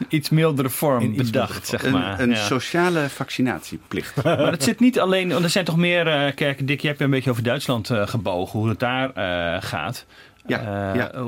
iets 0.09 0.29
mildere 0.31 0.70
vorm 0.70 1.14
bedacht, 1.16 1.33
mildere 1.33 1.61
zeg 1.66 1.85
Een, 1.85 1.92
maar. 1.92 2.20
een 2.20 2.31
Ja. 2.31 2.37
sociale 2.37 3.09
vaccinatieplicht. 3.09 4.23
Maar 4.25 4.51
het 4.51 4.62
zit 4.62 4.81
niet 4.81 5.01
alleen, 5.01 5.29
want 5.29 5.44
er 5.44 5.51
zijn 5.51 5.64
toch 5.64 5.77
meer 5.77 6.07
eh, 6.09 6.35
kerken. 6.35 6.66
Dick, 6.66 6.81
je 6.81 6.88
hebt 6.88 7.01
een 7.01 7.11
beetje 7.11 7.31
over 7.31 7.42
Duitsland 7.42 7.90
eh, 7.90 8.07
gebogen, 8.07 8.59
hoe 8.59 8.68
het 8.68 8.79
daar 8.79 9.11
eh, 9.12 9.62
gaat. 9.62 10.05
Ja, 10.46 10.90
Eh, 10.92 10.96
ja. 10.96 11.22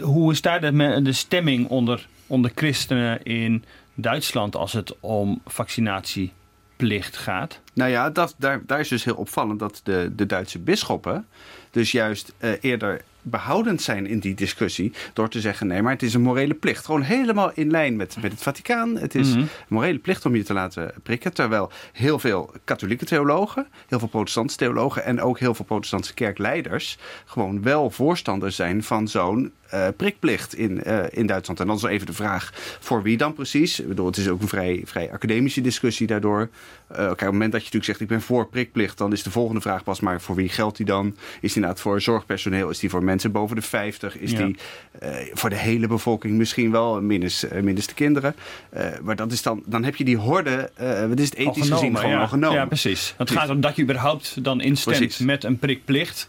Hoe, 0.00 0.32
is 0.32 0.40
daar 0.42 0.60
de, 0.60 1.00
de 1.02 1.12
stemming 1.12 1.68
onder, 1.68 2.06
onder 2.26 2.52
christenen 2.54 3.22
in 3.22 3.64
Duitsland 3.94 4.56
als 4.56 4.72
het 4.72 4.94
om 5.00 5.40
vaccinatieplicht 5.46 7.16
gaat? 7.16 7.60
Nou 7.72 7.90
ja, 7.90 8.10
dat, 8.10 8.34
daar, 8.38 8.62
daar 8.66 8.80
is 8.80 8.88
dus 8.88 9.04
heel 9.04 9.14
opvallend 9.14 9.58
dat 9.58 9.80
de, 9.84 10.12
de 10.16 10.26
Duitse 10.26 10.58
bisschoppen 10.58 11.26
dus 11.70 11.92
juist 11.92 12.32
eh, 12.38 12.50
eerder 12.60 13.02
behoudend 13.22 13.82
zijn 13.82 14.06
in 14.06 14.18
die 14.18 14.34
discussie 14.34 14.92
door 15.12 15.28
te 15.28 15.40
zeggen 15.40 15.66
nee, 15.66 15.82
maar 15.82 15.92
het 15.92 16.02
is 16.02 16.14
een 16.14 16.20
morele 16.20 16.54
plicht. 16.54 16.84
Gewoon 16.84 17.02
helemaal 17.02 17.50
in 17.54 17.70
lijn 17.70 17.96
met, 17.96 18.16
met 18.22 18.32
het 18.32 18.42
Vaticaan. 18.42 18.96
Het 18.96 19.14
is 19.14 19.28
Mhm. 19.28 19.38
een 19.38 19.48
morele 19.68 19.98
plicht 19.98 20.26
om 20.26 20.36
je 20.36 20.42
te 20.42 20.52
laten 20.52 20.92
prikken. 21.02 21.32
Terwijl 21.32 21.70
heel 21.92 22.18
veel 22.18 22.50
katholieke 22.64 23.04
theologen, 23.04 23.66
heel 23.88 23.98
veel 23.98 24.08
protestantse 24.08 24.56
theologen 24.56 25.04
en 25.04 25.20
ook 25.20 25.38
heel 25.38 25.54
veel 25.54 25.64
protestantse 25.64 26.14
kerkleiders 26.14 26.98
gewoon 27.24 27.62
wel 27.62 27.90
voorstander 27.90 28.52
zijn 28.52 28.82
van 28.82 29.08
zo'n 29.08 29.52
eh, 29.70 29.88
prikplicht 29.96 30.54
in, 30.54 30.82
eh, 30.84 31.04
in 31.10 31.26
Duitsland. 31.26 31.60
En 31.60 31.66
dan 31.66 31.76
is 31.76 31.82
even 31.82 32.06
de 32.06 32.12
vraag 32.12 32.50
voor 32.80 33.02
wie 33.02 33.16
dan 33.16 33.32
precies. 33.34 33.80
Ik 33.80 33.88
bedoel, 33.88 34.06
het 34.06 34.16
is 34.16 34.28
ook 34.28 34.40
een 34.40 34.48
vrij, 34.48 34.82
vrij 34.84 35.12
academische 35.12 35.60
discussie 35.60 36.06
daardoor. 36.06 36.48
Eh, 36.88 36.96
kijk, 36.96 37.10
op 37.10 37.18
het 37.18 37.30
moment 37.30 37.52
dat 37.52 37.60
je 37.60 37.66
natuurlijk 37.66 37.84
zegt 37.84 38.00
ik 38.00 38.08
ben 38.08 38.22
voor 38.22 38.48
prikplicht, 38.48 38.98
dan 38.98 39.12
is 39.12 39.22
de 39.22 39.30
volgende 39.30 39.60
vraag 39.60 39.84
pas 39.84 40.00
maar 40.00 40.20
voor 40.20 40.34
wie 40.36 40.48
geldt 40.48 40.76
die 40.76 40.86
dan? 40.86 41.06
Is 41.16 41.16
die 41.40 41.54
inderdaad 41.54 41.80
voor 41.80 42.00
zorgpersoneel? 42.00 42.70
Is 42.70 42.78
die 42.78 42.90
voor 42.90 43.04
mensen 43.10 43.32
boven 43.32 43.56
de 43.56 43.62
50? 43.62 44.18
Is 44.18 44.30
Ja. 44.30 44.38
die 44.38 44.56
eh, 44.98 45.10
voor 45.32 45.50
de 45.50 45.56
hele 45.56 45.86
bevolking 45.86 46.34
misschien 46.34 46.70
wel, 46.70 47.02
minus, 47.02 47.48
eh, 47.48 47.62
minus 47.62 47.86
de 47.86 47.94
kinderen? 47.94 48.34
Eh, 48.70 48.86
maar 49.02 49.16
dat 49.16 49.32
is 49.32 49.42
dan, 49.42 49.62
dan 49.66 49.84
heb 49.84 49.96
je 49.96 50.04
die 50.04 50.16
horde, 50.16 50.70
wat 51.08 51.18
is 51.18 51.24
het 51.24 51.34
ethisch 51.34 51.70
Al 51.70 51.76
gezien, 51.78 51.96
gewoon 51.96 52.10
ja. 52.10 52.20
al 52.20 52.28
genomen. 52.28 52.58
Ja, 52.58 52.66
precies. 52.66 53.14
Het 53.16 53.30
gaat 53.30 53.48
om 53.50 53.60
dat 53.60 53.76
je 53.76 53.82
überhaupt 53.82 54.44
dan 54.44 54.60
instemt 54.60 54.96
Precies. 54.96 55.18
met 55.18 55.44
een 55.44 55.58
prikplicht. 55.58 56.28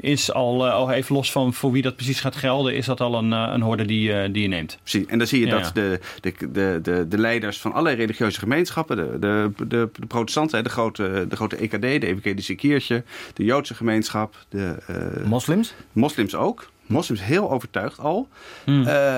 Is 0.00 0.32
al, 0.32 0.66
eh, 0.66 0.72
al 0.72 0.90
even 0.90 1.14
los 1.14 1.32
van 1.32 1.54
voor 1.54 1.72
wie 1.72 1.82
dat 1.82 1.96
precies 1.96 2.20
gaat 2.20 2.36
gelden, 2.36 2.74
is 2.74 2.86
dat 2.86 3.00
al 3.00 3.14
een, 3.14 3.32
eh, 3.32 3.50
een 3.52 3.60
horde 3.62 3.84
die, 3.84 4.12
eh, 4.12 4.32
die 4.32 4.42
je 4.42 4.48
neemt. 4.48 4.78
Precies. 4.82 5.06
En 5.06 5.18
dan 5.18 5.26
zie 5.26 5.40
je 5.40 5.46
Ja, 5.46 5.52
dat 5.52 5.66
ja. 5.66 5.70
de, 5.72 6.00
de, 6.20 6.32
de, 6.52 6.78
de, 6.82 7.08
de 7.08 7.18
leiders 7.18 7.60
van 7.60 7.70
allerlei 7.72 7.96
religieuze 7.96 8.38
gemeenschappen, 8.38 8.96
de, 8.96 9.18
de, 9.18 9.50
de, 9.56 9.88
de 9.92 10.06
protestanten, 10.06 10.64
de 10.64 10.70
grote, 10.70 11.26
de 11.28 11.36
grote 11.36 11.56
EKD, 11.56 11.80
de 11.80 12.06
Evangelische 12.06 12.54
Kiertje, 12.54 13.04
de 13.34 13.44
Joodse 13.44 13.74
gemeenschap, 13.74 14.34
de 14.48 14.76
eh, 14.86 15.26
Moslims? 15.26 15.74
moslims 15.92 16.34
ook. 16.34 16.70
Moslims 16.86 17.22
heel 17.24 17.50
overtuigd 17.50 17.98
al. 17.98 18.28
Hmm. 18.64 18.86
Eh, 18.86 19.16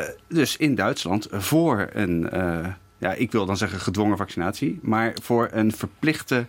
eh, 0.00 0.08
dus 0.28 0.56
in 0.56 0.74
Duitsland 0.74 1.26
voor 1.30 1.88
een, 1.92 2.30
eh, 2.30 2.66
ja, 2.98 3.12
ik 3.12 3.32
wil 3.32 3.46
dan 3.46 3.56
zeggen 3.56 3.80
gedwongen 3.80 4.16
vaccinatie, 4.16 4.78
maar 4.82 5.14
voor 5.22 5.48
een 5.52 5.72
verplichte 5.72 6.46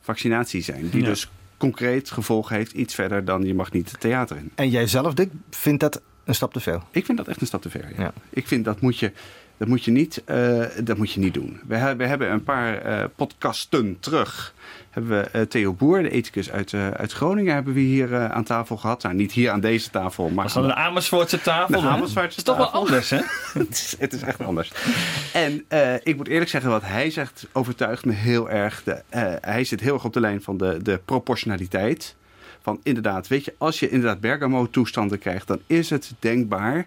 vaccinatie 0.00 0.62
zijn. 0.62 0.88
Die 0.90 1.00
Ja. 1.00 1.06
dus 1.08 1.28
concreet 1.58 2.10
gevolg 2.10 2.48
heeft 2.48 2.72
iets 2.72 2.94
verder 2.94 3.24
dan 3.24 3.42
je 3.42 3.54
mag 3.54 3.72
niet 3.72 3.90
het 3.90 4.00
theater 4.00 4.36
in. 4.36 4.50
En 4.54 4.70
jij 4.70 4.86
zelf, 4.86 5.14
Dick, 5.14 5.30
vindt 5.50 5.80
dat 5.80 6.00
een 6.24 6.34
stap 6.34 6.52
te 6.52 6.60
veel? 6.60 6.82
Ik 6.90 7.04
vind 7.04 7.18
dat 7.18 7.28
echt 7.28 7.40
een 7.40 7.46
stap 7.46 7.62
te 7.62 7.70
ver. 7.70 7.88
Ja. 7.96 8.02
Ja. 8.02 8.12
Ik 8.30 8.46
vind 8.46 8.64
dat 8.64 8.80
moet 8.80 8.98
je, 8.98 9.12
dat 9.58 9.68
moet 9.68 9.84
je, 9.84 9.90
niet, 9.90 10.22
eh, 10.24 10.62
dat 10.84 10.96
moet 10.96 11.12
je 11.12 11.20
niet 11.20 11.34
doen. 11.34 11.60
We, 11.66 11.76
he- 11.76 11.96
we 11.96 12.06
hebben 12.06 12.30
een 12.32 12.42
paar 12.44 12.78
eh, 12.82 13.04
podcasten 13.16 13.96
terug. 14.00 14.54
Hebben 14.90 15.10
we 15.20 15.28
eh, 15.30 15.42
Theo 15.42 15.72
Boer, 15.72 16.02
de 16.02 16.10
ethicus 16.10 16.50
uit, 16.50 16.74
uit 16.74 17.12
Groningen, 17.12 17.54
hebben 17.54 17.74
we 17.74 17.80
hier 17.80 18.28
aan 18.28 18.44
tafel 18.44 18.76
gehad. 18.76 19.02
Nou, 19.02 19.14
niet 19.14 19.32
hier 19.32 19.50
aan 19.50 19.60
deze 19.60 19.90
tafel, 19.90 20.28
maar 20.28 20.44
Was 20.44 20.52
dat 20.52 20.64
een 20.64 20.74
Amersfoortse 20.74 21.40
tafel? 21.40 21.82
Hè? 21.82 21.88
Amersfoortse 21.88 22.38
is 22.38 22.44
toch 22.44 22.56
wel 22.56 22.70
anders, 22.70 23.10
hè? 23.10 23.20
het, 23.58 23.70
is, 23.70 23.96
het 23.98 24.12
is 24.12 24.22
echt 24.22 24.40
anders. 24.40 24.72
En 25.32 25.64
ik 26.02 26.16
moet 26.16 26.28
eerlijk 26.28 26.50
zeggen, 26.50 26.70
wat 26.70 26.82
hij 26.82 27.10
zegt 27.10 27.46
overtuigt 27.52 28.04
me 28.04 28.12
heel 28.12 28.50
erg. 28.50 28.82
De, 28.82 29.02
hij 29.40 29.64
zit 29.64 29.80
heel 29.80 29.94
erg 29.94 30.04
op 30.04 30.12
de 30.12 30.20
lijn 30.20 30.42
van 30.42 30.56
de, 30.56 30.78
de 30.82 31.00
proportionaliteit. 31.04 32.14
Van 32.62 32.80
inderdaad, 32.82 33.28
weet 33.28 33.44
je, 33.44 33.54
als 33.58 33.80
je 33.80 33.88
inderdaad 33.90 34.20
Bergamo-toestanden 34.20 35.18
krijgt, 35.18 35.46
dan 35.46 35.60
is 35.66 35.90
het 35.90 36.12
denkbaar 36.18 36.86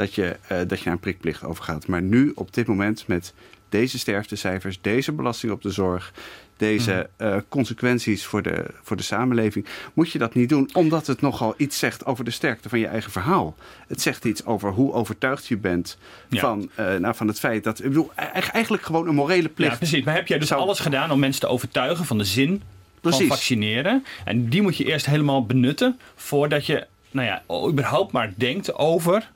dat 0.00 0.14
je, 0.14 0.36
eh, 0.48 0.58
dat 0.66 0.78
je 0.78 0.84
naar 0.84 0.94
een 0.94 1.00
prikplicht 1.00 1.44
overgaat. 1.44 1.86
Maar 1.86 2.02
nu, 2.02 2.32
op 2.34 2.54
dit 2.54 2.66
moment, 2.66 3.04
met 3.06 3.32
deze 3.68 3.98
sterftecijfers, 3.98 4.78
deze 4.80 5.12
belasting 5.12 5.52
op 5.52 5.62
de 5.62 5.70
zorg, 5.70 6.12
deze 6.56 7.08
eh, 7.16 7.36
consequenties 7.48 8.24
voor 8.24 8.42
de, 8.42 8.64
voor 8.82 8.96
de 8.96 9.02
samenleving, 9.02 9.66
moet 9.94 10.10
je 10.10 10.18
dat 10.18 10.34
niet 10.34 10.48
doen, 10.48 10.70
omdat 10.72 11.06
het 11.06 11.20
nogal 11.20 11.54
iets 11.56 11.78
zegt 11.78 12.04
over 12.06 12.24
de 12.24 12.30
sterkte 12.30 12.68
van 12.68 12.78
je 12.78 12.86
eigen 12.86 13.12
verhaal. 13.12 13.54
Het 13.88 14.00
zegt 14.00 14.24
iets 14.24 14.44
over 14.44 14.70
hoe 14.70 14.92
overtuigd 14.92 15.46
je 15.46 15.56
bent 15.56 15.98
Ja. 16.28 16.40
van, 16.40 16.70
eh, 16.74 16.94
nou, 16.96 17.14
van 17.14 17.26
het 17.28 17.38
feit 17.38 17.64
dat, 17.64 17.78
ik 17.78 17.84
bedoel, 17.84 18.10
e- 18.16 18.22
eigenlijk 18.52 18.82
gewoon 18.82 19.08
een 19.08 19.14
morele 19.14 19.48
plicht. 19.48 19.72
Ja, 19.72 19.78
precies. 19.78 20.04
Maar 20.04 20.14
heb 20.14 20.26
jij 20.26 20.38
dus 20.38 20.48
Zou- 20.48 20.60
alles 20.60 20.78
gedaan 20.80 21.10
om 21.10 21.18
mensen 21.18 21.40
te 21.40 21.46
overtuigen 21.46 22.04
van 22.04 22.18
de 22.18 22.24
zin 22.24 22.62
Precies. 23.00 23.18
van 23.20 23.28
vaccineren? 23.28 24.04
En 24.24 24.48
die 24.48 24.62
moet 24.62 24.76
je 24.76 24.84
eerst 24.84 25.06
helemaal 25.06 25.46
benutten 25.46 25.98
voordat 26.14 26.66
je, 26.66 26.86
nou 27.10 27.26
ja, 27.26 27.42
überhaupt 27.68 28.12
maar 28.12 28.32
denkt 28.36 28.74
over 28.74 29.30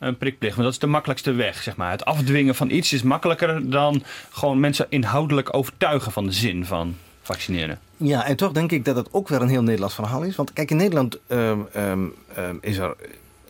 een 0.00 0.16
prikplicht. 0.16 0.54
Want 0.54 0.64
dat 0.64 0.74
is 0.74 0.80
de 0.80 0.86
makkelijkste 0.86 1.32
weg, 1.32 1.62
zeg 1.62 1.76
maar. 1.76 1.90
Het 1.90 2.04
afdwingen 2.04 2.54
van 2.54 2.70
iets 2.70 2.92
is 2.92 3.02
makkelijker 3.02 3.70
dan 3.70 4.02
gewoon 4.30 4.60
mensen 4.60 4.86
inhoudelijk 4.88 5.54
overtuigen 5.54 6.12
van 6.12 6.26
de 6.26 6.32
zin 6.32 6.66
van 6.66 6.96
vaccineren. 7.22 7.78
Ja, 7.96 8.26
en 8.26 8.36
toch 8.36 8.52
denk 8.52 8.72
ik 8.72 8.84
dat 8.84 8.96
het 8.96 9.12
ook 9.12 9.28
weer 9.28 9.40
een 9.40 9.48
heel 9.48 9.62
Nederlands 9.62 9.94
verhaal 9.94 10.22
is. 10.22 10.36
Want 10.36 10.52
kijk, 10.52 10.70
in 10.70 10.76
Nederland 10.76 11.18
ehm, 11.26 11.58
ehm, 11.72 12.06
ehm, 12.34 12.56
is 12.60 12.76
er... 12.76 12.96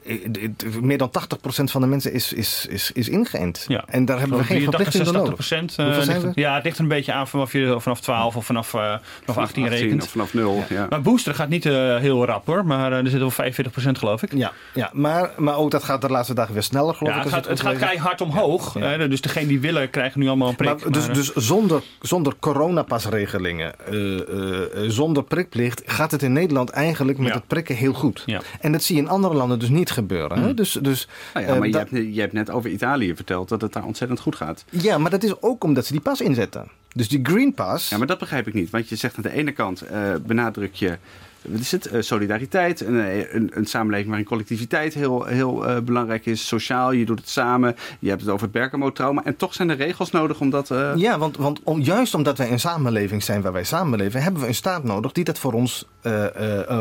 eh, 0.06 0.24
eh, 0.24 0.74
Meer 0.80 0.98
dan 0.98 1.10
80% 1.10 1.70
van 1.70 1.80
de 1.80 1.86
mensen 1.86 2.12
is, 2.12 2.32
is, 2.32 2.66
is, 2.68 2.90
is 2.92 3.08
ingeënt. 3.08 3.64
Ja. 3.68 3.84
En 3.86 4.04
daar 4.04 4.18
hebben 4.18 4.38
we 4.38 4.44
geen 4.44 4.56
83, 4.70 4.92
verplichting 4.92 5.04
voor 5.04 5.14
86 5.14 5.22
nodig. 5.22 5.34
procent. 5.34 6.04
Zijn 6.04 6.20
we? 6.20 6.40
Ja, 6.40 6.54
het 6.54 6.64
ligt 6.64 6.76
er 6.76 6.82
een 6.82 6.88
beetje 6.88 7.12
aan 7.12 7.28
vanaf 7.28 7.52
je 7.52 7.76
vanaf 7.78 8.00
12 8.00 8.36
of 8.36 8.44
vanaf, 8.46 8.74
eh, 8.74 8.94
vanaf 9.24 9.38
18 9.38 9.68
rekent. 9.68 10.02
of 10.02 10.08
vanaf 10.10 10.34
nul. 10.34 10.64
Ja. 10.68 10.86
Maar 10.90 11.00
booster 11.02 11.34
gaat 11.34 11.48
niet 11.48 11.66
eh, 11.66 11.96
heel 11.96 12.24
rap 12.26 12.46
hoor, 12.46 12.66
maar 12.66 12.92
er 12.92 13.08
zit 13.08 13.18
wel 13.20 13.30
45% 13.30 13.98
geloof 13.98 14.22
ik. 14.22 14.32
Ja, 14.34 14.52
ja 14.74 14.90
maar, 14.92 15.30
maar 15.36 15.56
ook 15.56 15.70
dat 15.70 15.84
gaat 15.84 16.00
de 16.00 16.08
laatste 16.08 16.34
dagen 16.34 16.52
weer 16.52 16.62
sneller, 16.62 16.94
geloof 16.94 17.14
Ja, 17.14 17.22
ik. 17.22 17.28
gaat, 17.28 17.46
het 17.46 17.60
gaat 17.60 17.76
keihard 17.76 18.20
omhoog. 18.20 18.78
Ja. 18.78 18.96
dus 19.06 19.20
degenen 19.20 19.48
die 19.48 19.60
willen 19.60 19.90
krijgen 19.90 20.20
nu 20.20 20.26
allemaal 20.28 20.48
een 20.48 20.56
prik. 20.56 20.68
Maar, 20.82 20.92
dus, 20.92 21.06
maar, 21.06 21.14
dus 21.14 21.32
zonder, 21.34 21.82
zonder 22.00 22.34
coronapasregelingen, 22.40 23.72
eh, 23.86 24.20
eh, 24.20 24.84
eh, 24.84 24.90
zonder 24.90 25.22
prikplicht, 25.24 25.82
gaat 25.86 26.10
het 26.10 26.22
in 26.22 26.32
Nederland 26.32 26.70
eigenlijk 26.70 27.18
met 27.18 27.28
Ja. 27.28 27.34
het 27.34 27.46
prikken 27.46 27.74
heel 27.76 27.92
goed. 27.92 28.22
Ja. 28.26 28.40
En 28.60 28.72
dat 28.72 28.82
zie 28.82 28.96
je 28.96 29.02
in 29.02 29.08
andere 29.08 29.34
landen 29.34 29.58
dus 29.58 29.68
niet 29.68 29.89
gebeuren. 29.90 30.42
Hè? 30.42 30.54
Dus, 30.54 30.72
dus, 30.82 31.08
Nou 31.34 31.46
ja, 31.46 31.52
eh, 31.52 31.58
maar 31.58 31.66
je 31.66 31.72
dat- 31.72 31.90
hebt, 31.90 32.14
je 32.14 32.20
hebt 32.20 32.32
net 32.32 32.50
over 32.50 32.70
Italië 32.70 33.14
verteld 33.14 33.48
dat 33.48 33.60
het 33.60 33.72
daar 33.72 33.84
ontzettend 33.84 34.20
goed 34.20 34.36
gaat. 34.36 34.64
ja, 34.70 34.98
maar 34.98 35.10
dat 35.10 35.22
is 35.22 35.42
ook 35.42 35.64
omdat 35.64 35.86
ze 35.86 35.92
die 35.92 36.00
pas 36.00 36.20
inzetten. 36.20 36.68
Dus 36.94 37.08
die 37.08 37.20
Green 37.22 37.54
Pass. 37.54 37.88
Ja, 37.88 37.98
maar 37.98 38.06
dat 38.06 38.18
begrijp 38.18 38.46
ik 38.46 38.54
niet. 38.54 38.70
Want 38.70 38.88
je 38.88 38.96
zegt 38.96 39.16
aan 39.16 39.22
de 39.22 39.32
ene 39.32 39.52
kant 39.52 39.80
eh, 39.82 40.14
benadruk 40.26 40.74
je 40.74 40.98
wat 41.48 41.60
is 41.60 41.72
het? 41.72 41.86
Eh, 41.86 42.00
solidariteit. 42.00 42.80
Een, 42.80 43.00
eh, 43.00 43.34
een, 43.34 43.50
een 43.54 43.66
samenleving 43.66 44.08
waarin 44.08 44.26
collectiviteit 44.26 44.94
heel, 44.94 45.24
heel 45.24 45.66
eh, 45.66 45.80
belangrijk 45.80 46.26
is. 46.26 46.46
Sociaal, 46.46 46.92
je 46.92 47.04
doet 47.04 47.18
het 47.18 47.28
samen. 47.28 47.76
Je 47.98 48.08
hebt 48.08 48.20
het 48.20 48.30
over 48.30 48.42
het 48.42 48.52
Bergamo-trauma. 48.52 49.24
En 49.24 49.36
toch 49.36 49.54
zijn 49.54 49.70
er 49.70 49.76
regels 49.76 50.10
nodig 50.10 50.40
om 50.40 50.50
dat... 50.50 50.68
Ja, 50.96 51.18
want, 51.18 51.36
want 51.36 51.60
om, 51.64 51.80
juist 51.80 52.14
omdat 52.14 52.38
wij 52.38 52.50
een 52.50 52.60
samenleving 52.60 53.22
zijn 53.22 53.42
waar 53.42 53.52
wij 53.52 53.64
samenleven, 53.64 54.22
hebben 54.22 54.42
we 54.42 54.48
een 54.48 54.54
staat 54.54 54.84
nodig 54.84 55.12
die 55.12 55.24
dat 55.24 55.38
voor 55.38 55.52
ons 55.52 55.86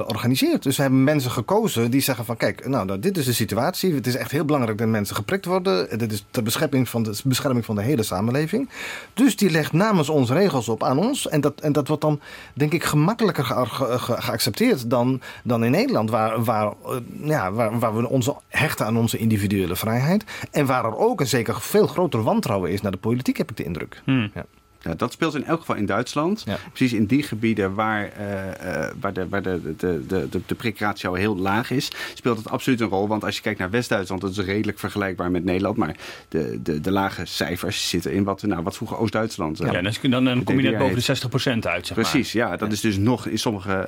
organiseert. 0.08 0.64
Dus 0.64 0.76
we 0.76 0.82
hebben 0.82 1.04
mensen 1.04 1.32
gekozen 1.32 1.92
die 1.92 2.02
zeggen 2.02 2.26
van 2.26 2.38
kijk, 2.38 2.68
nou, 2.68 2.86
nou, 2.86 3.00
dit 3.00 3.18
is 3.18 3.26
de 3.26 3.34
situatie. 3.34 3.94
Het 3.94 4.08
is 4.08 4.16
echt 4.16 4.32
heel 4.32 4.46
belangrijk 4.46 4.78
dat 4.78 4.88
mensen 4.88 5.16
geprikt 5.16 5.46
worden. 5.46 5.98
Dit 6.00 6.12
is 6.12 6.26
ter 6.32 6.44
bescherming 6.44 6.90
van 6.90 7.04
de, 7.04 7.20
bescherming 7.24 7.66
van 7.66 7.76
de 7.76 7.82
hele 7.82 8.04
samenleving. 8.04 8.70
Dus 9.14 9.36
die 9.36 9.50
legt 9.50 9.74
namens 9.74 10.10
ons 10.10 10.30
regels 10.30 10.70
op 10.70 10.84
aan 10.84 10.98
ons. 10.98 11.28
En 11.28 11.42
dat, 11.42 11.62
en 11.62 11.72
dat 11.72 11.88
wordt 11.88 12.02
dan, 12.02 12.20
denk 12.54 12.74
ik, 12.74 12.84
gemakkelijker 12.84 13.46
ge- 13.46 13.66
ge- 13.68 14.00
ge- 14.00 14.22
geaccepteerd 14.56 14.90
dan, 14.90 15.22
dan 15.44 15.64
in 15.64 15.72
Nederland, 15.72 16.10
waar, 16.10 16.44
waar, 16.44 16.74
eh, 16.86 16.96
ja, 17.24 17.52
waar, 17.52 17.80
waar 17.80 17.96
we 17.96 18.10
ons 18.10 18.30
hechten 18.48 18.86
aan 18.86 18.98
onze 18.98 19.18
individuele 19.18 19.76
vrijheid. 19.76 20.24
En 20.52 20.66
waar 20.66 20.86
er 20.86 20.98
ook 20.98 21.20
een 21.20 21.28
zeker 21.28 21.62
veel 21.62 21.88
groter 21.88 22.24
wantrouwen 22.24 22.72
is 22.72 22.82
naar 22.82 22.92
de 22.92 22.98
politiek, 22.98 23.38
heb 23.38 23.50
ik 23.50 23.58
de 23.58 23.64
indruk. 23.64 24.02
hmm. 24.06 24.32
Ja. 24.34 24.46
Ja, 24.82 24.94
dat 24.96 25.12
speelt 25.12 25.36
in 25.36 25.46
elk 25.46 25.60
geval 25.60 25.76
in 25.76 25.86
Duitsland. 25.86 26.44
Ja. 26.46 26.58
Precies 26.68 26.94
in 26.94 27.06
die 27.06 27.24
gebieden 27.24 27.74
waar, 27.74 28.12
eh, 28.12 28.86
eh, 28.86 28.94
waar, 29.00 29.14
de, 29.14 29.28
waar 29.28 29.42
de, 29.42 29.76
de, 29.78 30.06
de, 30.08 30.28
de, 30.30 30.42
de 30.46 30.56
prikratio 30.56 31.14
heel 31.14 31.38
laag 31.38 31.72
is, 31.72 31.92
speelt 32.14 32.38
het 32.38 32.50
absoluut 32.50 32.82
een 32.82 32.88
rol. 32.88 33.08
Want 33.08 33.24
als 33.24 33.36
je 33.36 33.42
kijkt 33.42 33.60
naar 33.60 33.70
West-Duitsland, 33.70 34.22
dat 34.22 34.32
is 34.32 34.38
redelijk 34.38 34.80
vergelijkbaar 34.80 35.32
met 35.32 35.44
Nederland. 35.44 35.78
Maar 35.78 35.96
de, 36.30 36.60
de, 36.64 36.82
de 36.82 36.92
lage 36.92 37.26
cijfers 37.26 37.90
zitten 37.90 38.14
in 38.14 38.24
wat, 38.24 38.42
nou, 38.42 38.64
wat 38.64 38.76
vroeger 38.76 38.98
Oost-Duitsland. 38.98 39.60
eh, 39.60 39.72
Ja, 39.72 39.82
dan, 39.82 40.10
dan, 40.12 40.26
dan 40.26 40.44
kom 40.44 40.60
je 40.60 40.70
net 40.70 40.80
boven 40.80 40.96
de 40.96 41.04
heet. 41.06 41.26
60% 41.26 41.60
uit, 41.60 41.88
zeg 41.88 41.98
maar. 41.98 42.10
Precies, 42.10 42.32
ja. 42.32 42.58
Dat 42.58 42.72
is 42.72 42.82
dus 42.82 42.98
nog 42.98 43.28
in 43.28 43.40
sommige 43.40 43.88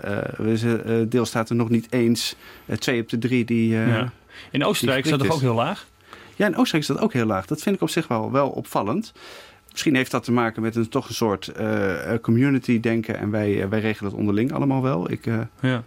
deelstaten 1.10 1.56
nog 1.56 1.70
niet 1.70 1.88
eens 1.90 2.36
twee 2.80 3.02
op 3.02 3.10
de 3.10 3.18
drie 3.18 3.46
die... 3.46 3.70
Ja. 3.70 4.12
In 4.52 4.66
Oostenrijk 4.66 5.04
is 5.04 5.10
dat 5.10 5.20
toch 5.20 5.34
ook 5.34 5.42
heel 5.42 5.54
laag? 5.56 5.88
ja, 6.36 6.48
in 6.48 6.56
Oostenrijk 6.56 6.90
is 6.90 6.96
dat 6.96 7.00
ook 7.00 7.14
heel 7.14 7.26
laag. 7.26 7.46
Dat 7.46 7.62
vind 7.62 7.76
ik 7.76 7.82
op 7.82 7.90
zich 7.90 8.08
wel, 8.08 8.32
wel 8.32 8.50
opvallend. 8.50 9.12
Misschien 9.72 9.96
heeft 9.96 10.12
dat 10.12 10.24
te 10.24 10.32
maken 10.32 10.62
met 10.62 10.76
een 10.76 10.90
toch 10.90 11.08
een 11.08 11.14
soort 11.16 11.48
eh, 11.48 12.14
community 12.22 12.80
denken 12.80 13.18
en 13.18 13.32
wij, 13.32 13.62
eh, 13.62 13.70
wij 13.70 13.80
regelen 13.80 14.12
het 14.12 14.20
onderling 14.20 14.54
allemaal 14.54 14.82
wel. 14.82 15.12
Ik, 15.12 15.26
eh, 15.26 15.40
Ja. 15.60 15.84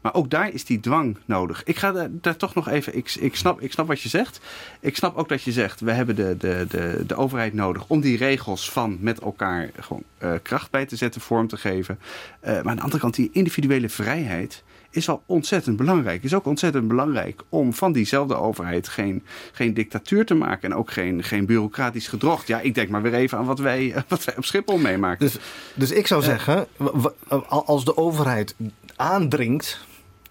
maar 0.00 0.14
ook 0.14 0.30
daar 0.30 0.52
is 0.52 0.64
die 0.64 0.80
dwang 0.80 1.16
nodig. 1.24 1.64
Ik 1.64 1.76
ga 1.76 1.92
daar, 1.92 2.08
daar 2.10 2.36
toch 2.36 2.54
nog 2.54 2.68
even. 2.68 2.96
Ik, 2.96 3.14
ik, 3.20 3.36
snap, 3.36 3.60
ik 3.60 3.72
snap 3.72 3.86
wat 3.86 4.00
je 4.00 4.08
zegt. 4.08 4.40
Ik 4.80 4.96
snap 4.96 5.16
ook 5.16 5.28
dat 5.28 5.42
je 5.42 5.52
zegt. 5.52 5.80
We 5.80 5.92
hebben 5.92 6.16
de, 6.16 6.36
de, 6.38 6.66
de, 6.68 7.04
de 7.06 7.14
overheid 7.14 7.52
nodig 7.54 7.84
om 7.86 8.00
die 8.00 8.16
regels 8.16 8.70
van 8.70 8.96
met 9.00 9.20
elkaar 9.20 9.70
gewoon 9.78 10.02
eh, 10.18 10.32
kracht 10.42 10.70
bij 10.70 10.86
te 10.86 10.96
zetten, 10.96 11.20
vorm 11.20 11.46
te 11.48 11.56
geven. 11.56 11.98
Eh, 12.40 12.52
maar 12.52 12.66
aan 12.66 12.76
de 12.76 12.82
andere 12.82 13.00
kant, 13.00 13.14
die 13.14 13.30
individuele 13.32 13.88
vrijheid 13.88 14.62
is 14.90 15.06
wel 15.06 15.22
ontzettend 15.26 15.76
belangrijk. 15.76 16.22
Is 16.24 16.34
ook 16.34 16.46
ontzettend 16.46 16.88
belangrijk 16.88 17.42
om 17.48 17.72
van 17.74 17.92
diezelfde 17.92 18.34
overheid 18.34 18.88
geen, 18.88 19.22
geen 19.52 19.74
dictatuur 19.74 20.26
te 20.26 20.34
maken. 20.34 20.70
En 20.70 20.76
ook 20.76 20.90
geen, 20.90 21.22
geen 21.22 21.46
bureaucratisch 21.46 22.08
gedrocht. 22.08 22.46
Ja, 22.46 22.60
ik 22.60 22.74
denk 22.74 22.88
maar 22.88 23.02
weer 23.02 23.14
even 23.14 23.38
aan 23.38 23.44
wat 23.44 23.58
wij, 23.58 23.94
wat 24.08 24.24
wij 24.24 24.36
op 24.36 24.44
Schiphol 24.44 24.78
meemaken. 24.78 25.26
Dus, 25.26 25.36
dus 25.74 25.90
ik 25.90 26.06
zou 26.06 26.22
zeggen, 26.22 26.66
w- 26.76 27.06
w- 27.28 27.32
als 27.48 27.84
de 27.84 27.96
overheid 27.96 28.54
aandringt 28.96 29.86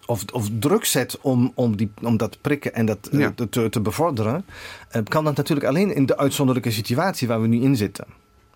of, 0.06 0.24
of 0.34 0.48
druk 0.60 0.86
zet 0.86 1.17
om, 1.22 1.52
om, 1.56 1.76
die, 1.78 1.91
om 2.02 2.17
dat 2.17 2.38
prikken 2.41 2.74
en 2.74 2.86
dat 2.86 3.10
eh, 3.12 3.19
Ja. 3.19 3.34
te, 3.50 3.69
te 3.69 3.80
bevorderen, 3.82 4.45
eh, 4.89 5.02
kan 5.04 5.24
dat 5.24 5.36
natuurlijk 5.36 5.67
alleen 5.67 5.95
in 5.95 6.06
de 6.06 6.17
uitzonderlijke 6.17 6.72
situatie 6.72 7.28
waar 7.28 7.41
we 7.41 7.48
nu 7.48 7.62
in 7.62 7.76
zitten. 7.76 8.06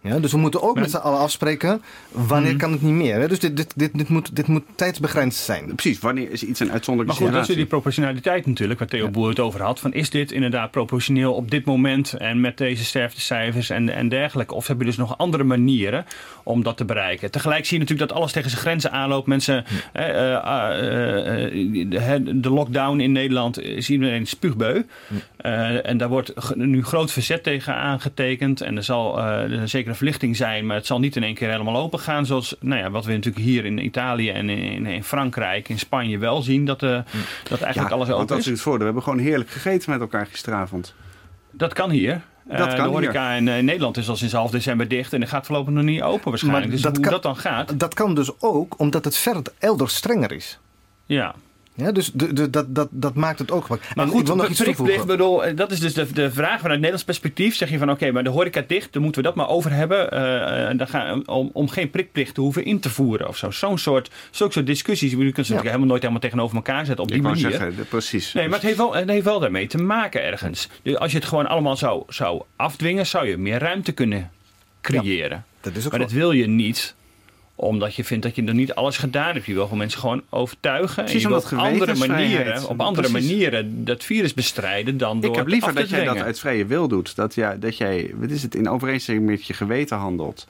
Ja, 0.04 0.20
dus 0.20 0.32
we 0.32 0.38
moeten 0.38 0.62
ook 0.62 0.74
Maar- 0.74 0.82
met 0.84 0.92
z'n 0.92 0.98
allen 0.98 1.20
afspreken 1.20 1.82
wanneer 2.12 2.50
Mhm. 2.50 2.58
kan 2.60 2.72
het 2.72 2.82
niet 2.82 2.94
meer. 2.94 3.20
Hè? 3.20 3.28
Dus 3.28 3.40
dit, 3.40 3.58
dit, 3.58 3.74
dit, 3.76 3.98
dit, 3.98 4.10
moet, 4.10 4.36
dit 4.36 4.48
moet 4.48 4.64
tijdsbegrensd 4.76 5.40
zijn. 5.44 5.76
Precies, 5.76 6.00
wanneer 6.00 6.32
is 6.32 6.44
iets 6.44 6.60
een 6.60 6.66
Maar 6.66 6.76
uitzonderlijke 6.76 7.24
goed, 7.24 7.34
dat 7.34 7.50
is 7.50 7.56
die 7.56 7.66
proportionaliteit 7.66 8.46
natuurlijk, 8.46 8.80
waar 8.80 8.88
Theo 8.88 9.04
Ja. 9.06 9.10
Boer 9.12 9.30
het 9.30 9.40
over 9.40 9.62
had. 9.62 9.80
Van 9.80 9.94
is 9.94 10.10
dit 10.10 10.32
inderdaad 10.32 10.72
proportioneel 10.72 11.34
op 11.34 11.52
dit 11.52 11.66
moment 11.66 12.14
en 12.14 12.42
met 12.42 12.58
deze 12.58 12.84
sterftecijfers 12.86 13.70
en, 13.70 13.90
en 13.90 14.10
dergelijke? 14.10 14.54
Of 14.54 14.68
heb 14.68 14.80
je 14.80 14.86
dus 14.86 14.98
nog 14.98 15.18
andere 15.18 15.44
manieren 15.44 16.06
om 16.44 16.64
dat 16.64 16.78
te 16.78 16.86
bereiken? 16.86 17.32
Tegelijk 17.32 17.66
zie 17.66 17.78
je 17.78 17.84
natuurlijk 17.84 18.10
dat 18.10 18.20
alles 18.20 18.32
tegen 18.32 18.50
zijn 18.50 18.62
grenzen 18.62 18.92
aanloopt. 18.92 19.28
Mensen, 19.28 19.66
eh, 19.94 20.10
eh, 20.10 20.34
eh, 20.34 21.46
eh, 21.46 22.26
de, 22.26 22.40
de 22.40 22.50
lockdown 22.50 23.00
in 23.00 23.12
Nederland 23.12 23.62
is 23.62 23.90
iedereen 23.90 24.28
spuugbeu. 24.28 24.82
Eh, 25.38 25.88
en 25.90 25.98
daar 25.98 26.10
wordt 26.10 26.56
nu 26.56 26.84
groot 26.84 27.12
verzet 27.12 27.44
tegen 27.44 27.76
aangetekend. 27.76 28.62
En 28.62 28.76
er 28.78 28.84
zal 28.84 29.20
eh, 29.20 29.60
er 29.62 29.70
een 29.94 30.00
verlichting 30.00 30.36
zijn, 30.36 30.66
maar 30.66 30.76
het 30.76 30.86
zal 30.86 31.00
niet 31.00 31.16
in 31.16 31.24
één 31.24 31.34
keer 31.34 31.50
helemaal 31.50 31.78
open 31.78 32.00
gaan. 32.00 32.26
Zoals 32.26 32.56
nou 32.60 32.82
ja, 32.82 32.90
wat 32.90 33.06
we 33.06 33.12
natuurlijk 33.14 33.46
hier 33.46 33.66
in 33.66 33.86
Italië 33.86 34.30
en 34.30 34.50
in, 34.50 34.86
in 34.86 35.04
Frankrijk, 35.04 35.70
in 35.70 35.80
Spanje 35.80 36.18
wel 36.18 36.42
zien. 36.42 36.66
Dat, 36.66 36.84
eh, 36.84 37.00
dat 37.50 37.62
eigenlijk 37.62 37.94
alles 37.94 38.08
want 38.08 38.22
open 38.22 38.28
dat 38.28 38.38
is. 38.38 38.46
is 38.46 38.52
het 38.52 38.62
voordeel. 38.62 38.80
We 38.80 38.86
hebben 38.86 39.04
gewoon 39.04 39.20
heerlijk 39.20 39.50
gegeten 39.50 39.92
met 39.92 40.00
elkaar 40.02 40.26
gisteravond. 40.26 40.94
Dat 41.52 41.74
kan 41.74 41.90
hier. 41.90 42.22
Dat 42.46 42.58
Eh, 42.60 42.66
kan 42.66 42.70
de 42.70 42.82
hier. 42.82 42.92
horeca 42.92 43.32
in, 43.32 43.48
eh, 43.48 43.64
Nederland 43.64 43.98
is 43.98 44.10
al 44.10 44.16
sinds 44.16 44.34
half 44.34 44.52
december 44.52 44.88
dicht 44.88 45.14
en 45.14 45.20
dat 45.20 45.30
gaat 45.30 45.46
voorlopig 45.46 45.74
nog 45.74 45.84
niet 45.84 46.02
open 46.02 46.30
waarschijnlijk. 46.30 46.64
Maar 46.66 46.74
dus 46.74 46.84
dat 46.84 46.96
hoe 46.96 47.04
kan- 47.04 47.14
dat 47.14 47.24
dan 47.24 47.36
gaat, 47.38 47.80
Dat 47.80 47.94
kan 47.94 48.16
dus 48.16 48.32
ook 48.40 48.80
omdat 48.80 49.06
het 49.06 49.18
verder 49.18 49.54
elders 49.60 49.96
strenger 49.96 50.32
is. 50.32 50.60
ja. 51.06 51.36
Ja, 51.76 51.92
dus 51.92 52.12
de, 52.14 52.34
de, 52.34 52.50
dat, 52.50 52.76
dat, 52.76 52.88
dat 52.92 53.14
maakt 53.16 53.40
het 53.40 53.52
ook. 53.52 53.68
Maar 53.68 53.80
En 53.96 54.08
goed, 54.08 54.20
ik 54.22 54.26
wil 54.28 54.36
nog 54.36 54.48
iets 54.50 54.64
toevoegen. 54.64 55.08
bedoel, 55.08 55.46
eh, 55.46 55.56
dat 55.56 55.72
is 55.72 55.80
dus 55.80 55.94
de, 55.94 56.12
de 56.12 56.32
vraag 56.32 56.56
vanuit 56.58 56.72
Nederlands 56.76 57.04
perspectief. 57.04 57.56
Zeg 57.56 57.70
je 57.70 57.78
van 57.78 57.92
oké, 57.92 58.12
maar 58.12 58.24
de 58.24 58.30
horeca 58.30 58.64
dicht, 58.68 58.94
dan 58.94 59.02
moeten 59.02 59.22
we 59.22 59.28
dat 59.28 59.38
maar 59.38 59.48
over 59.50 59.72
hebben. 59.72 60.12
eh, 60.12 60.68
en 60.70 60.78
dan 60.78 60.88
gaan, 60.88 61.28
om, 61.28 61.50
om 61.54 61.70
geen 61.70 61.90
prikplicht 61.90 62.34
te 62.34 62.42
hoeven 62.42 62.66
in 62.66 62.80
te 62.80 62.90
voeren 62.90 63.28
of 63.28 63.38
zo. 63.38 63.52
Zo'n 63.52 63.78
soort, 63.78 64.10
zulke 64.32 64.54
soort 64.54 64.66
discussies. 64.66 65.12
Je 65.12 65.18
kunt 65.18 65.28
ze 65.34 65.40
natuurlijk 65.40 65.64
helemaal 65.66 65.88
nooit 65.88 66.02
helemaal 66.02 66.22
tegenover 66.22 66.56
elkaar 66.56 66.86
zetten 66.86 67.04
op 67.04 67.08
die 67.10 67.18
ik 67.18 67.24
manier. 67.24 67.50
zeggen, 67.52 67.76
de- 67.76 67.84
precies. 67.84 68.34
Nee, 68.34 68.46
maar 68.46 68.54
het 68.58 68.64
heeft, 68.68 68.78
wel, 68.78 68.96
het 68.96 69.10
heeft 69.10 69.26
wel 69.26 69.40
daarmee 69.40 69.68
te 69.68 69.78
maken 69.78 70.24
ergens. 70.24 70.70
Dus 70.82 70.96
als 70.98 71.12
je 71.12 71.18
het 71.18 71.28
gewoon 71.28 71.48
allemaal 71.48 71.76
zou, 71.78 72.04
zou 72.08 72.42
afdwingen, 72.56 73.06
zou 73.08 73.28
je 73.28 73.38
meer 73.38 73.60
ruimte 73.60 73.92
kunnen 73.92 74.32
creëren. 74.82 75.46
Dat 75.62 75.76
is 75.76 75.86
ook 75.86 75.92
Maar 75.92 76.00
dat 76.00 76.12
wil 76.12 76.32
je 76.32 76.48
niet 76.48 76.96
omdat 77.56 77.96
je 77.96 78.04
vindt 78.04 78.24
dat 78.24 78.36
je 78.36 78.42
nog 78.42 78.56
niet 78.56 78.74
alles 78.74 78.98
gedaan 78.98 79.34
hebt. 79.34 79.46
Je 79.46 79.54
wil 79.54 79.64
gewoon 79.64 79.78
mensen 79.78 80.00
gewoon 80.00 80.22
overtuigen. 80.30 81.04
Precies, 81.04 81.14
en 81.14 81.20
je 81.20 81.36
omdat 81.36 81.50
wil 81.50 81.60
op 81.60 81.66
andere 81.66 81.96
manieren, 81.96 82.70
op 82.70 82.82
andere 82.82 83.10
Precies. 83.10 83.30
manieren 83.30 83.86
dat 83.86 84.04
virus 84.04 84.34
bestrijden 84.34 84.98
dan 84.98 85.20
door 85.20 85.30
Ik 85.30 85.36
heb 85.36 85.48
liever 85.48 85.74
dat 85.74 85.90
jij 85.90 86.04
dat 86.04 86.18
uit 86.18 86.40
vrije 86.40 86.66
wil 86.66 86.88
doet. 86.88 87.16
Dat, 87.16 87.36
ja, 87.36 87.56
dat 87.56 87.78
jij, 87.78 88.12
wat 88.16 88.30
is 88.30 88.44
het, 88.44 88.56
in 88.56 88.70
overeenstemming 88.70 89.30
met 89.30 89.46
je 89.46 89.54
geweten 89.54 89.98
handelt. 89.98 90.48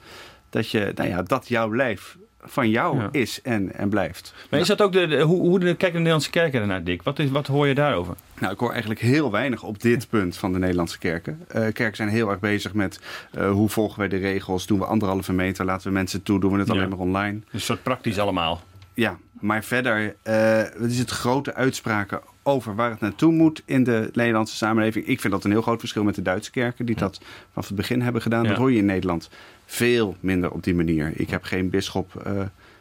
Dat, 0.50 0.70
je, 0.70 0.92
nou 0.94 1.08
ja, 1.08 1.22
dat 1.22 1.48
jouw 1.48 1.74
lijf 1.74 2.16
van 2.46 2.70
jou 2.70 2.98
Ja. 2.98 3.08
is 3.12 3.42
en, 3.42 3.72
en 3.74 3.88
blijft. 3.88 4.34
Maar 4.50 4.60
is 4.60 4.66
dat 4.66 4.82
ook 4.82 4.92
de, 4.92 5.06
de- 5.06 5.20
hoe, 5.20 5.40
hoe 5.40 5.58
de, 5.58 5.64
kijken 5.66 5.88
de 5.88 5.96
Nederlandse 5.96 6.30
kerken 6.30 6.60
ernaar, 6.60 6.84
Dick? 6.84 7.02
Wat, 7.02 7.18
is, 7.18 7.30
wat 7.30 7.46
hoor 7.46 7.66
je 7.66 7.74
daarover? 7.74 8.14
Nou, 8.40 8.52
ik 8.52 8.58
hoor 8.58 8.70
eigenlijk 8.70 9.00
heel 9.00 9.30
weinig 9.30 9.62
op 9.62 9.80
dit 9.80 10.08
punt 10.08 10.36
van 10.36 10.52
de 10.52 10.58
Nederlandse 10.58 10.98
kerken. 10.98 11.40
Eh, 11.48 11.60
kerken 11.62 11.96
zijn 11.96 12.08
heel 12.08 12.30
erg 12.30 12.40
bezig 12.40 12.74
met 12.74 13.00
eh, 13.32 13.50
hoe 13.50 13.68
volgen 13.68 13.98
wij 13.98 14.08
de 14.08 14.16
regels. 14.16 14.66
Doen 14.66 14.78
we 14.78 14.84
anderhalve 14.84 15.32
meter, 15.32 15.64
laten 15.64 15.86
we 15.86 15.92
mensen 15.92 16.22
toe, 16.22 16.40
doen 16.40 16.52
we 16.52 16.58
het 16.58 16.66
Ja. 16.68 16.74
alleen 16.74 16.88
maar 16.88 16.98
online. 16.98 17.40
Een 17.50 17.60
soort 17.60 17.82
praktisch 17.82 18.18
allemaal. 18.18 18.62
Ja, 18.94 19.18
maar 19.40 19.64
verder, 19.64 20.14
eh 20.22 20.62
wat 20.78 20.90
is 20.90 20.98
het 20.98 21.10
grote 21.10 21.54
uitspraken 21.54 22.20
over 22.42 22.74
waar 22.74 22.90
het 22.90 23.00
naartoe 23.00 23.32
moet 23.32 23.62
in 23.64 23.84
de 23.84 24.10
Nederlandse 24.12 24.56
samenleving. 24.56 25.06
Ik 25.06 25.20
vind 25.20 25.32
dat 25.32 25.44
een 25.44 25.50
heel 25.50 25.62
groot 25.62 25.80
verschil 25.80 26.04
met 26.04 26.14
de 26.14 26.22
Duitse 26.22 26.50
kerken, 26.50 26.86
die 26.86 26.96
dat 26.96 27.20
vanaf 27.52 27.66
het 27.66 27.76
begin 27.76 28.00
hebben 28.02 28.22
gedaan. 28.22 28.42
Ja. 28.42 28.48
Dat 28.48 28.58
hoor 28.58 28.72
je 28.72 28.78
in 28.78 28.84
Nederland 28.86 29.28
veel 29.66 30.16
minder 30.20 30.50
op 30.50 30.62
die 30.62 30.74
manier. 30.74 31.12
Ik 31.14 31.30
heb 31.30 31.42
geen 31.42 31.70
bisschop 31.70 32.22
eh, 32.24 32.32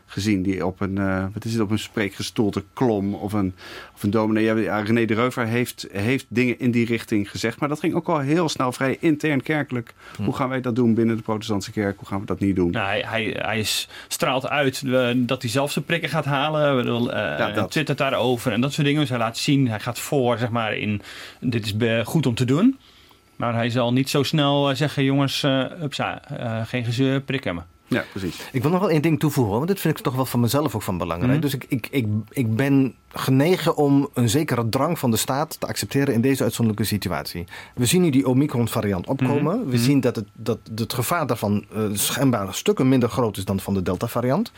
gezien 0.06 0.42
die 0.44 0.66
op 0.66 0.82
een, 0.82 0.98
eh, 0.98 1.26
wat 1.34 1.46
is 1.46 1.52
het, 1.54 1.62
op 1.62 1.72
een 1.72 1.80
spreekgestoelte 1.80 2.64
klom 2.74 3.14
of 3.14 3.34
een, 3.34 3.54
of 3.96 4.04
een 4.04 4.10
dominee. 4.12 4.44
Ja, 4.62 4.80
René 4.80 5.06
de 5.06 5.14
Reuver 5.14 5.46
heeft, 5.48 5.88
heeft 5.92 6.26
dingen 6.30 6.60
in 6.60 6.72
die 6.72 6.86
richting 6.86 7.30
gezegd, 7.32 7.60
maar 7.60 7.70
dat 7.70 7.80
ging 7.80 7.94
ook 7.94 8.08
al 8.10 8.20
heel 8.20 8.50
snel 8.50 8.72
vrij 8.72 8.98
intern 9.00 9.42
kerkelijk. 9.44 9.94
Hoe 10.24 10.36
gaan 10.36 10.50
wij 10.50 10.62
dat 10.62 10.76
doen 10.76 10.94
binnen 10.94 11.16
de 11.18 11.22
protestantse 11.22 11.72
kerk? 11.72 11.98
Hoe 11.98 12.08
gaan 12.08 12.20
we 12.20 12.26
dat 12.26 12.40
niet 12.40 12.56
doen? 12.56 12.72
Nou, 12.72 12.86
hij, 12.88 13.04
hij, 13.08 13.36
hij 13.38 13.60
is- 13.60 13.88
straalt 14.08 14.48
uit 14.48 14.84
eh, 14.86 15.10
dat 15.16 15.42
hij 15.42 15.52
zelf 15.52 15.72
zijn 15.72 15.86
prikken 15.86 16.10
gaat 16.10 16.26
halen. 16.26 16.88
Eh, 16.88 17.16
Ja, 17.38 17.52
dat. 17.52 17.72
twittert 17.72 17.98
daarover 17.98 18.52
en 18.52 18.62
dat 18.62 18.74
soort 18.74 18.86
dingen. 18.86 19.02
Dus 19.02 19.10
hij 19.10 19.18
laat 19.20 19.38
zien, 19.38 19.68
hij 19.70 19.80
gaat 19.80 20.00
voor 20.00 20.38
zeg 20.38 20.50
maar, 20.50 20.78
in 20.78 21.02
dit 21.40 21.66
is 21.66 22.02
goed 22.04 22.26
om 22.26 22.36
te 22.36 22.46
doen. 22.46 22.78
Maar 23.36 23.54
hij 23.54 23.70
zal 23.70 23.94
niet 23.94 24.10
zo 24.10 24.24
snel 24.24 24.70
eh, 24.70 24.76
zeggen, 24.76 25.04
jongens, 25.04 25.44
eh 25.44 25.66
upsa, 25.82 26.30
eh, 26.30 26.68
geen 26.68 26.86
gezeur, 26.86 27.22
prikken 27.22 27.56
me. 27.56 27.62
Ja, 27.88 28.04
precies. 28.12 28.50
Ik 28.52 28.62
wil 28.62 28.72
nog 28.72 28.80
wel 28.80 28.90
één 28.90 29.02
ding 29.02 29.20
toevoegen, 29.20 29.54
want 29.54 29.68
dit 29.68 29.80
vind 29.80 29.98
ik 29.98 30.04
toch 30.04 30.16
wel 30.16 30.26
van 30.26 30.40
mezelf 30.40 30.76
ook 30.76 30.82
van 30.82 30.98
belangrijk. 30.98 31.32
Mhm. 31.32 31.42
Dus 31.42 31.54
ik, 31.54 31.66
ik, 31.68 31.88
ik, 31.92 32.08
ik 32.30 32.56
ben 32.56 32.96
genegen 33.14 33.76
om 33.76 34.10
een 34.14 34.30
zekere 34.30 34.70
drang 34.70 35.00
van 35.00 35.12
de 35.12 35.18
staat 35.18 35.60
te 35.60 35.68
accepteren 35.68 36.14
in 36.14 36.22
deze 36.22 36.44
uitzonderlijke 36.44 36.88
situatie. 36.88 37.46
We 37.76 37.86
zien 37.86 38.02
nu 38.02 38.10
die 38.10 38.28
Omicron-variant 38.28 39.08
opkomen. 39.08 39.60
Mhm. 39.60 39.70
We 39.70 39.78
zien 39.78 40.00
dat 40.00 40.16
het, 40.16 40.26
dat 40.34 40.60
het 40.76 40.94
gevaar 40.94 41.28
daarvan 41.28 41.66
eh, 41.74 41.82
schijnbaar 41.94 42.54
stukken 42.54 42.90
minder 42.90 43.10
groot 43.10 43.38
is 43.38 43.46
dan 43.46 43.60
van 43.60 43.74
de 43.74 43.82
Delta-variant. 43.82 44.52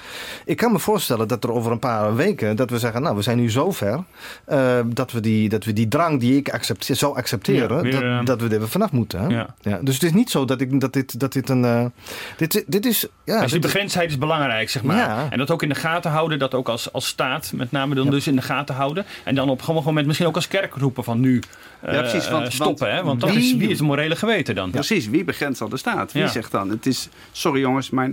Ik 0.45 0.57
kan 0.57 0.71
me 0.71 0.79
voorstellen 0.79 1.27
dat 1.27 1.43
er 1.43 1.51
over 1.51 1.71
een 1.71 1.79
paar 1.79 2.15
weken, 2.15 2.55
dat 2.55 2.69
we 2.69 2.79
zeggen, 2.79 3.01
nou, 3.01 3.15
we 3.15 3.21
zijn 3.21 3.37
nu 3.37 3.49
zover, 3.49 4.03
eh 4.45 4.79
dat, 4.85 5.11
we 5.11 5.19
die, 5.19 5.49
dat 5.49 5.63
we 5.63 5.73
die 5.73 5.87
drang 5.87 6.19
die 6.19 6.35
ik 6.35 6.49
accepteer, 6.49 6.95
zou 6.95 7.17
accepteren, 7.17 7.75
Ja, 7.75 7.81
weer, 7.81 7.91
dat, 7.91 8.01
eh, 8.01 8.25
dat 8.25 8.41
we 8.41 8.49
er 8.49 8.59
weer 8.59 8.69
vanaf 8.69 8.91
moeten. 8.91 9.19
Hè? 9.19 9.27
Ja. 9.27 9.55
Ja, 9.61 9.79
dus 9.81 9.93
het 9.93 10.03
is 10.03 10.13
niet 10.13 10.29
zo 10.29 10.45
dat, 10.45 10.61
ik, 10.61 10.79
dat, 10.79 10.93
dit, 10.93 11.19
dat 11.19 11.33
dit 11.33 11.49
een... 11.49 11.91
dit, 12.37 12.63
dit 12.67 12.85
is... 12.85 13.07
Ja, 13.23 13.41
dus 13.41 13.51
die 13.51 13.59
begrensdheid 13.59 14.09
is 14.09 14.17
belangrijk, 14.17 14.69
zeg 14.69 14.83
maar. 14.83 14.97
Ja. 14.97 15.27
En 15.29 15.37
dat 15.37 15.51
ook 15.51 15.63
in 15.63 15.69
de 15.69 15.75
gaten 15.75 16.11
houden, 16.11 16.39
dat 16.39 16.53
ook 16.53 16.69
als, 16.69 16.93
als 16.93 17.07
staat 17.07 17.51
met 17.55 17.71
name 17.71 17.95
dan 17.95 18.09
dus 18.09 18.27
in 18.27 18.35
de 18.35 18.41
gaten 18.45 18.75
houden. 18.75 19.05
En 19.23 19.35
dan 19.35 19.49
op 19.49 19.61
gewoon 19.61 19.83
moment 19.83 20.05
misschien 20.05 20.27
ook 20.27 20.35
als 20.35 20.47
kerk 20.47 20.73
roepen 20.73 21.03
van 21.03 21.19
nu 21.19 21.41
eh, 21.81 21.93
Ja, 21.93 21.99
precies, 22.01 22.29
want- 22.29 22.45
eh, 22.45 22.51
stoppen. 22.51 22.87
want 22.87 22.97
hè? 22.99 23.03
Want 23.03 23.21
dat 23.21 23.29
wie- 23.29 23.39
is, 23.39 23.55
wie 23.55 23.69
is 23.69 23.77
het 23.77 23.87
morele 23.87 24.15
geweten 24.15 24.55
dan? 24.55 24.71
Precies, 24.71 25.07
wie 25.07 25.23
begrenst 25.23 25.61
al 25.61 25.69
de 25.69 25.77
staat? 25.77 26.11
Wie 26.11 26.21
Ja. 26.23 26.27
zegt 26.29 26.51
dan, 26.51 26.69
het 26.69 26.85
is, 26.85 27.09
sorry 27.31 27.59
jongens, 27.59 27.89
maar 27.89 28.11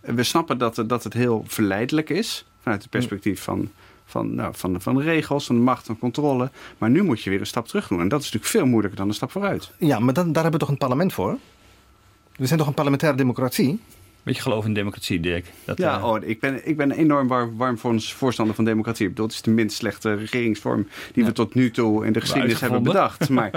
we 0.00 0.22
snappen 0.22 0.58
dat, 0.58 0.76
het- 0.76 0.88
dat 0.88 1.04
het 1.04 1.12
heel 1.12 1.44
verleidelijk 1.46 2.10
is 2.10 2.44
vanuit 2.62 2.82
het 2.82 2.90
perspectief 2.90 3.42
van, 3.42 3.70
van, 4.06 4.34
nou, 4.34 4.52
van, 4.56 4.80
van 4.80 4.94
de 4.96 5.02
regels, 5.02 5.46
van 5.46 5.56
de 5.56 5.62
macht, 5.62 5.86
van 5.86 5.98
controle. 5.98 6.50
Maar 6.78 6.90
nu 6.90 7.02
moet 7.02 7.22
je 7.22 7.30
weer 7.30 7.40
een 7.40 7.46
stap 7.46 7.66
terug 7.68 7.88
doen. 7.88 8.00
En 8.00 8.08
dat 8.08 8.18
is 8.20 8.24
natuurlijk 8.24 8.52
veel 8.52 8.66
moeilijker 8.66 8.98
dan 8.98 9.08
een 9.08 9.14
stap 9.14 9.30
vooruit. 9.30 9.70
Ja, 9.78 9.98
maar 9.98 10.14
dan, 10.14 10.24
daar 10.32 10.42
hebben 10.42 10.52
we 10.52 10.58
toch 10.66 10.68
een 10.74 10.78
parlement 10.78 11.12
voor? 11.12 11.36
We 12.36 12.46
zijn 12.46 12.58
toch 12.58 12.68
een 12.68 12.74
parlementaire 12.74 13.18
democratie? 13.18 13.80
Beetje 14.24 14.42
geloof 14.42 14.64
in 14.64 14.74
democratie, 14.74 15.20
Dirk. 15.20 15.46
Dat, 15.64 15.78
Ja, 15.78 15.96
eh, 15.98 16.04
oh, 16.04 16.22
ik, 16.26 16.40
ben, 16.40 16.68
ik 16.68 16.76
ben 16.76 16.90
enorm 16.90 17.28
war- 17.28 17.56
warm 17.56 17.78
voor- 17.78 18.00
voorstander 18.00 18.54
van 18.54 18.64
democratie. 18.64 19.02
Ik 19.04 19.08
bedoel, 19.10 19.26
het 19.26 19.34
is 19.34 19.42
de 19.42 19.50
minst 19.50 19.76
slechte 19.76 20.14
regeringsvorm 20.14 20.88
die 21.12 21.22
Ja. 21.22 21.28
we 21.28 21.34
tot 21.34 21.54
nu 21.54 21.70
toe 21.70 22.06
in 22.06 22.12
de 22.12 22.20
geschiedenis 22.20 22.60
hebben 22.60 22.82
bedacht. 22.82 23.28
Maar 23.38 23.50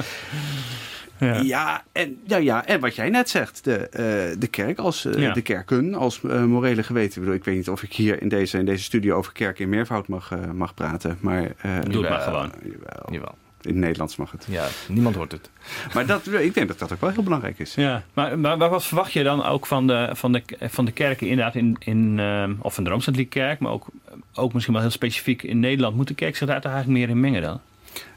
Ja. 1.19 1.35
Ja, 1.41 1.83
en, 1.91 2.19
ja, 2.25 2.37
ja, 2.37 2.65
en 2.65 2.79
wat 2.79 2.95
jij 2.95 3.09
net 3.09 3.29
zegt, 3.29 3.63
de, 3.63 3.75
eh, 3.75 4.03
de 4.39 4.47
kerk 4.47 4.77
als 4.77 5.05
eh, 5.05 5.21
Ja. 5.21 5.33
de 5.33 5.41
kerken 5.41 5.93
als 5.93 6.21
morele 6.21 6.83
geweten. 6.83 7.13
Ik, 7.13 7.19
bedoel, 7.19 7.33
ik 7.33 7.43
weet 7.43 7.55
niet 7.55 7.69
of 7.69 7.83
ik 7.83 7.93
hier 7.93 8.21
in 8.21 8.27
deze, 8.29 8.57
in 8.57 8.65
deze 8.65 8.83
studio 8.83 9.15
over 9.17 9.31
kerk 9.33 9.59
in 9.59 9.69
meervoud 9.69 10.07
mag, 10.07 10.31
mag 10.53 10.73
praten. 10.73 11.17
Maar, 11.21 11.41
Doe 11.89 12.01
het 12.01 12.09
maar 12.09 12.19
gewoon. 12.21 12.51
jawel. 12.63 13.07
Jawel. 13.13 13.35
In 13.67 13.73
het 13.73 13.83
Nederlands 13.83 14.15
mag 14.15 14.31
het. 14.31 14.45
Ja, 14.49 14.67
niemand 14.87 15.15
hoort 15.15 15.31
het. 15.31 15.49
Maar 15.93 16.05
dat, 16.05 16.27
ik 16.27 16.53
denk 16.53 16.67
dat 16.67 16.79
dat 16.79 16.93
ook 16.93 17.01
wel 17.01 17.09
heel 17.09 17.23
belangrijk 17.23 17.59
is. 17.59 17.75
Ja, 17.75 18.03
maar, 18.13 18.39
maar, 18.39 18.57
maar 18.57 18.69
wat 18.69 18.85
verwacht 18.85 19.13
je 19.13 19.23
dan 19.23 19.45
ook 19.45 19.65
van 19.65 19.87
de, 19.87 20.09
van 20.13 20.31
de, 20.31 20.43
van 20.59 20.85
de 20.85 20.91
kerken 20.91 21.27
inderdaad 21.27 21.55
in, 21.55 21.75
in 21.79 22.19
ehm, 22.19 22.53
of 22.59 22.73
van 22.73 22.83
de 22.83 22.89
Rooms-Katholieke 22.89 23.39
kerk, 23.39 23.59
maar 23.59 23.71
ook, 23.71 23.87
ook 24.33 24.53
misschien 24.53 24.73
wel 24.73 24.83
heel 24.83 24.91
specifiek 24.91 25.43
in 25.43 25.59
Nederland. 25.59 25.95
Moet 25.95 26.07
de 26.07 26.13
kerk 26.13 26.35
zich 26.35 26.47
daar 26.47 26.61
eigenlijk 26.61 26.87
meer 26.87 27.09
in 27.09 27.19
mengen 27.19 27.41
dan? 27.41 27.59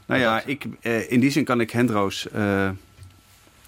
Nou 0.05 0.21
ja, 0.21 0.41
ik, 0.45 0.65
eh, 0.81 1.11
in 1.11 1.19
die 1.19 1.31
zin 1.31 1.43
kan 1.43 1.61
ik 1.61 1.71
Hendro's, 1.71 2.29
eh, 2.29 2.69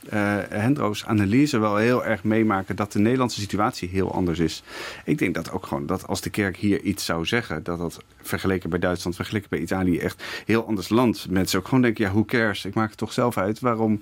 eh, 0.10 0.38
Hendro's 0.50 1.06
analyse 1.06 1.60
wel 1.60 1.76
heel 1.76 2.06
erg 2.06 2.24
meemaken 2.24 2.76
dat 2.76 2.92
de 2.92 3.00
Nederlandse 3.00 3.40
situatie 3.40 3.90
heel 3.90 4.14
anders 4.14 4.40
is. 4.40 4.64
Ik 5.06 5.18
denk 5.18 5.36
dat 5.36 5.52
ook 5.52 5.66
gewoon 5.66 5.86
dat 5.86 6.08
als 6.08 6.22
de 6.22 6.30
kerk 6.30 6.58
hier 6.58 6.82
iets 6.82 7.06
zou 7.06 7.26
zeggen, 7.26 7.64
dat 7.64 7.78
dat 7.78 8.00
vergeleken 8.22 8.70
bij 8.70 8.80
Duitsland, 8.80 9.16
vergeleken 9.16 9.50
bij 9.50 9.60
Italië 9.60 10.00
echt 10.00 10.24
heel 10.46 10.68
anders 10.68 10.90
land. 10.90 11.30
Mensen 11.30 11.60
ook 11.60 11.66
gewoon 11.66 11.82
denken, 11.82 12.06
ja, 12.06 12.12
who 12.12 12.26
cares? 12.26 12.66
Ik 12.66 12.74
maak 12.74 12.90
het 12.90 12.98
toch 12.98 13.14
zelf 13.14 13.38
uit. 13.38 13.60
Waarom, 13.60 14.02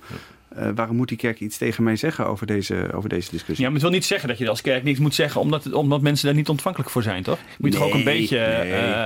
eh, 0.56 0.70
waarom 0.76 0.96
moet 0.96 1.08
die 1.08 1.18
kerk 1.18 1.40
iets 1.40 1.58
tegen 1.58 1.84
mij 1.84 1.96
zeggen 1.96 2.28
over 2.28 2.48
deze, 2.48 2.90
over 2.94 3.10
deze 3.10 3.30
discussie? 3.30 3.56
Ja, 3.66 3.72
maar 3.72 3.74
het 3.74 3.82
wil 3.82 3.92
niet 3.92 4.06
zeggen 4.06 4.30
dat 4.30 4.38
je 4.38 4.50
als 4.50 4.62
kerk 4.62 4.84
niks 4.84 5.00
moet 5.00 5.16
zeggen, 5.16 5.42
omdat, 5.42 5.64
het- 5.64 5.74
omdat 5.74 6.02
mensen 6.02 6.26
daar 6.26 6.36
niet 6.36 6.50
ontvankelijk 6.50 6.90
voor 6.92 7.04
zijn, 7.04 7.24
toch? 7.24 7.38
Je 7.38 7.56
moet 7.58 7.72
toch 7.72 7.84
ook 7.84 7.94
een 7.94 8.04
beetje 8.04 8.38
nee. 8.38 8.72
eh, 8.74 9.06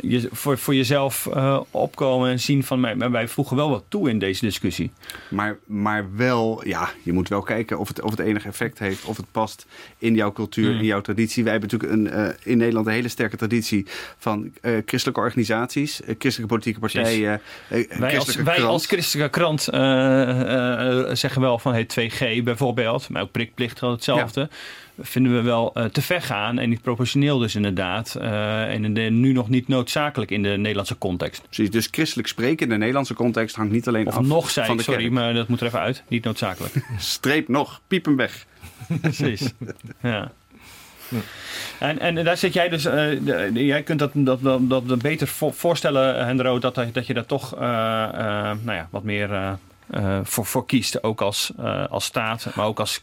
je, 0.00 0.28
voor, 0.32 0.58
voor 0.58 0.74
jezelf 0.74 1.26
eh, 1.26 1.60
opkomen 1.70 2.30
en 2.30 2.40
zien 2.40 2.64
van, 2.64 2.80
maar, 2.80 2.96
maar 2.96 3.10
wij 3.10 3.28
voegen 3.28 3.56
wel 3.56 3.70
wat 3.70 3.84
toe 3.88 4.08
in 4.10 4.18
deze 4.18 4.44
discussie. 4.44 4.90
Maar, 5.30 5.58
maar 5.66 6.06
wel, 6.16 6.62
ja, 6.66 6.90
je 7.02 7.12
moet 7.12 7.28
wel 7.28 7.42
kijken 7.42 7.78
of 7.78 7.88
het, 7.88 8.00
of 8.02 8.10
het 8.10 8.18
enig 8.20 8.46
effect 8.46 8.78
heeft, 8.78 9.04
of 9.04 9.16
het 9.16 9.26
past 9.30 9.66
in 9.98 10.14
jouw 10.14 10.32
cultuur, 10.32 10.70
Mm. 10.72 10.78
in 10.78 10.84
jouw 10.84 11.00
traditie. 11.00 11.42
Wij 11.44 11.52
hebben 11.52 11.70
natuurlijk 11.70 12.16
een, 12.16 12.34
in 12.44 12.58
Nederland 12.58 12.86
een 12.86 12.92
hele 12.92 13.08
sterke 13.08 13.36
traditie 13.36 13.86
van 14.18 14.52
christelijke 14.86 15.20
organisaties, 15.20 16.00
christelijke 16.18 16.46
politieke 16.54 16.80
partijen, 16.80 17.40
Wij 17.98 18.18
als, 18.18 18.36
wij 18.36 18.62
als 18.62 18.86
christelijke 18.86 19.30
krant 19.30 19.68
eh, 20.82 21.14
zeggen 21.14 21.40
wel 21.40 21.58
van 21.58 21.72
hey, 21.72 21.86
2G 21.86 22.42
bijvoorbeeld, 22.44 23.08
maar 23.08 23.22
ook 23.22 23.30
prikplicht 23.30 23.78
geldt 23.78 23.94
hetzelfde. 23.94 24.48
Vinden 25.00 25.34
we 25.34 25.40
wel 25.42 25.70
eh, 25.74 25.84
te 25.84 26.02
ver 26.02 26.22
gaan 26.22 26.58
en 26.58 26.68
niet 26.68 26.82
proportioneel 26.82 27.38
dus 27.38 27.54
inderdaad. 27.54 28.14
eh, 28.14 28.72
en 28.72 28.84
in 28.84 28.94
de- 28.94 29.00
nu 29.00 29.32
nog 29.32 29.48
niet 29.48 29.68
noodzakelijk 29.68 30.30
in 30.30 30.42
de 30.42 30.48
Nederlandse 30.48 30.98
context. 30.98 31.42
Precies, 31.42 31.70
dus 31.70 31.88
christelijk 31.90 32.28
spreken 32.28 32.64
in 32.66 32.68
de 32.72 32.78
Nederlandse 32.78 33.14
context 33.14 33.56
hangt 33.56 33.72
niet 33.72 33.88
alleen 33.88 34.06
Of 34.06 34.16
af 34.16 34.24
nog 34.24 34.50
zei 34.50 34.66
van 34.66 34.74
ik, 34.74 34.80
de 34.80 34.86
sorry, 34.90 35.02
kerk. 35.08 35.14
maar 35.14 35.34
dat 35.34 35.48
moet 35.48 35.60
er 35.60 35.66
even 35.66 35.80
uit. 35.80 36.02
Niet 36.08 36.24
noodzakelijk. 36.24 36.74
Streep 36.98 37.48
nog, 37.48 37.80
piep 37.86 38.04
hem 38.04 38.16
weg. 38.16 38.46
Precies. 39.00 39.52
Ja. 40.02 40.30
En, 41.78 41.98
en 41.98 42.24
daar 42.24 42.36
zit 42.36 42.52
jij 42.52 42.68
dus, 42.68 42.84
eh, 42.84 42.92
de- 42.94 43.50
jij 43.52 43.82
kunt 43.82 43.98
dat, 43.98 44.10
dat, 44.14 44.38
dat, 44.42 44.88
dat 44.88 45.02
beter 45.02 45.26
vo- 45.26 45.50
voorstellen, 45.50 46.26
Hendro, 46.26 46.58
dat, 46.58 46.74
dat 46.92 47.06
je 47.06 47.14
daar 47.14 47.26
toch 47.26 47.54
eh, 47.54 47.62
eh, 47.62 48.56
nou 48.62 48.76
ja, 48.76 48.88
wat 48.90 49.02
meer 49.02 49.30
eh, 49.90 50.18
voor, 50.22 50.46
voor 50.46 50.66
kiest. 50.66 51.02
Ook 51.02 51.20
als, 51.20 51.52
eh, 51.58 51.86
als 51.88 52.04
staat, 52.04 52.46
maar 52.54 52.66
ook 52.66 52.80
als 52.80 53.02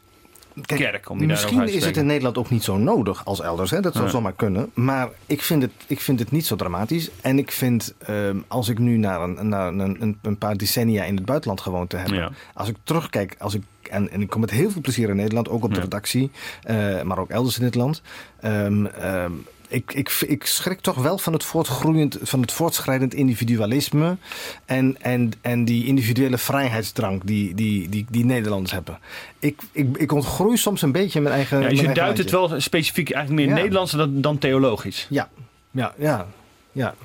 Kijk, 0.65 0.81
kerk. 0.81 1.09
Om 1.09 1.25
Misschien 1.25 1.67
is 1.67 1.85
het 1.85 1.97
in 1.97 2.05
Nederland 2.05 2.37
ook 2.37 2.49
niet 2.49 2.63
zo 2.63 2.77
nodig 2.77 3.25
als 3.25 3.41
elders. 3.41 3.71
Hè? 3.71 3.79
Dat 3.81 3.93
zou 3.93 4.05
Ja. 4.05 4.11
zomaar 4.11 4.33
kunnen. 4.33 4.71
Maar 4.73 5.09
ik 5.25 5.41
vind 5.41 5.61
het, 5.61 5.71
ik 5.87 5.99
vind 5.99 6.19
het 6.19 6.31
niet 6.31 6.45
zo 6.45 6.55
dramatisch. 6.55 7.09
En 7.21 7.37
ik 7.37 7.51
vind, 7.51 7.93
ehm, 7.97 8.37
als 8.47 8.69
ik 8.69 8.79
nu 8.79 8.97
naar, 8.97 9.21
een, 9.21 9.47
naar 9.49 9.67
een, 9.67 10.01
een, 10.01 10.17
een 10.21 10.37
paar 10.37 10.57
decennia 10.57 11.03
in 11.03 11.15
het 11.15 11.25
buitenland 11.25 11.61
gewoond 11.61 11.89
te 11.89 11.97
hebben. 11.97 12.17
Ja. 12.17 12.31
Als 12.53 12.67
ik 12.69 12.75
terugkijk, 12.83 13.35
als 13.39 13.53
ik, 13.53 13.63
en, 13.89 14.11
en 14.11 14.21
ik 14.21 14.29
kom 14.29 14.41
met 14.41 14.49
heel 14.51 14.71
veel 14.71 14.81
plezier 14.81 15.09
in 15.09 15.15
Nederland, 15.15 15.49
ook 15.49 15.63
op 15.63 15.73
de 15.73 15.79
redactie, 15.79 16.31
eh, 16.63 17.01
maar 17.01 17.17
ook 17.17 17.29
elders 17.29 17.57
in 17.59 17.65
het 17.65 17.75
land. 17.75 18.01
Ehm, 18.39 18.85
ehm, 18.85 19.31
ik, 19.69 19.93
ik, 19.93 20.09
ik 20.27 20.45
schrik 20.45 20.79
toch 20.79 20.95
wel 20.95 21.17
van 21.17 21.33
het, 21.33 21.43
voortgroeiend, 21.43 22.17
van 22.21 22.41
het 22.41 22.51
voortschrijdend 22.51 23.13
individualisme 23.13 24.17
en, 24.65 24.97
en, 25.01 25.31
en 25.41 25.65
die 25.65 25.85
individuele 25.85 26.37
vrijheidsdrang 26.37 27.21
die, 27.23 27.53
die, 27.55 27.89
die, 27.89 28.05
die 28.09 28.25
Nederlanders 28.25 28.71
hebben. 28.71 28.99
Ik, 29.39 29.61
ik, 29.71 29.97
ik 29.97 30.11
ontgroei 30.11 30.57
soms 30.57 30.81
een 30.81 30.91
beetje 30.91 31.21
mijn 31.21 31.35
eigen. 31.35 31.61
Ja, 31.61 31.69
dus 31.69 31.79
je 31.79 31.93
duidt 31.93 32.17
het 32.17 32.31
wel 32.31 32.59
specifiek 32.61 33.11
eigenlijk 33.11 33.45
meer 33.45 33.55
Ja. 33.55 33.61
Nederlands 33.61 33.91
dan, 33.91 34.21
dan 34.21 34.37
theologisch. 34.37 35.07
Ja, 35.09 35.29
ja, 35.71 35.93
ja. 35.97 36.27
ja. 36.71 36.95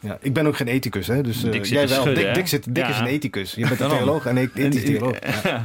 Ja, 0.00 0.18
ik 0.20 0.32
ben 0.32 0.46
ook 0.46 0.56
geen 0.56 0.66
ethicus, 0.68 1.06
hè? 1.06 1.22
Dus 1.22 1.40
zit 1.40 1.68
jij 1.68 1.88
wel. 1.88 1.96
schudden, 2.00 2.14
Dick, 2.14 2.26
hè? 2.26 2.32
Dick, 2.32 2.46
zit, 2.46 2.64
Dick 2.74 2.84
Ja. 2.84 2.90
is 2.90 2.98
een 2.98 3.06
ethicus. 3.06 3.54
Je 3.54 3.66
bent 3.68 3.80
een 3.80 3.88
theoloog 3.88 4.26
en 4.26 4.36
ik 4.36 4.50
ethisch 4.54 4.84
theoloog. 4.84 5.16
Ja. 5.44 5.64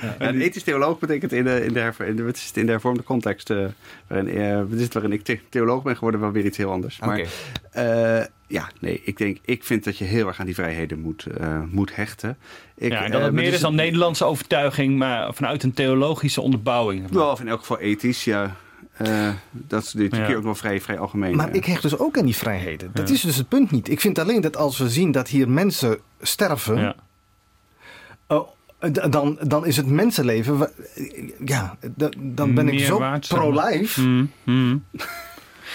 Ja, 0.00 0.14
een 0.18 0.40
ethisch 0.40 0.62
theoloog 0.62 0.98
betekent 0.98 1.32
in 1.32 1.44
de, 1.44 1.64
in 1.64 1.72
de, 1.72 1.78
herv- 1.80 2.00
in 2.00 2.16
de, 2.16 2.32
in 2.54 2.66
de 2.66 2.70
hervormde 2.72 3.02
context, 3.02 3.50
eh, 3.50 3.64
waarin, 4.06 4.38
het 4.70 4.80
is 4.80 4.88
waarin 4.88 5.12
ik 5.12 5.22
the- 5.24 5.38
theoloog 5.48 5.82
ben 5.82 5.94
geworden, 5.96 6.20
wel 6.20 6.32
weer 6.32 6.44
iets 6.44 6.56
heel 6.56 6.70
anders. 6.70 6.98
Maar 6.98 7.20
ja, 8.46 8.70
nee, 8.80 9.00
ik, 9.04 9.16
denk, 9.18 9.38
ik 9.44 9.64
vind 9.64 9.84
dat 9.84 9.98
je 9.98 10.04
heel 10.04 10.26
erg 10.26 10.40
aan 10.40 10.46
die 10.46 10.54
vrijheden 10.54 11.00
moet, 11.00 11.26
moet 11.70 11.96
hechten. 11.96 12.36
Ik, 12.76 12.92
ja, 12.92 13.04
en 13.04 13.10
dat 13.10 13.22
het 13.22 13.32
meer 13.32 13.44
dus- 13.44 13.54
is 13.54 13.60
dan 13.60 13.74
Nederlandse 13.74 14.24
overtuiging, 14.24 14.98
maar 14.98 15.34
vanuit 15.34 15.62
een 15.62 15.72
theologische 15.74 16.40
onderbouwing. 16.40 17.10
Wel, 17.10 17.30
of 17.30 17.40
in 17.40 17.48
elk 17.48 17.60
geval 17.60 17.78
ethisch, 17.78 18.24
ja. 18.24 18.56
Eh, 18.96 19.28
dat 19.50 19.82
is 19.82 19.90
dit 19.90 20.16
Ja. 20.16 20.26
keer 20.26 20.36
ook 20.36 20.42
wel 20.44 20.54
vrij, 20.54 20.80
vrij 20.80 20.98
algemeen. 20.98 21.36
Maar 21.36 21.46
ja. 21.48 21.52
ik 21.52 21.64
hecht 21.64 21.82
dus 21.82 21.98
ook 21.98 22.18
aan 22.18 22.24
die 22.24 22.36
vrijheden. 22.36 22.90
Dat 22.94 23.08
Ja. 23.08 23.14
is 23.14 23.20
dus 23.20 23.36
het 23.36 23.48
punt 23.48 23.70
niet. 23.70 23.88
Ik 23.88 24.00
vind 24.00 24.18
alleen 24.18 24.40
dat 24.40 24.56
als 24.56 24.78
we 24.78 24.88
zien 24.90 25.12
dat 25.12 25.28
hier 25.28 25.48
mensen 25.48 25.98
sterven, 26.20 26.78
Ja. 26.78 26.94
oh, 28.26 28.48
d- 28.92 29.12
dan, 29.12 29.38
dan 29.42 29.66
is 29.66 29.76
het 29.76 29.86
mensenleven. 29.86 30.70
Ja, 31.44 31.76
dan 32.16 32.54
ben 32.54 32.68
ik 32.68 32.74
Meer 32.74 32.84
zo 32.84 32.98
pro-life. 33.28 34.00
Hmm, 34.00 34.30
hmm. 34.44 34.84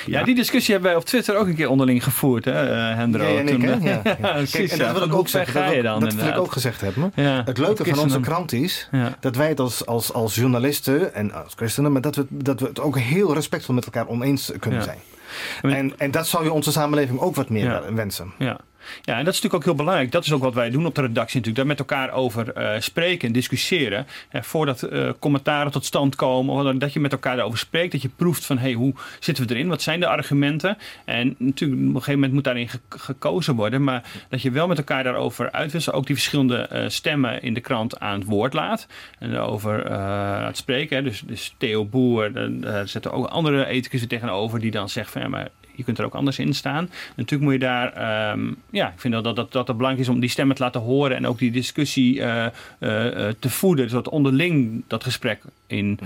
Ja, 0.06 0.20
Ja. 0.20 0.26
die 0.26 0.36
discussie 0.36 0.74
hebben 0.74 0.92
wij 0.92 1.00
op 1.00 1.06
Twitter 1.06 1.36
ook 1.38 1.48
een 1.48 1.56
keer 1.56 1.70
onderling 1.70 2.04
gevoerd, 2.04 2.46
hè, 2.46 2.52
eh, 2.52 2.96
Hendro? 2.96 3.38
En 3.38 3.48
ik, 3.48 3.62
hè? 3.62 3.72
Toen, 3.78 3.84
Ja, 3.88 3.98
precies, 4.32 4.52
Kijk, 4.56 4.72
en 4.72 4.78
dat 4.78 4.92
wil 4.92 5.04
ik 5.08 5.14
ook 5.14 5.28
zeggen. 5.28 5.54
ga 5.54 5.66
Dat, 5.66 5.72
je 5.72 5.78
ook- 5.78 5.84
dan, 5.84 6.00
dat 6.00 6.14
wil 6.14 6.28
ik 6.28 6.38
ook 6.38 6.52
gezegd 6.52 6.82
hebben. 6.82 7.12
Ja, 7.16 7.42
Het 7.46 7.58
leuke 7.58 7.86
van 7.86 8.00
onze 8.00 8.20
krant 8.20 8.52
is 8.54 8.90
dat 9.20 9.36
wij 9.36 9.48
het 9.48 9.60
als, 9.60 9.86
als, 9.86 10.14
als 10.14 10.36
journalisten 10.36 11.14
en 11.14 11.34
als 11.34 11.54
christenen, 11.56 11.92
maar 11.92 12.02
dat 12.02 12.16
we, 12.16 12.26
dat 12.30 12.60
we 12.60 12.66
het 12.68 12.80
ook 12.80 12.98
heel 12.98 13.34
respectvol 13.34 13.76
met 13.76 13.86
elkaar 13.86 14.08
oneens 14.08 14.52
kunnen 14.60 14.84
zijn. 14.84 14.98
En, 15.62 15.94
en 15.98 16.12
dat 16.12 16.28
zou 16.28 16.44
je 16.44 16.52
onze 16.54 16.72
samenleving 16.72 17.20
ook 17.20 17.36
wat 17.36 17.50
meer 17.50 17.96
wensen. 17.96 18.32
Ja. 18.38 18.58
Ja, 19.02 19.18
en 19.18 19.26
dat 19.26 19.34
is 19.34 19.42
natuurlijk 19.42 19.54
ook 19.54 19.64
heel 19.64 19.76
belangrijk. 19.76 20.12
Dat 20.12 20.26
is 20.26 20.32
ook 20.32 20.42
wat 20.42 20.54
wij 20.54 20.70
doen 20.70 20.86
op 20.86 20.96
de 20.96 21.02
redactie 21.02 21.40
natuurlijk. 21.40 21.56
Daar 21.56 21.78
met 21.78 21.80
elkaar 21.80 22.12
over 22.12 22.54
eh, 22.54 22.80
spreken 22.80 23.28
en 23.28 23.34
discussiëren. 23.34 24.08
En 24.30 24.44
voordat 24.44 24.84
eh, 24.84 25.10
commentaren 25.20 25.72
tot 25.72 25.86
stand 25.86 26.16
komen. 26.16 26.80
Dat 26.80 26.94
je 26.94 27.00
met 27.00 27.12
elkaar 27.12 27.36
daarover 27.36 27.60
spreekt. 27.60 27.92
Dat 27.92 28.02
je 28.02 28.10
proeft 28.16 28.46
van 28.46 28.58
hey, 28.58 28.74
hoe 28.74 28.94
zitten 29.20 29.48
we 29.48 29.54
erin? 29.54 29.68
Wat 29.68 29.82
zijn 29.82 30.00
de 30.00 30.08
argumenten? 30.08 30.78
En 31.06 31.36
natuurlijk 31.38 31.82
op 31.82 31.88
een 31.88 31.94
gegeven 31.94 32.14
moment 32.14 32.34
moet 32.34 32.44
daarin 32.44 32.70
ge- 32.70 32.80
gekozen 32.90 33.56
worden. 33.56 33.84
Maar 33.84 34.04
dat 34.30 34.42
je 34.42 34.52
wel 34.52 34.68
met 34.68 34.78
elkaar 34.78 35.04
daarover 35.04 35.52
uitwisselt. 35.52 35.96
Ook 35.96 36.06
die 36.06 36.16
verschillende 36.16 36.58
eh, 36.58 36.84
stemmen 36.88 37.42
in 37.42 37.54
de 37.54 37.62
krant 37.62 38.00
aan 38.00 38.20
het 38.20 38.28
woord 38.28 38.54
laat. 38.54 38.88
En 39.20 39.34
eh, 39.34 40.40
aan 40.40 40.46
het 40.46 40.58
spreken. 40.58 40.98
Hè. 40.98 41.04
Dus, 41.04 41.22
dus 41.26 41.54
Theo 41.58 41.86
Boer, 41.86 42.36
eh, 42.36 42.48
daar 42.50 42.88
zetten 42.88 43.12
ook 43.12 43.26
andere 43.26 43.66
ethicus 43.66 44.02
er 44.02 44.08
tegenover. 44.08 44.60
Die 44.60 44.72
dan 44.72 44.90
zegt 44.90 45.12
van 45.12 45.30
maar 45.30 45.50
je 45.80 45.86
kunt 45.86 46.00
er 46.00 46.06
ook 46.06 46.16
anders 46.16 46.40
in 46.40 46.54
staan. 46.54 46.90
Natuurlijk 47.16 47.42
moet 47.42 47.54
je 47.54 47.60
daar, 47.60 47.94
ehm, 47.94 48.54
ja, 48.70 48.88
ik 48.88 49.00
vind 49.00 49.14
dat, 49.14 49.24
dat, 49.24 49.36
dat, 49.36 49.52
dat 49.52 49.68
het 49.68 49.78
belangrijk 49.78 50.08
is 50.08 50.14
om 50.14 50.20
die 50.20 50.30
stemmen 50.30 50.56
te 50.56 50.64
laten 50.64 50.82
horen 50.82 51.18
en 51.18 51.28
ook 51.28 51.40
die 51.40 51.52
discussie 51.52 52.22
eh, 52.22 52.46
eh, 52.46 53.28
eh, 53.28 53.36
te 53.40 53.50
voeden, 53.50 53.90
zodat 53.90 54.10
onderling 54.10 54.84
dat 54.88 55.04
gesprek 55.04 55.42
in 55.68 56.00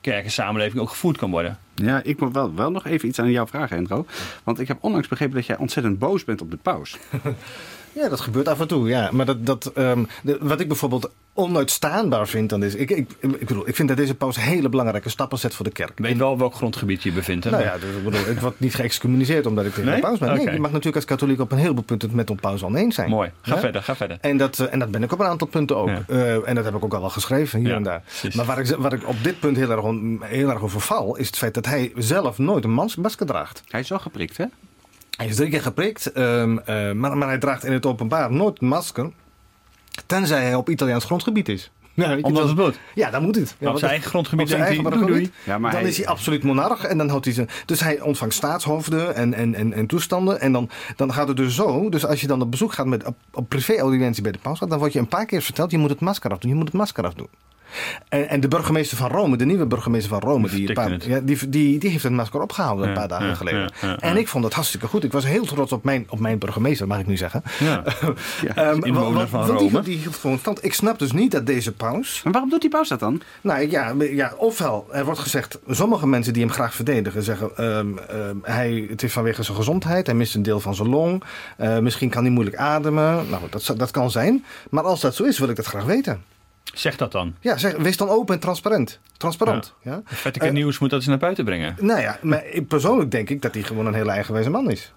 kerk 0.00 0.24
en 0.24 0.30
samenleving 0.30 0.80
ook 0.82 0.88
gevoerd 0.88 1.16
kan 1.16 1.30
worden. 1.30 1.58
Ja, 1.74 2.02
ik 2.04 2.20
moet 2.20 2.32
wel, 2.32 2.54
wel 2.54 2.70
nog 2.70 2.86
even 2.86 3.08
iets 3.08 3.18
aan 3.18 3.30
jou 3.30 3.48
vragen, 3.48 3.76
Hendro. 3.76 4.06
Want 4.44 4.60
ik 4.60 4.68
heb 4.68 4.78
onlangs 4.80 5.08
begrepen 5.08 5.34
dat 5.34 5.46
jij 5.46 5.56
ontzettend 5.56 5.98
boos 5.98 6.24
bent 6.24 6.40
op 6.40 6.50
de 6.50 6.56
paus. 6.56 6.98
Ja, 7.92 8.08
dat 8.08 8.20
gebeurt 8.20 8.48
af 8.48 8.60
en 8.60 8.68
toe, 8.68 8.88
ja. 8.88 9.08
Maar 9.12 9.26
dat, 9.26 9.46
dat, 9.46 9.66
ehm, 9.74 10.04
de- 10.22 10.38
wat 10.40 10.60
ik 10.60 10.68
bijvoorbeeld 10.68 11.10
onuitstaanbaar 11.34 12.28
vind, 12.28 12.48
dan 12.50 12.62
is... 12.62 12.74
Ik, 12.74 12.90
ik, 12.90 13.10
ik, 13.20 13.46
bedoel, 13.46 13.68
ik 13.68 13.74
vind 13.76 13.88
dat 13.88 13.96
deze 13.96 14.14
paus 14.14 14.36
hele 14.40 14.68
belangrijke 14.68 15.08
stappen 15.08 15.38
zet 15.38 15.54
voor 15.54 15.64
de 15.64 15.70
kerk. 15.70 15.90
Ik 15.90 16.04
weet 16.04 16.16
wel 16.16 16.38
welk 16.38 16.54
grondgebied 16.54 17.02
je 17.02 17.12
bevindt. 17.12 17.44
Hè? 17.44 17.50
Nou 17.50 17.62
ja, 17.62 17.74
dus 17.78 17.90
ik 17.96 18.04
bedoel, 18.04 18.20
ik 18.30 18.40
word 18.40 18.60
niet 18.60 18.74
geëxcommuniceerd 18.74 19.46
omdat 19.46 19.64
ik 19.64 19.70
tegen 19.74 19.84
Nee? 19.90 20.00
de 20.00 20.06
paus 20.06 20.18
ben. 20.18 20.34
Nee, 20.34 20.44
je 20.44 20.50
mag 20.60 20.70
natuurlijk 20.70 20.96
als 20.96 21.04
katholiek 21.04 21.40
op 21.40 21.52
een 21.52 21.58
heleboel 21.58 21.82
punten 21.84 22.08
het 22.08 22.16
met 22.16 22.26
de 22.26 22.34
paus 22.34 22.62
oneens 22.62 22.94
zijn. 22.94 23.10
Mooi. 23.10 23.30
Ga 23.42 23.54
Ja? 23.54 23.60
verder, 23.60 23.82
ga 23.82 23.96
verder. 23.96 24.18
En 24.20 24.36
dat, 24.36 24.58
eh, 24.58 24.72
en 24.72 24.78
dat 24.78 24.90
ben 24.90 25.02
ik 25.02 25.12
op 25.12 25.20
een 25.20 25.26
aantal 25.26 25.46
punten 25.46 25.76
ook. 25.76 25.88
Ja. 25.88 26.02
Eh, 26.08 26.48
en 26.48 26.54
dat 26.54 26.64
heb 26.64 26.74
ik 26.74 26.84
ook 26.84 26.94
al 26.94 27.00
wel 27.00 27.10
geschreven, 27.10 27.58
hier 27.58 27.68
Ja, 27.68 27.74
en 27.76 27.82
daar. 27.82 28.02
precies. 28.06 28.34
Maar 28.34 28.44
waar 28.46 28.58
ik, 28.58 28.66
waar 28.78 28.92
ik 28.92 29.08
op 29.08 29.16
dit 29.22 29.40
punt 29.40 29.56
heel 29.56 29.70
erg, 29.70 29.84
heel 30.30 30.50
erg 30.50 30.62
over 30.62 30.80
val... 30.80 31.16
is 31.16 31.26
het 31.26 31.36
feit 31.36 31.54
dat 31.54 31.66
hij 31.66 31.92
zelf 31.96 32.38
nooit 32.38 32.64
een 32.64 32.72
mans- 32.72 32.96
masker 32.96 33.26
draagt. 33.26 33.62
Hij 33.68 33.80
is 33.80 33.88
wel 33.88 33.98
geprikt, 33.98 34.36
hè? 34.36 34.44
Hij 35.20 35.28
is 35.28 35.36
drie 35.36 35.50
keer 35.50 35.62
geprikt, 35.62 36.12
ehm, 36.12 36.58
eh, 36.58 36.92
maar, 36.92 37.16
maar 37.16 37.28
hij 37.28 37.38
draagt 37.38 37.64
in 37.64 37.72
het 37.72 37.86
openbaar 37.86 38.32
nooit 38.32 38.60
een 38.60 38.68
masker... 38.68 39.10
tenzij 40.06 40.42
hij 40.42 40.54
op 40.54 40.68
Italiaans 40.68 41.04
grondgebied 41.04 41.48
is. 41.48 41.70
Ja, 41.94 42.18
Omdat 42.20 42.48
het 42.48 42.56
moet. 42.56 42.78
Ja, 42.94 43.10
dan 43.10 43.22
moet 43.22 43.34
het. 43.36 43.48
Ja, 43.48 43.54
op 43.58 43.64
want 43.64 43.78
zijn 43.78 43.90
eigen 43.90 44.08
grondgebied 44.10 44.42
op 44.44 44.48
zijn 44.50 44.60
denkt 44.60 44.74
hij, 44.76 44.84
eigen 44.84 45.00
doei, 45.06 45.12
doei. 45.12 45.24
grondgebied. 45.30 45.54
Ja, 45.54 45.58
maar 45.58 45.70
dan 45.70 45.80
hij- 45.80 45.88
is 45.90 45.96
hij 45.96 46.06
absoluut 46.06 46.42
monarch 46.42 46.84
en 46.84 46.98
dan 46.98 47.08
houdt 47.08 47.24
hij 47.24 47.34
zijn. 47.34 47.48
Dus 47.66 47.80
hij 47.80 48.00
ontvangt 48.00 48.34
staatshoofden 48.34 49.14
en, 49.14 49.34
en, 49.34 49.54
en, 49.54 49.72
en 49.72 49.86
toestanden. 49.86 50.40
En 50.40 50.52
dan, 50.52 50.70
dan 50.96 51.12
gaat 51.12 51.28
het 51.28 51.36
dus 51.36 51.54
zo. 51.54 51.88
Dus 51.88 52.06
als 52.06 52.20
je 52.20 52.26
dan 52.26 52.42
op 52.42 52.50
bezoek 52.50 52.72
gaat 52.72 52.86
met, 52.86 53.04
op, 53.04 53.16
op 53.32 53.48
privé-audiëntie 53.48 54.22
bij 54.22 54.32
de 54.32 54.38
paus, 54.38 54.58
dan 54.58 54.78
word 54.78 54.92
je 54.92 54.98
een 54.98 55.08
paar 55.08 55.26
keer 55.26 55.42
verteld: 55.42 55.70
je 55.70 55.78
moet 55.78 55.90
het 55.90 56.00
masker 56.00 56.30
afdoen. 56.30 56.50
Je 56.50 56.56
moet 56.56 56.66
het 56.66 56.74
masker 56.76 57.04
afdoen. 57.04 57.28
En, 58.08 58.28
en 58.28 58.40
de 58.40 58.48
burgemeester 58.48 58.96
van 58.96 59.10
Rome, 59.10 59.36
de 59.36 59.44
nieuwe 59.44 59.66
burgemeester 59.66 60.10
van 60.10 60.20
Rome, 60.20 60.48
die, 60.48 60.72
paar, 60.72 61.08
ja, 61.08 61.20
die, 61.20 61.48
die, 61.48 61.78
die 61.78 61.90
heeft 61.90 62.02
het 62.02 62.12
masker 62.12 62.40
opgehouden 62.42 62.88
een 62.88 62.94
paar 62.94 63.08
dagen 63.08 63.26
ja, 63.26 63.34
geleden. 63.34 63.60
ja, 63.60 63.88
ja, 63.88 63.98
En 63.98 64.14
ja. 64.14 64.20
ik 64.20 64.28
vond 64.28 64.42
dat 64.44 64.52
hartstikke 64.52 64.86
goed. 64.86 65.04
Ik 65.04 65.12
was 65.12 65.26
heel 65.26 65.44
trots 65.44 65.72
op 65.72 65.84
mijn, 65.84 66.06
op 66.08 66.18
mijn 66.18 66.38
burgemeester, 66.38 66.86
mag 66.86 66.98
ik 66.98 67.06
nu 67.06 67.16
zeggen. 67.16 67.42
Ja. 67.58 67.82
Ehm, 68.54 68.84
inwoner 68.84 69.12
want- 69.12 69.28
van 69.28 69.46
want 69.46 69.58
die- 69.58 69.70
Rome. 69.70 69.82
Die, 69.82 69.98
hield 69.98 70.16
gewoon 70.16 70.38
stand. 70.38 70.64
Ik 70.64 70.74
snap 70.74 70.98
dus 70.98 71.12
niet 71.12 71.30
dat 71.30 71.46
deze 71.46 71.72
paus. 71.72 72.20
Maar 72.24 72.32
waarom 72.32 72.50
doet 72.50 72.60
die 72.60 72.70
paus 72.70 72.88
dat 72.88 73.00
dan? 73.00 73.22
Nou 73.40 73.68
ja, 73.70 73.94
ja, 73.98 74.32
ofwel, 74.36 74.86
er 74.92 75.04
wordt 75.04 75.20
gezegd, 75.20 75.58
sommige 75.68 76.06
mensen 76.06 76.32
die 76.32 76.42
hem 76.42 76.52
graag 76.52 76.74
verdedigen 76.74 77.22
zeggen, 77.22 77.50
ehm, 77.56 77.98
ehm, 78.08 78.36
hij, 78.42 78.86
het 78.90 79.02
is 79.02 79.12
vanwege 79.12 79.42
zijn 79.42 79.56
gezondheid, 79.56 80.06
hij 80.06 80.14
mist 80.14 80.34
een 80.34 80.42
deel 80.42 80.60
van 80.60 80.74
zijn 80.74 80.88
long, 80.88 81.22
eh, 81.56 81.78
misschien 81.78 82.08
kan 82.10 82.22
hij 82.22 82.32
moeilijk 82.32 82.56
ademen. 82.56 83.28
Nou, 83.30 83.42
dat, 83.50 83.74
dat 83.76 83.90
kan 83.90 84.10
zijn. 84.10 84.44
Maar 84.70 84.84
als 84.84 85.00
dat 85.00 85.14
zo 85.14 85.24
is, 85.24 85.38
wil 85.38 85.48
ik 85.48 85.56
dat 85.56 85.66
graag 85.66 85.84
weten. 85.84 86.22
Zeg 86.74 86.96
dat 86.96 87.12
dan. 87.12 87.34
Ja, 87.40 87.56
zeg, 87.56 87.76
wees 87.76 87.96
dan 87.96 88.08
open 88.08 88.34
en 88.34 88.40
transparant. 88.40 88.98
Transparant. 89.16 89.74
Ja. 89.82 90.00
Vatican 90.04 90.48
Eh, 90.48 90.54
Nieuws 90.54 90.78
moet 90.78 90.90
dat 90.90 90.98
eens 90.98 91.08
naar 91.08 91.18
buiten 91.18 91.44
brengen. 91.44 91.76
Nou 91.80 92.00
ja, 92.00 92.18
maar 92.22 92.44
persoonlijk 92.68 93.10
denk 93.10 93.30
ik 93.30 93.42
dat 93.42 93.54
hij 93.54 93.62
gewoon 93.62 93.86
een 93.86 93.94
hele 93.94 94.10
eigenwijze 94.10 94.50
man 94.50 94.70
is. 94.70 94.92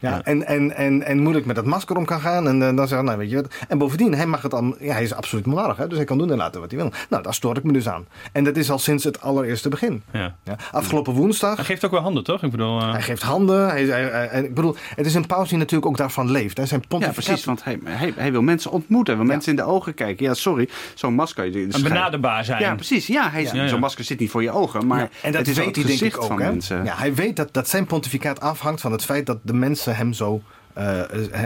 Ja, 0.00 0.10
Ja. 0.10 0.22
En, 0.24 0.46
en, 0.46 0.76
en, 0.76 1.02
en 1.02 1.18
moeilijk 1.18 1.46
met 1.46 1.56
dat 1.56 1.64
masker 1.64 1.96
om 1.96 2.04
kan 2.04 2.20
gaan. 2.20 2.48
En 2.48 2.62
eh, 2.62 2.76
dan 2.76 2.88
zeggen, 2.88 3.04
nou 3.06 3.18
weet 3.18 3.30
je 3.30 3.36
wat. 3.36 3.54
En 3.68 3.78
bovendien, 3.78 4.14
hij 4.14 4.26
mag 4.26 4.42
het 4.42 4.54
al. 4.54 4.74
Ja, 4.80 4.92
hij 4.92 5.02
is 5.02 5.14
absoluut 5.14 5.46
monarch, 5.46 5.76
hè, 5.76 5.86
dus 5.88 5.96
hij 5.96 6.06
kan 6.06 6.18
doen 6.18 6.30
en 6.30 6.36
laten 6.36 6.60
wat 6.60 6.70
hij 6.70 6.80
wil. 6.80 6.92
Nou, 7.08 7.22
daar 7.22 7.34
stoor 7.34 7.56
ik 7.56 7.62
me 7.64 7.72
dus 7.72 7.88
aan. 7.88 8.06
En 8.32 8.44
dat 8.44 8.56
is 8.56 8.70
al 8.70 8.78
sinds 8.78 9.04
het 9.04 9.20
allereerste 9.20 9.68
begin. 9.68 10.02
Ja. 10.12 10.34
Ja. 10.44 10.56
Afgelopen 10.72 11.12
woensdag. 11.12 11.56
Hij 11.56 11.64
geeft 11.64 11.84
ook 11.84 11.90
wel 11.90 12.00
handen, 12.00 12.24
toch? 12.24 12.42
Ik 12.42 12.50
bedoel, 12.50 12.80
eh, 12.80 12.90
Hij 12.92 13.02
geeft 13.02 13.22
handen. 13.22 13.68
Hij, 13.68 13.84
hij- 13.84 14.42
ik 14.42 14.54
bedoel, 14.54 14.76
het 14.94 15.06
is 15.06 15.14
een 15.14 15.26
paus 15.26 15.48
die 15.48 15.58
natuurlijk 15.58 15.86
ook 15.86 15.96
daarvan 15.96 16.30
leeft. 16.30 16.56
Hè. 16.56 16.66
Zijn 16.66 16.80
Ja, 16.80 16.86
pontificaat- 16.88 17.24
precies. 17.24 17.44
Want 17.44 17.64
hij, 17.64 17.78
hij, 17.84 18.12
hij 18.16 18.32
wil 18.32 18.42
mensen 18.42 18.70
ontmoeten. 18.70 19.06
Hij 19.14 19.22
wil 19.22 19.24
Ja. 19.32 19.32
mensen 19.38 19.50
in 19.58 19.64
de 19.64 19.70
ogen 19.72 19.94
kijken. 19.94 20.26
Ja, 20.26 20.34
sorry. 20.34 20.68
Zo'n 20.94 21.14
masker. 21.14 21.56
een 21.56 21.70
benaderbaar 21.82 22.44
zijn. 22.44 22.60
Ja, 22.60 22.74
precies. 22.74 23.06
Ja, 23.06 23.30
hij, 23.30 23.42
Ja, 23.42 23.54
ja. 23.54 23.68
zo'n 23.68 23.80
masker 23.80 24.04
zit 24.04 24.18
niet 24.18 24.30
voor 24.30 24.42
je 24.42 24.50
ogen. 24.50 24.86
Maar 24.86 24.98
Ja, 24.98 25.08
en 25.22 25.32
dat 25.32 25.40
het 25.40 25.48
is 25.48 25.56
weet 25.56 25.66
ook 25.66 25.74
hij 25.74 25.84
denk 25.84 26.00
ik 26.00 26.16
ook. 26.20 26.24
van 26.26 26.40
Hè? 26.40 26.50
mensen. 26.50 26.84
Ja, 26.84 26.94
hij 26.96 27.14
weet 27.14 27.36
dat, 27.36 27.52
dat 27.52 27.68
zijn 27.68 27.86
pontificaat 27.86 28.40
afhangt 28.40 28.80
van 28.80 28.92
het 28.92 29.04
feit 29.04 29.26
dat 29.26 29.38
de 29.42 29.52
mensen 29.54 29.89
hem 29.96 30.12
zo 30.12 30.42
eh, 30.72 31.00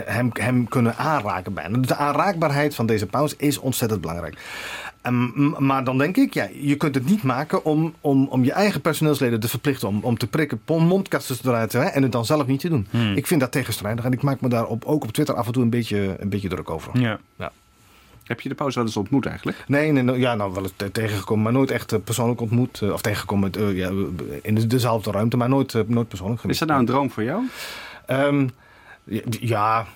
hem, 0.04 0.30
hem 0.32 0.68
kunnen 0.68 0.96
aanraken 0.96 1.54
bijna. 1.54 1.78
Dus 1.78 1.86
de 1.86 1.96
aanraakbaarheid 1.96 2.74
van 2.74 2.86
deze 2.86 3.06
paus 3.06 3.36
is 3.36 3.58
ontzettend 3.58 4.00
belangrijk. 4.00 4.38
Ehm, 5.02 5.64
maar 5.66 5.84
dan 5.84 5.98
denk 5.98 6.16
ik, 6.16 6.34
ja, 6.34 6.48
je 6.60 6.74
kunt 6.76 6.94
het 6.94 7.06
niet 7.06 7.22
maken 7.22 7.64
om, 7.64 7.94
om, 8.00 8.26
om 8.30 8.44
je 8.44 8.52
eigen 8.52 8.80
personeelsleden 8.80 9.40
te 9.40 9.48
verplichten 9.48 9.88
om, 9.88 9.98
om 10.02 10.18
te 10.18 10.26
prikken, 10.26 10.60
mondkastjes 10.66 11.44
eruit 11.44 11.70
te 11.70 11.78
hè, 11.78 11.84
en 11.84 12.02
het 12.02 12.12
dan 12.12 12.24
zelf 12.24 12.46
niet 12.46 12.60
te 12.60 12.68
doen. 12.68 12.86
Hmm. 12.90 13.16
Ik 13.16 13.26
vind 13.26 13.40
dat 13.40 13.52
tegenstrijdig 13.52 14.04
en 14.04 14.12
ik 14.12 14.22
maak 14.22 14.40
me 14.40 14.48
daar 14.48 14.66
op, 14.66 14.84
ook 14.84 15.02
op 15.04 15.12
Twitter 15.12 15.34
af 15.34 15.46
en 15.46 15.52
toe 15.52 15.62
een 15.62 15.70
beetje, 15.70 16.16
een 16.18 16.28
beetje 16.28 16.48
druk 16.48 16.70
over. 16.70 17.00
Ja. 17.00 17.18
Heb 18.24 18.40
je 18.40 18.48
de 18.48 18.54
paus 18.54 18.74
wel 18.74 18.84
eens 18.84 18.96
ontmoet 18.96 19.26
eigenlijk? 19.26 19.64
Nee, 19.66 19.92
nee, 19.92 20.02
nou, 20.02 20.18
ja, 20.18 20.34
nou 20.34 20.52
wel 20.52 20.62
eens 20.62 20.72
te- 20.76 20.90
tegengekomen, 20.92 21.42
maar 21.44 21.52
nooit 21.52 21.70
echt 21.70 21.92
eh, 21.92 21.98
persoonlijk 22.04 22.40
ontmoet. 22.40 22.80
eh, 22.82 22.92
of 22.92 23.00
tegengekomen 23.00 23.52
eh, 23.52 23.76
ja, 23.76 23.90
in 24.42 24.54
de- 24.54 24.66
dezelfde 24.66 25.10
ruimte, 25.10 25.36
maar 25.36 25.48
nooit, 25.48 25.74
eh, 25.74 25.82
nooit 25.86 26.08
persoonlijk 26.08 26.42
Is 26.44 26.58
dat 26.58 26.68
nou 26.68 26.80
een 26.80 26.86
droom 26.86 27.10
voor 27.10 27.22
jou? 27.22 27.42
Ehm, 28.06 28.48
ja, 29.40 29.86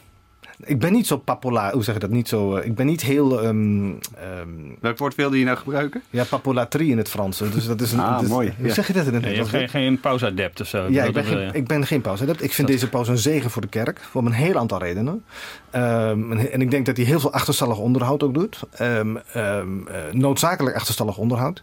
ik 0.64 0.78
ben 0.78 0.92
niet 0.92 1.06
zo 1.06 1.16
populair. 1.16 1.72
Hoe 1.72 1.84
zeg 1.84 1.94
je 1.94 2.00
dat? 2.00 2.10
Niet 2.10 2.28
zo. 2.28 2.56
eh, 2.56 2.66
ik 2.66 2.74
ben 2.74 2.86
niet 2.86 3.02
heel. 3.02 3.42
ehm 3.42 3.90
ehm, 3.90 4.48
Welk 4.80 4.98
woord 4.98 5.14
wilde 5.14 5.38
je 5.38 5.44
nou 5.44 5.56
gebruiken? 5.56 6.02
ja, 6.10 6.24
papolatrie 6.24 6.90
in 6.90 6.98
het 6.98 7.08
Frans. 7.08 7.38
Dus 7.38 7.66
dat 7.66 7.80
is 7.80 7.92
een. 7.92 8.00
Ah, 8.00 8.18
dus- 8.20 8.28
mooi, 8.28 8.52
Hoe 8.58 8.66
ja. 8.66 8.74
zeg 8.74 8.86
je 8.86 8.92
dat 8.92 9.06
in 9.06 9.12
het 9.14 9.22
Nee, 9.22 9.30
je 9.32 9.36
hebt 9.36 9.52
Nederlands? 9.52 9.72
geen, 9.72 9.82
geen 9.92 10.00
pauze-adept 10.00 10.60
of 10.60 10.66
zo. 10.66 10.86
Ja, 10.90 11.04
ik 11.04 11.12
ben, 11.12 11.24
geen, 11.24 11.38
je. 11.38 11.50
ik 11.52 11.66
ben 11.66 11.86
geen 11.86 12.00
pauze. 12.00 12.24
Ik 12.38 12.52
vind 12.52 12.68
deze 12.68 12.88
pauze 12.88 13.10
een 13.10 13.18
zegen 13.18 13.50
voor 13.50 13.62
de 13.62 13.68
kerk. 13.68 14.00
Voor 14.10 14.26
een 14.26 14.32
heel 14.32 14.56
aantal 14.58 14.78
redenen. 14.78 15.24
Ehm, 15.70 16.32
en, 16.32 16.52
en 16.52 16.60
ik 16.60 16.70
denk 16.70 16.86
dat 16.86 16.96
hij 16.96 17.06
heel 17.06 17.20
veel 17.20 17.32
achterstallig 17.32 17.78
onderhoud 17.78 18.22
ook 18.22 18.34
doet. 18.34 18.60
Ehm, 18.70 19.16
ehm, 19.32 19.86
eh, 19.88 19.94
noodzakelijk 20.12 20.76
achterstallig 20.76 21.16
onderhoud. 21.18 21.62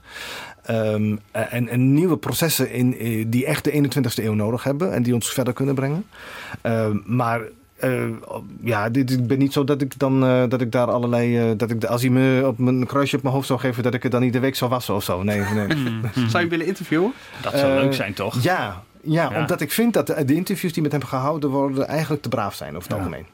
Ehm, 0.65 1.15
eh, 1.31 1.53
en, 1.53 1.67
en 1.67 1.93
nieuwe 1.93 2.17
processen 2.17 2.71
in, 2.71 2.97
eh, 2.97 3.25
die 3.27 3.45
echt 3.45 3.63
de 3.63 3.71
21ste 3.71 4.23
eeuw 4.23 4.33
nodig 4.33 4.63
hebben. 4.63 4.93
En 4.93 5.03
die 5.03 5.13
ons 5.13 5.29
verder 5.29 5.53
kunnen 5.53 5.75
brengen. 5.75 6.05
Ehm, 6.61 6.97
maar 7.05 7.41
eh, 7.75 8.03
ja, 8.61 8.89
dit, 8.89 9.11
ik 9.11 9.27
ben 9.27 9.37
niet 9.37 9.53
zo 9.53 9.63
dat 9.63 9.81
ik 9.81 9.99
dan 9.99 10.23
eh, 10.25 10.43
dat 10.49 10.61
ik 10.61 10.71
daar 10.71 10.91
allerlei. 10.91 11.37
eh, 11.39 11.57
dat 11.57 11.71
ik, 11.71 11.83
als 11.85 12.01
hij 12.01 12.09
me 12.11 12.43
op 12.47 12.57
mijn 12.57 12.85
kruisje 12.85 13.15
op 13.15 13.21
mijn 13.21 13.33
hoofd 13.35 13.47
zou 13.47 13.59
geven, 13.59 13.83
dat 13.83 13.93
ik 13.93 14.03
het 14.03 14.11
dan 14.11 14.23
iedere 14.23 14.43
week 14.43 14.55
zou 14.55 14.69
wassen 14.71 14.95
of 14.95 15.03
zo. 15.03 15.23
Nee, 15.23 15.39
nee. 15.39 15.67
Zou 16.13 16.27
je 16.29 16.37
hem 16.37 16.49
willen 16.49 16.65
interviewen? 16.65 17.13
Dat 17.41 17.53
zou 17.57 17.73
leuk 17.81 17.93
zijn, 17.93 18.13
toch? 18.13 18.43
Ja, 18.43 18.83
ja, 19.01 19.29
Ja. 19.31 19.39
omdat 19.39 19.61
ik 19.61 19.71
vind 19.71 19.93
dat 19.93 20.07
de, 20.07 20.25
de 20.25 20.35
interviews 20.35 20.73
die 20.73 20.83
met 20.83 20.91
hem 20.91 21.03
gehouden 21.03 21.49
worden 21.49 21.87
eigenlijk 21.87 22.21
te 22.21 22.29
braaf 22.29 22.55
zijn 22.55 22.75
over 22.75 22.89
het 22.89 22.97
algemeen. 22.97 23.25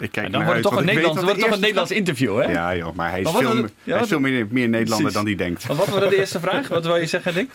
Ik 0.00 0.12
kijk 0.12 0.26
En 0.26 0.32
dan 0.32 0.40
wordt 0.44 0.58
het 0.58 0.68
toch 0.68 0.78
een 0.78 0.84
Nederlands, 0.86 1.22
wordt 1.22 1.40
toch 1.40 1.50
een 1.50 1.60
Nederlands 1.60 1.90
interview, 1.90 2.38
hè? 2.42 2.50
Ja 2.52 2.76
joh, 2.76 2.94
maar 2.94 3.10
hij 3.10 3.18
is 3.20 3.24
Maar 3.24 3.34
veel, 3.34 3.48
was 3.48 3.56
het- 3.58 3.72
ja, 3.82 3.82
hij 3.84 3.94
is 3.94 3.98
wat- 4.00 4.08
veel 4.08 4.20
meer, 4.20 4.46
meer 4.50 4.68
Nederlander 4.68 4.96
Precies. 4.96 5.12
dan 5.14 5.24
die 5.24 5.36
denkt. 5.36 5.68
Maar 5.68 5.76
wat 5.76 5.88
was 5.88 6.08
de 6.08 6.16
eerste 6.16 6.40
vraag? 6.40 6.68
Wat 6.68 6.84
wil 6.86 6.96
je 6.96 7.06
zeggen, 7.06 7.34
Dick? 7.34 7.50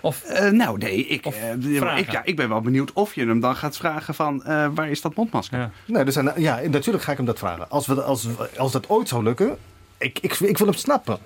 Of 0.00 0.22
Eh, 0.22 0.50
nou, 0.50 0.78
nee, 0.78 1.06
ik, 1.06 1.26
Of 1.26 1.36
eh, 1.36 1.98
ik, 1.98 2.10
ja, 2.10 2.20
ik 2.24 2.36
ben 2.36 2.48
wel 2.48 2.60
benieuwd 2.60 2.92
of 2.92 3.14
je 3.14 3.26
hem 3.26 3.40
dan 3.40 3.56
gaat 3.56 3.76
vragen 3.76 4.14
van 4.14 4.44
eh, 4.44 4.66
waar 4.74 4.90
is 4.90 5.00
dat 5.00 5.14
mondmasker? 5.14 5.58
Ja. 5.58 5.70
Nee, 5.84 6.04
er 6.04 6.12
zijn, 6.12 6.32
ja, 6.36 6.60
natuurlijk 6.70 7.04
ga 7.04 7.10
ik 7.10 7.16
hem 7.16 7.26
dat 7.26 7.38
vragen. 7.38 7.70
Als, 7.70 7.86
we, 7.86 8.02
als, 8.02 8.26
als 8.56 8.72
dat 8.72 8.88
ooit 8.88 9.08
zou 9.08 9.22
lukken, 9.22 9.56
ik, 9.98 10.18
ik, 10.20 10.40
ik 10.40 10.58
wil 10.58 10.66
hem 10.66 10.76
snappen. 10.76 11.18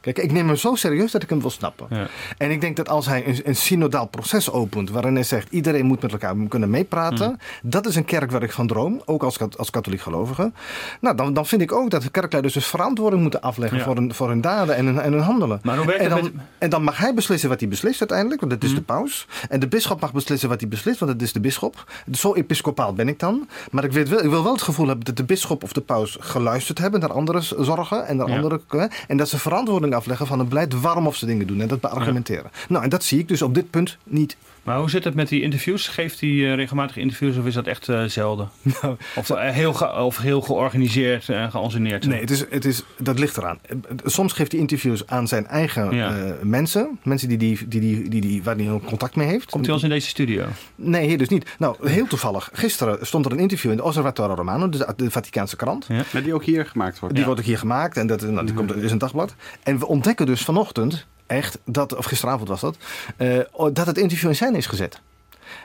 Kijk, 0.00 0.18
ik 0.18 0.32
neem 0.32 0.46
hem 0.46 0.56
zo 0.56 0.74
serieus 0.74 1.10
dat 1.10 1.22
ik 1.22 1.28
hem 1.28 1.40
wil 1.40 1.50
snappen. 1.50 1.86
Ja. 1.90 2.06
En 2.38 2.50
ik 2.50 2.60
denk 2.60 2.76
dat 2.76 2.88
als 2.88 3.06
hij 3.06 3.26
een, 3.26 3.40
een 3.44 3.56
synodaal 3.56 4.06
proces 4.06 4.50
opent, 4.50 4.90
waarin 4.90 5.14
hij 5.14 5.22
zegt 5.22 5.50
iedereen 5.50 5.86
moet 5.86 6.02
met 6.02 6.12
elkaar 6.12 6.34
kunnen 6.48 6.70
meepraten, 6.70 7.26
Hmm. 7.26 7.70
dat 7.70 7.86
is 7.86 7.96
een 7.96 8.04
kerk 8.04 8.30
waar 8.30 8.42
ik 8.42 8.52
van 8.52 8.66
droom, 8.66 9.02
ook 9.04 9.22
als, 9.22 9.38
als 9.56 9.70
katholiek 9.70 10.00
gelovige. 10.00 10.52
Nou, 11.00 11.16
dan, 11.16 11.32
dan 11.34 11.46
vind 11.46 11.62
ik 11.62 11.72
ook 11.72 11.90
dat 11.90 12.02
de 12.02 12.10
kerkleiders 12.10 12.54
dus 12.54 12.66
verantwoording 12.66 13.22
moeten 13.22 13.40
afleggen 13.40 13.78
Ja. 13.78 13.84
voor, 13.84 13.94
hun, 13.94 14.14
voor 14.14 14.28
hun 14.28 14.40
daden 14.40 14.76
en 14.76 14.86
hun, 14.86 15.00
en 15.00 15.12
hun 15.12 15.22
handelen. 15.22 15.60
Maar 15.62 15.76
hoe 15.76 15.86
werkt 15.86 16.02
en, 16.02 16.08
dan, 16.10 16.22
met- 16.22 16.32
en 16.58 16.70
dan 16.70 16.82
mag 16.82 16.96
hij 16.98 17.14
beslissen 17.14 17.48
wat 17.48 17.60
hij 17.60 17.68
beslist 17.68 18.00
uiteindelijk, 18.00 18.40
want 18.40 18.52
dat 18.52 18.62
is 18.62 18.68
Hmm. 18.70 18.78
de 18.78 18.84
paus. 18.84 19.26
En 19.48 19.60
de 19.60 19.68
bisschop 19.68 20.00
mag 20.00 20.12
beslissen 20.12 20.48
wat 20.48 20.60
hij 20.60 20.68
beslist, 20.68 20.98
want 21.00 21.12
dat 21.12 21.22
is 21.22 21.32
de 21.32 21.40
bisschop. 21.40 21.84
Zo 22.12 22.34
episcopaal 22.34 22.92
ben 22.92 23.08
ik 23.08 23.18
dan. 23.18 23.48
Maar 23.70 23.84
ik, 23.84 23.92
weet 23.92 24.08
wel, 24.08 24.22
ik 24.24 24.30
wil 24.30 24.42
wel 24.42 24.52
het 24.52 24.62
gevoel 24.62 24.86
hebben 24.86 25.04
dat 25.04 25.16
de 25.16 25.24
bisschop 25.24 25.62
of 25.62 25.72
de 25.72 25.80
paus 25.80 26.16
geluisterd 26.20 26.78
hebben 26.78 27.00
naar 27.00 27.12
andere 27.12 27.40
zorgen 27.40 28.06
en 28.06 28.16
naar 28.16 28.28
Ja. 28.28 28.34
andere. 28.34 28.60
En 29.08 29.16
dat 29.16 29.28
ze 29.28 29.38
verantwoording 29.38 29.89
afleggen 29.94 30.26
van 30.26 30.38
het 30.38 30.48
beleid 30.48 30.80
waarom 30.80 31.06
of 31.06 31.16
ze 31.16 31.26
dingen 31.26 31.46
doen 31.46 31.60
en 31.60 31.68
dat 31.68 31.80
beargumenteren. 31.80 32.50
Nou, 32.68 32.84
en 32.84 32.90
dat 32.90 33.04
zie 33.04 33.18
ik 33.18 33.28
dus 33.28 33.42
op 33.42 33.54
dit 33.54 33.70
punt 33.70 33.96
niet. 34.04 34.36
Maar 34.62 34.78
hoe 34.78 34.90
zit 34.90 35.04
het 35.04 35.14
met 35.14 35.28
die 35.28 35.42
interviews? 35.42 35.88
Geeft 35.88 36.20
hij 36.20 36.28
eh, 36.30 36.54
regelmatig 36.54 36.96
interviews 36.96 37.36
of 37.36 37.46
is 37.46 37.54
dat 37.54 37.66
echt 37.66 37.88
eh, 37.88 38.04
zelden? 38.04 38.48
Nou, 38.82 38.96
Of, 39.16 39.30
eh, 39.30 39.50
heel 39.50 39.72
ge- 39.72 39.92
of 39.92 40.18
heel 40.18 40.40
georganiseerd 40.40 41.28
en 41.28 41.50
geanceneerd? 41.50 42.06
Nee, 42.06 42.20
het 42.20 42.30
is, 42.30 42.44
het 42.50 42.64
is, 42.64 42.82
dat 42.98 43.18
ligt 43.18 43.36
eraan. 43.36 43.58
Soms 44.04 44.32
geeft 44.32 44.52
hij 44.52 44.60
interviews 44.60 45.06
aan 45.06 45.28
zijn 45.28 45.46
eigen 45.46 45.94
Ja. 45.94 46.16
eh, 46.16 46.32
mensen. 46.42 46.98
Mensen 47.02 47.28
die 47.28 47.38
die, 47.38 47.68
die, 47.68 47.80
die, 47.80 48.08
die, 48.08 48.20
die, 48.20 48.42
waar 48.42 48.56
hij 48.56 48.80
contact 48.86 49.16
mee 49.16 49.26
heeft. 49.28 49.50
Komt 49.50 49.64
hij 49.64 49.74
ons 49.74 49.82
in 49.82 49.88
deze 49.88 50.08
studio? 50.08 50.44
Nee, 50.74 51.06
hier 51.08 51.18
dus 51.18 51.28
niet. 51.28 51.48
Nou, 51.58 51.88
heel 51.88 52.06
toevallig. 52.06 52.50
Gisteren 52.52 53.06
stond 53.06 53.26
er 53.26 53.32
een 53.32 53.38
interview 53.38 53.70
in 53.70 53.76
de 53.76 53.82
Osservatore 53.84 54.34
Romano, 54.34 54.68
de, 54.68 54.92
de 54.96 55.10
Vaticaanse 55.10 55.56
krant. 55.56 55.86
Ja. 55.88 56.02
Maar 56.12 56.22
die 56.22 56.34
ook 56.34 56.44
hier 56.44 56.66
gemaakt 56.66 56.98
wordt. 56.98 57.14
Die 57.14 57.22
Ja. 57.24 57.28
wordt 57.28 57.40
ook 57.40 57.48
hier 57.50 57.58
gemaakt 57.58 57.96
en 57.96 58.06
dat, 58.06 58.20
nou, 58.22 58.46
die 58.46 58.54
komt, 58.54 58.76
is 58.76 58.90
een 58.92 58.98
dagblad. 58.98 59.34
En 59.62 59.78
we 59.78 59.86
ontdekken 59.86 60.26
dus 60.26 60.42
vanochtend, 60.42 61.06
echt, 61.30 61.58
dat, 61.64 61.96
of 61.96 62.04
gisteravond 62.04 62.48
was 62.48 62.60
dat, 62.60 62.76
eh, 63.16 63.38
dat 63.72 63.86
het 63.86 63.98
interview 63.98 64.28
in 64.28 64.34
scène 64.34 64.56
is 64.56 64.66
gezet. 64.66 65.00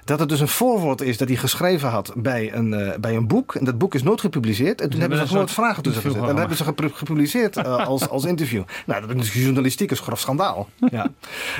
Dat 0.05 0.19
het 0.19 0.29
dus 0.29 0.39
een 0.39 0.47
voorwoord 0.47 1.01
is 1.01 1.17
dat 1.17 1.27
hij 1.27 1.37
geschreven 1.37 1.89
had 1.89 2.13
bij 2.15 2.53
een, 2.53 2.73
eh, 2.73 2.97
bij 2.99 3.15
een 3.15 3.27
boek. 3.27 3.55
En 3.55 3.65
dat 3.65 3.77
boek 3.77 3.95
is 3.95 4.03
nooit 4.03 4.19
gepubliceerd. 4.21 4.81
En 4.81 4.89
toen 4.89 4.99
hebben 4.99 5.17
ze 5.17 5.27
gewoon 5.27 5.41
wat 5.41 5.51
vragen 5.51 5.83
tussen 5.83 6.01
gezet. 6.01 6.21
En 6.21 6.27
dat 6.27 6.37
hebben 6.37 6.57
ze 6.57 6.63
gepubliceerd 6.93 7.57
eh, 7.57 7.87
als, 7.87 8.09
als 8.09 8.25
interview. 8.25 8.63
Nou, 8.85 9.07
dat 9.07 9.15
is 9.15 9.33
journalistiek 9.33 9.91
is 9.91 9.99
grof 9.99 10.19
schandaal. 10.19 10.69
Ja. 10.91 11.07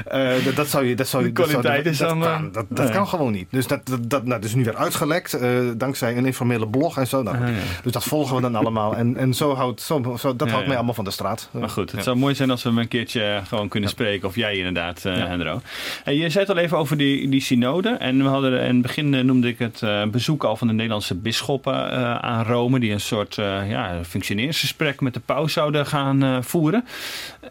Eh, 0.05 0.45
dat, 0.45 0.55
dat 0.55 0.67
zou 0.67 0.85
je... 0.85 0.95
Dat 0.95 1.07
zou 1.07 1.23
je 1.23 1.31
De 1.31 1.41
dat 1.41 1.49
kwaliteit 1.49 1.85
is 1.85 1.97
dat 1.97 2.09
dan, 2.09 2.21
kan, 2.21 2.51
dat, 2.51 2.65
dat 2.69 2.85
nee. 2.85 2.95
kan 2.95 3.07
gewoon 3.07 3.31
niet. 3.31 3.47
Dus 3.51 3.67
dat, 3.67 3.85
dat, 3.85 4.09
dat, 4.09 4.25
nou, 4.25 4.41
dat 4.41 4.49
is 4.49 4.55
nu 4.55 4.63
weer 4.63 4.75
uitgelekt. 4.75 5.37
dankzij 5.77 6.17
een 6.17 6.25
informele 6.25 6.67
blog 6.67 6.97
en 6.97 7.07
zo. 7.07 7.21
Nou, 7.21 7.33
Ah, 7.35 7.47
ja. 7.47 7.55
Dus 7.83 7.91
dat 7.91 8.03
volgen 8.03 8.35
we 8.35 8.41
dan 8.41 8.55
allemaal. 8.55 8.95
En, 8.95 9.17
en 9.17 9.33
zo 9.33 9.55
houdt, 9.55 9.81
zo, 9.81 10.15
zo, 10.19 10.35
dat 10.35 10.47
Ja, 10.47 10.53
houdt 10.53 10.67
mij 10.67 10.75
allemaal 10.75 10.93
van 10.93 11.03
de 11.03 11.11
straat. 11.11 11.49
Maar 11.51 11.69
goed, 11.69 11.91
het 11.91 12.03
zou 12.03 12.17
mooi 12.17 12.35
zijn 12.35 12.51
als 12.51 12.63
we 12.63 12.69
hem 12.69 12.77
een 12.77 12.87
keertje 12.87 13.41
gewoon 13.47 13.67
kunnen 13.67 13.89
spreken. 13.89 14.27
Of 14.27 14.35
jij 14.35 14.57
inderdaad. 14.57 15.03
Hendro. 15.03 15.61
En 16.03 16.15
je 16.15 16.29
zei 16.29 16.45
het 16.45 16.55
al 16.55 16.61
even 16.63 16.77
over 16.77 16.97
die, 16.97 17.29
die 17.29 17.41
synode. 17.41 17.89
En 17.89 18.23
we 18.23 18.34
hadden 18.41 18.61
in 18.61 18.73
het 18.73 18.81
begin 18.81 19.13
eh, 19.13 19.23
noemde 19.23 19.47
ik 19.47 19.59
het 19.59 19.81
uh, 19.81 20.05
bezoek 20.05 20.43
al 20.43 20.55
van 20.55 20.67
de 20.67 20.73
Nederlandse 20.73 21.15
bisschoppen 21.15 21.73
uh, 21.73 22.15
aan 22.15 22.45
Rome, 22.45 22.79
die 22.79 22.91
een 22.91 23.01
soort 23.01 23.35
ja, 23.35 24.03
functioneersgesprek 24.03 25.01
met 25.01 25.13
de 25.13 25.19
paus 25.19 25.53
zouden 25.53 25.85
gaan 25.85 26.43
voeren. 26.43 26.85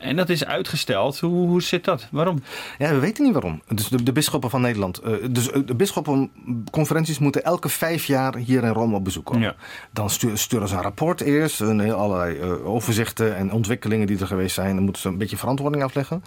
En 0.01 0.16
dat 0.16 0.28
is 0.28 0.45
uitgesteld. 0.45 1.20
Hoe, 1.20 1.49
hoe 1.49 1.62
zit 1.62 1.85
dat? 1.85 2.07
Waarom? 2.11 2.43
Ja, 2.78 2.91
we 2.91 2.99
weten 2.99 3.24
niet 3.24 3.32
waarom. 3.32 3.62
Dus 3.68 3.89
de, 3.89 4.03
de 4.03 4.12
bisschoppen 4.12 4.51
van 4.51 4.61
Nederland. 4.61 5.01
dus 5.30 5.51
de 5.66 5.74
bisschoppenconferenties 5.74 7.18
moeten 7.18 7.45
elke 7.45 7.68
vijf 7.68 8.05
jaar 8.07 8.37
hier 8.37 8.64
in 8.64 8.72
Rome 8.72 8.97
op 8.97 9.05
bezoek 9.05 9.24
komen. 9.24 9.43
Ja. 9.43 9.55
Dan 9.91 10.11
sturen 10.11 10.68
ze 10.68 10.74
een 10.74 10.82
rapport 10.82 11.20
eerst, 11.20 11.61
een, 11.61 11.93
allerlei 11.93 12.43
overzichten 12.64 13.37
en 13.37 13.53
ontwikkelingen 13.53 14.07
die 14.07 14.18
er 14.18 14.26
geweest 14.26 14.55
zijn. 14.55 14.74
Dan 14.74 14.85
moeten 14.85 15.03
ze 15.03 15.09
een 15.09 15.18
beetje 15.18 15.37
verantwoording 15.37 15.82
afleggen. 15.82 16.24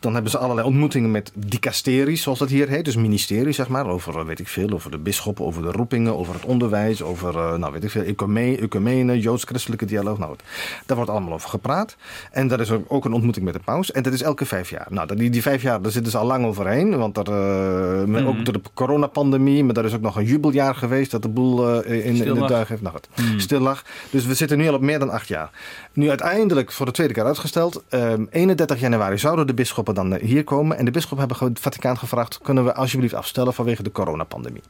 Dan 0.00 0.14
hebben 0.14 0.30
ze 0.30 0.38
allerlei 0.38 0.66
ontmoetingen 0.66 1.10
met 1.10 1.32
dicasteries, 1.34 2.22
zoals 2.22 2.38
dat 2.38 2.48
hier 2.48 2.68
heet. 2.68 2.84
Dus 2.84 2.96
ministerie, 2.96 3.52
zeg 3.52 3.68
maar. 3.68 3.86
Over, 3.98 4.26
weet 4.26 4.38
ik 4.38 4.48
veel, 4.48 4.70
over 4.70 4.90
de 4.90 4.98
bisschoppen, 4.98 5.44
over 5.44 5.62
de 5.62 5.70
roepingen, 5.70 6.18
over 6.18 6.34
het 6.34 6.44
onderwijs, 6.44 7.02
over, 7.02 7.58
nou 7.58 7.72
weet 7.72 7.84
ik 7.84 7.90
veel, 7.90 8.02
ecumene, 8.02 9.20
joods-christelijke 9.20 9.84
dialoog. 9.84 10.18
Nou, 10.18 10.36
daar 10.86 10.96
wordt 10.96 11.10
allemaal 11.10 11.32
over 11.32 11.48
gepraat. 11.48 11.96
En 12.30 12.48
dat 12.48 12.60
is 12.60 12.70
ook 12.70 13.04
een 13.04 13.12
ontmoeting 13.12 13.44
met 13.44 13.54
de 13.54 13.60
paus. 13.64 13.92
En 13.92 14.02
dat 14.02 14.12
is 14.12 14.22
elke 14.22 14.46
vijf 14.46 14.70
jaar. 14.70 14.86
Nou, 14.90 15.16
die, 15.16 15.30
die 15.30 15.42
vijf 15.42 15.62
jaar, 15.62 15.82
daar 15.82 15.92
zitten 15.92 16.12
ze 16.12 16.18
al 16.18 16.26
lang 16.26 16.46
overheen. 16.46 16.96
Want 16.96 17.16
er, 17.16 17.28
uh, 18.08 18.28
ook 18.28 18.44
door 18.44 18.54
de 18.54 18.60
coronapandemie, 18.74 19.64
maar 19.64 19.74
daar 19.74 19.84
is 19.84 19.94
ook 19.94 20.00
nog 20.00 20.16
een 20.16 20.24
jubeljaar 20.24 20.74
geweest 20.74 21.10
dat 21.10 21.22
de 21.22 21.28
boel 21.28 21.84
uh, 21.84 22.06
in, 22.06 22.14
in, 22.14 22.34
de 22.34 22.46
duig 22.46 22.68
heeft. 22.68 22.82
Nou, 22.82 22.94
het 22.94 23.08
mm. 23.24 23.40
stil 23.40 23.60
lag. 23.60 23.84
Dus 24.10 24.26
we 24.26 24.34
zitten 24.34 24.58
nu 24.58 24.68
al 24.68 24.74
op 24.74 24.80
meer 24.80 24.98
dan 24.98 25.10
acht 25.10 25.28
jaar. 25.28 25.50
Nu 25.92 26.08
uiteindelijk 26.08 26.72
voor 26.72 26.86
de 26.86 26.92
tweede 26.92 27.14
keer 27.14 27.24
uitgesteld. 27.24 27.82
31 27.90 28.76
ehm, 28.76 28.84
januari 28.84 29.18
zouden 29.18 29.46
de 29.46 29.54
bisschoppen 29.54 29.94
dan 29.94 30.14
hier 30.14 30.44
komen. 30.44 30.78
En 30.78 30.84
de 30.84 30.90
bisschoppen 30.90 31.28
hebben 31.28 31.48
het 31.48 31.60
Vaticaan 31.60 31.98
gevraagd: 31.98 32.38
kunnen 32.42 32.64
we 32.64 32.74
alsjeblieft 32.74 33.14
afstellen 33.14 33.54
vanwege 33.54 33.82
de 33.82 33.87
coronapandemie? 33.92 34.62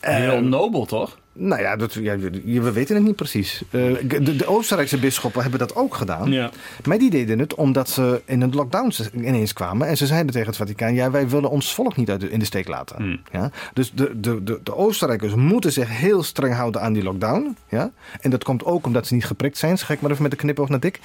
Heel 0.00 0.36
um, 0.36 0.48
nobel, 0.48 0.84
toch? 0.84 1.16
Nou 1.34 1.62
ja, 1.62 1.76
dat, 1.76 1.92
ja, 1.92 2.16
we 2.44 2.72
weten 2.72 2.94
het 2.94 3.04
niet 3.04 3.16
precies. 3.16 3.62
Uh, 3.70 3.96
de, 4.04 4.36
de, 4.36 4.46
Oostenrijkse 4.46 4.98
bisschoppen 4.98 5.42
hebben 5.42 5.58
dat 5.58 5.76
ook 5.76 5.94
gedaan. 5.94 6.30
Ja. 6.30 6.50
Maar 6.84 6.98
die 6.98 7.10
deden 7.10 7.38
het 7.38 7.54
omdat 7.54 7.88
ze 7.88 8.22
in 8.24 8.40
een 8.40 8.54
lockdown 8.54 8.92
ineens 9.14 9.52
kwamen. 9.52 9.86
En 9.88 9.96
ze 9.96 10.06
zeiden 10.06 10.32
tegen 10.32 10.46
het 10.46 10.56
Vaticaan: 10.56 10.94
ja, 10.94 11.10
wij 11.10 11.28
willen 11.28 11.50
ons 11.50 11.74
volk 11.74 11.96
niet 11.96 12.10
uit 12.10 12.22
in 12.22 12.38
de 12.38 12.44
steek 12.44 12.68
laten. 12.68 12.96
Hmm. 12.96 13.20
Ja? 13.32 13.50
Dus 13.72 13.92
de, 13.94 14.20
de, 14.20 14.42
de, 14.44 14.60
de 14.62 14.76
Oostenrijkers 14.76 15.34
moeten 15.34 15.72
zich 15.72 15.88
heel 15.88 16.22
streng 16.22 16.54
houden 16.54 16.80
aan 16.80 16.92
die 16.92 17.02
lockdown. 17.02 17.56
Ja? 17.68 17.90
En 18.20 18.30
dat 18.30 18.44
komt 18.44 18.64
ook 18.64 18.86
omdat 18.86 19.06
ze 19.06 19.14
niet 19.14 19.24
geprikt 19.24 19.58
zijn. 19.58 19.78
Zeg 19.78 19.90
ik 19.90 20.00
maar 20.00 20.10
even 20.10 20.22
met 20.22 20.30
de 20.30 20.36
knipoog 20.36 20.68
naar 20.68 20.80
dik. 20.80 21.00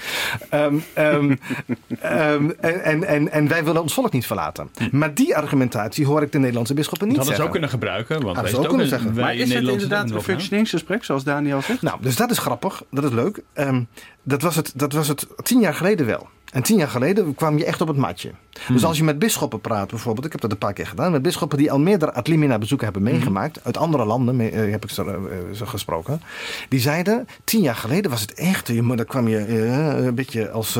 Um, 0.53 0.83
um, 0.97 1.39
um, 2.03 2.51
en, 2.59 3.03
en, 3.03 3.31
en 3.31 3.47
wij 3.47 3.63
willen 3.63 3.81
ons 3.81 3.93
volk 3.93 4.11
niet 4.11 4.25
verlaten. 4.25 4.69
Maar 4.91 5.13
die 5.13 5.35
argumentatie 5.35 6.05
hoor 6.05 6.21
ik 6.21 6.31
de 6.31 6.39
Nederlandse 6.39 6.73
bisschoppen 6.73 7.07
niet 7.07 7.17
dat 7.17 7.25
zeggen. 7.25 7.43
Dat 7.43 7.53
zou 7.53 7.61
kunnen 7.61 7.79
gebruiken. 7.79 8.25
Want 8.25 8.35
dat 8.35 8.49
zou 8.49 8.61
ook 8.61 8.69
kunnen 8.69 8.87
zeggen. 8.87 9.13
Maar 9.13 9.35
is 9.35 9.53
het 9.53 9.67
inderdaad 9.67 10.16
functioneringsgesprek, 10.21 11.03
zoals 11.03 11.23
Daniel 11.23 11.61
zegt? 11.61 11.81
Nou, 11.81 12.01
dus 12.01 12.15
dat 12.15 12.31
is 12.31 12.37
grappig. 12.37 12.83
Dat 12.91 13.03
is 13.03 13.11
leuk. 13.11 13.41
Um, 13.53 13.87
dat, 14.23 14.41
was 14.41 14.55
het, 14.55 14.71
dat 14.75 14.93
was 14.93 15.07
het 15.07 15.27
tien 15.43 15.59
jaar 15.59 15.73
geleden 15.73 16.05
wel. 16.05 16.29
En 16.51 16.63
tien 16.63 16.77
jaar 16.77 16.87
geleden 16.87 17.35
kwam 17.35 17.57
je 17.57 17.65
echt 17.65 17.81
op 17.81 17.87
het 17.87 17.97
matje. 17.97 18.31
Dus 18.53 18.65
hmm. 18.65 18.83
als 18.83 18.97
je 18.97 19.03
met 19.03 19.19
bisschoppen 19.19 19.61
praat 19.61 19.89
bijvoorbeeld, 19.89 20.25
ik 20.25 20.31
heb 20.31 20.41
dat 20.41 20.51
een 20.51 20.57
paar 20.57 20.73
keer 20.73 20.87
gedaan, 20.87 21.11
met 21.11 21.21
bisschoppen 21.21 21.57
die 21.57 21.71
al 21.71 21.79
meerdere 21.79 22.13
Atlimina 22.13 22.57
bezoeken 22.57 22.85
hebben 22.85 23.03
hmm. 23.05 23.11
meegemaakt, 23.11 23.59
uit 23.63 23.77
andere 23.77 24.05
landen 24.05 24.39
uh, 24.39 24.71
heb 24.71 24.83
ik 24.83 24.89
ze, 24.89 25.03
uh, 25.61 25.67
gesproken, 25.67 26.21
die 26.69 26.79
zeiden, 26.79 27.27
tien 27.43 27.61
jaar 27.61 27.75
geleden 27.75 28.11
was 28.11 28.21
het 28.21 28.33
echt, 28.33 28.67
je, 28.67 28.95
dan 28.95 29.05
kwam 29.05 29.27
je 29.27 29.47
uh, 29.47 30.05
een 30.05 30.15
beetje 30.15 30.49
als... 30.49 30.79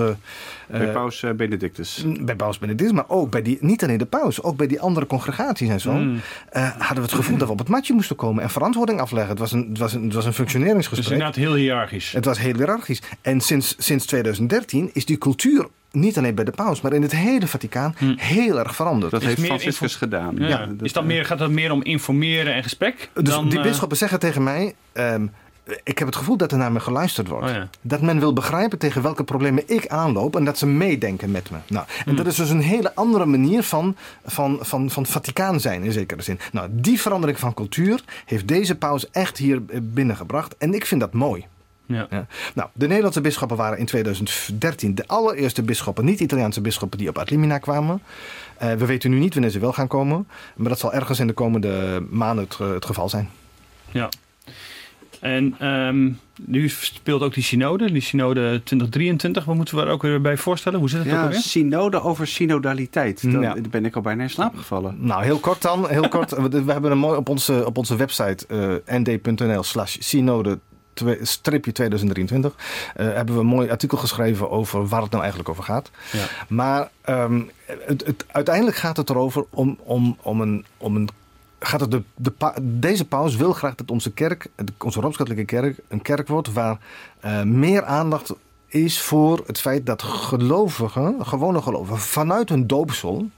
bij 0.68 0.91
paus 0.91 1.24
Benedictus. 1.36 2.05
Bij 2.20 2.36
paus 2.36 2.59
Benedictus, 2.59 2.95
maar 2.95 3.05
ook 3.07 3.32
bij 3.32 3.41
die, 3.41 3.57
niet 3.61 3.84
alleen 3.84 3.97
de 3.97 4.05
paus, 4.05 4.43
ook 4.43 4.57
bij 4.57 4.68
die 4.68 4.82
andere 4.82 5.05
congregaties 5.05 5.70
en 5.70 5.80
zo, 5.80 5.91
hmm. 5.91 6.20
hadden 6.51 6.95
we 6.95 7.01
het 7.01 7.13
gevoel 7.13 7.38
dat 7.38 7.47
we 7.47 7.53
op 7.53 7.59
het 7.59 7.70
matje 7.70 7.93
moesten 7.93 8.15
komen 8.15 8.43
en 8.43 8.49
verantwoording 8.49 8.99
afleggen. 8.99 9.30
Het 9.30 9.39
was 9.39 9.51
een, 9.51 9.68
het 9.70 9.78
was 9.78 9.93
een, 9.93 10.03
het 10.03 10.13
was 10.13 10.26
een 10.26 10.34
functioneringsgesprek. 10.34 11.03
Dus 11.03 11.11
inderdaad 11.11 11.36
heel 11.36 11.55
hiërarchisch. 11.55 12.11
Het 12.11 12.26
was 12.26 12.39
heel 12.39 12.55
hiërarchisch. 12.55 13.01
En 13.22 13.41
sinds, 13.41 13.76
sinds 13.78 14.05
2013 14.05 14.89
is 14.93 15.05
die 15.05 15.18
cultuur 15.18 15.66
niet 16.00 16.18
alleen 16.18 16.36
bij 16.36 16.45
de 16.45 16.52
paus, 16.52 16.82
maar 16.82 16.93
in 16.93 17.02
het 17.02 17.16
hele 17.16 17.48
Vaticaan 17.48 17.95
hm. 17.98 18.14
heel 18.18 18.60
erg 18.60 18.76
veranderd. 18.76 19.12
Dat 19.12 19.24
heeft 19.24 19.41
Franciscus 19.41 19.95
gedaan. 19.95 20.36
Ja. 20.38 20.66
dat, 20.66 20.82
is 20.82 20.93
dat 20.93 21.06
meer, 21.06 21.26
gaat 21.26 21.39
het 21.39 21.52
meer 21.52 21.72
om 21.72 21.84
informeren 21.84 22.54
en 22.54 22.64
gesprek? 22.64 23.10
Dus 23.14 23.24
dan, 23.24 23.50
die 23.50 23.58
uh... 23.58 23.64
bisschoppen 23.64 23.98
zeggen 23.98 24.20
tegen 24.20 24.43
mij... 24.43 24.74
Um, 24.93 25.32
ik 25.84 25.98
heb 25.98 26.08
het 26.08 26.16
gevoel 26.16 26.38
dat 26.38 26.52
er 26.52 26.58
naar 26.58 26.72
me 26.72 26.80
geluisterd 26.80 27.28
wordt. 27.28 27.45
Oh 27.45 27.54
ja. 27.54 27.70
Dat 27.82 28.02
men 28.02 28.20
wil 28.20 28.34
begrijpen 28.34 28.78
tegen 28.78 29.02
welke 29.02 29.24
problemen 29.24 29.64
ik 29.66 29.88
aanloop 29.88 30.36
en 30.36 30.45
dat 30.45 30.58
ze 30.58 30.66
meedenken 30.66 31.32
met 31.32 31.52
me. 31.52 31.58
Nou, 31.68 31.86
en 32.06 32.12
hm. 32.12 32.16
dat 32.16 32.26
is 32.26 32.36
dus 32.36 32.50
een 32.50 32.62
hele 32.62 32.95
andere 32.95 33.26
manier 33.26 33.64
van, 33.64 33.95
van, 34.26 34.58
van, 34.62 34.89
van 34.89 35.06
Vaticaan 35.06 35.60
zijn 35.60 35.84
in 35.84 35.91
zekere 35.91 36.22
zin. 36.22 36.39
Nou, 36.52 36.70
die 36.72 37.02
verandering 37.02 37.39
van 37.39 37.54
cultuur 37.54 38.04
heeft 38.26 38.48
deze 38.48 38.76
paus 38.76 39.10
echt 39.10 39.38
hier 39.38 39.62
binnengebracht 39.82 40.58
en 40.58 40.74
ik 40.74 40.86
vind 40.86 41.02
dat 41.02 41.14
mooi. 41.14 41.45
Ja. 41.88 42.07
ja. 42.09 42.27
Nou, 42.55 42.69
de 42.73 42.88
Nederlandse 42.88 43.21
bisschoppen 43.21 43.57
waren 43.57 43.77
in 43.77 43.85
2013 43.85 44.95
de 44.95 45.07
allereerste 45.07 45.63
bisschoppen, 45.63 46.05
niet-Italiaanse 46.05 46.61
bisschoppen, 46.61 46.97
die 46.97 47.09
op 47.09 47.17
Adlimina 47.17 47.57
kwamen. 47.57 48.01
Uh, 48.63 48.73
we 48.73 48.85
weten 48.85 49.09
nu 49.09 49.19
niet 49.19 49.33
wanneer 49.33 49.51
ze 49.51 49.59
wel 49.59 49.73
gaan 49.73 49.88
komen, 49.88 50.27
maar 50.55 50.69
dat 50.69 50.79
zal 50.79 50.93
ergens 50.93 51.19
in 51.19 51.27
de 51.27 51.33
komende 51.33 52.03
maanden 52.09 52.43
het, 52.43 52.57
het 52.57 52.85
geval 52.85 53.09
zijn. 53.09 53.29
Ja. 53.91 54.09
En 55.19 55.67
um, 55.67 56.19
nu 56.45 56.69
speelt 56.69 57.21
ook 57.21 57.33
die 57.33 57.43
synode, 57.43 57.91
die 57.91 58.01
synode 58.01 58.41
2023. 58.63 59.45
Wat 59.45 59.55
moeten 59.55 59.75
we 59.75 59.81
er 59.81 59.89
ook 59.89 60.01
weer 60.01 60.21
bij 60.21 60.38
voorstellen? 60.38 60.79
Hoe 60.79 60.89
zit 60.89 60.99
het 60.99 61.07
ja, 61.07 61.23
ook 61.23 61.31
weer? 61.31 61.39
synode 61.39 62.01
over 62.01 62.27
synodaliteit. 62.27 63.31
Dan 63.31 63.41
ja. 63.41 63.55
ben 63.69 63.85
ik 63.85 63.95
al 63.95 64.01
bijna 64.01 64.23
in 64.23 64.29
slaap 64.29 64.55
gevallen. 64.55 64.95
Nou, 64.99 65.23
heel 65.23 65.39
kort 65.39 65.61
dan. 65.61 65.88
Heel 65.89 66.09
kort. 66.09 66.31
we 66.65 66.71
hebben 66.71 66.91
een 66.91 66.97
mooi 66.97 67.17
op 67.17 67.29
onze, 67.29 67.65
op 67.65 67.77
onze 67.77 67.95
website 67.95 68.45
uh, 68.88 68.97
nd.nl 68.97 69.63
slash 69.63 69.97
synode 69.99 70.59
stripje 71.22 71.72
2023, 71.72 72.54
uh, 72.56 73.06
hebben 73.14 73.36
we 73.36 73.41
een 73.41 73.48
mooi 73.48 73.70
artikel 73.70 73.98
geschreven 73.98 74.50
over 74.50 74.88
waar 74.88 75.02
het 75.02 75.10
nou 75.10 75.22
eigenlijk 75.22 75.52
over 75.52 75.64
gaat. 75.64 75.91
Ja. 76.12 76.26
Maar 76.48 76.89
um, 77.10 77.50
het, 77.66 78.06
het, 78.06 78.26
uiteindelijk 78.28 78.78
gaat 78.78 78.98
het 78.98 79.10
erover 79.10 79.45
om, 79.50 79.78
om, 79.84 80.18
om 80.22 80.41
een, 80.41 80.66
om 80.78 80.95
een 80.95 81.10
gaat 81.60 81.80
het 81.80 81.91
de, 81.91 82.04
de, 82.16 82.34
deze 82.62 83.06
paus 83.06 83.36
wil 83.36 83.54
graag 83.54 83.76
dat 83.76 83.91
onze 83.91 84.12
kerk, 84.12 84.48
onze 84.78 85.00
Rooms-Katholieke 85.00 85.45
kerk, 85.45 85.80
een 85.88 86.02
kerk 86.02 86.28
wordt 86.28 86.54
waar 86.54 86.78
uh, 87.26 87.41
meer 87.41 87.84
aandacht 87.84 88.34
is 88.68 89.02
voor 89.02 89.43
het 89.45 89.60
feit 89.60 89.86
dat 89.86 90.04
gelovigen, 90.04 91.26
gewone 91.26 91.62
gelovigen, 91.62 92.02
vanuit 92.02 92.50
hun 92.50 92.68
doopsel 92.68 93.30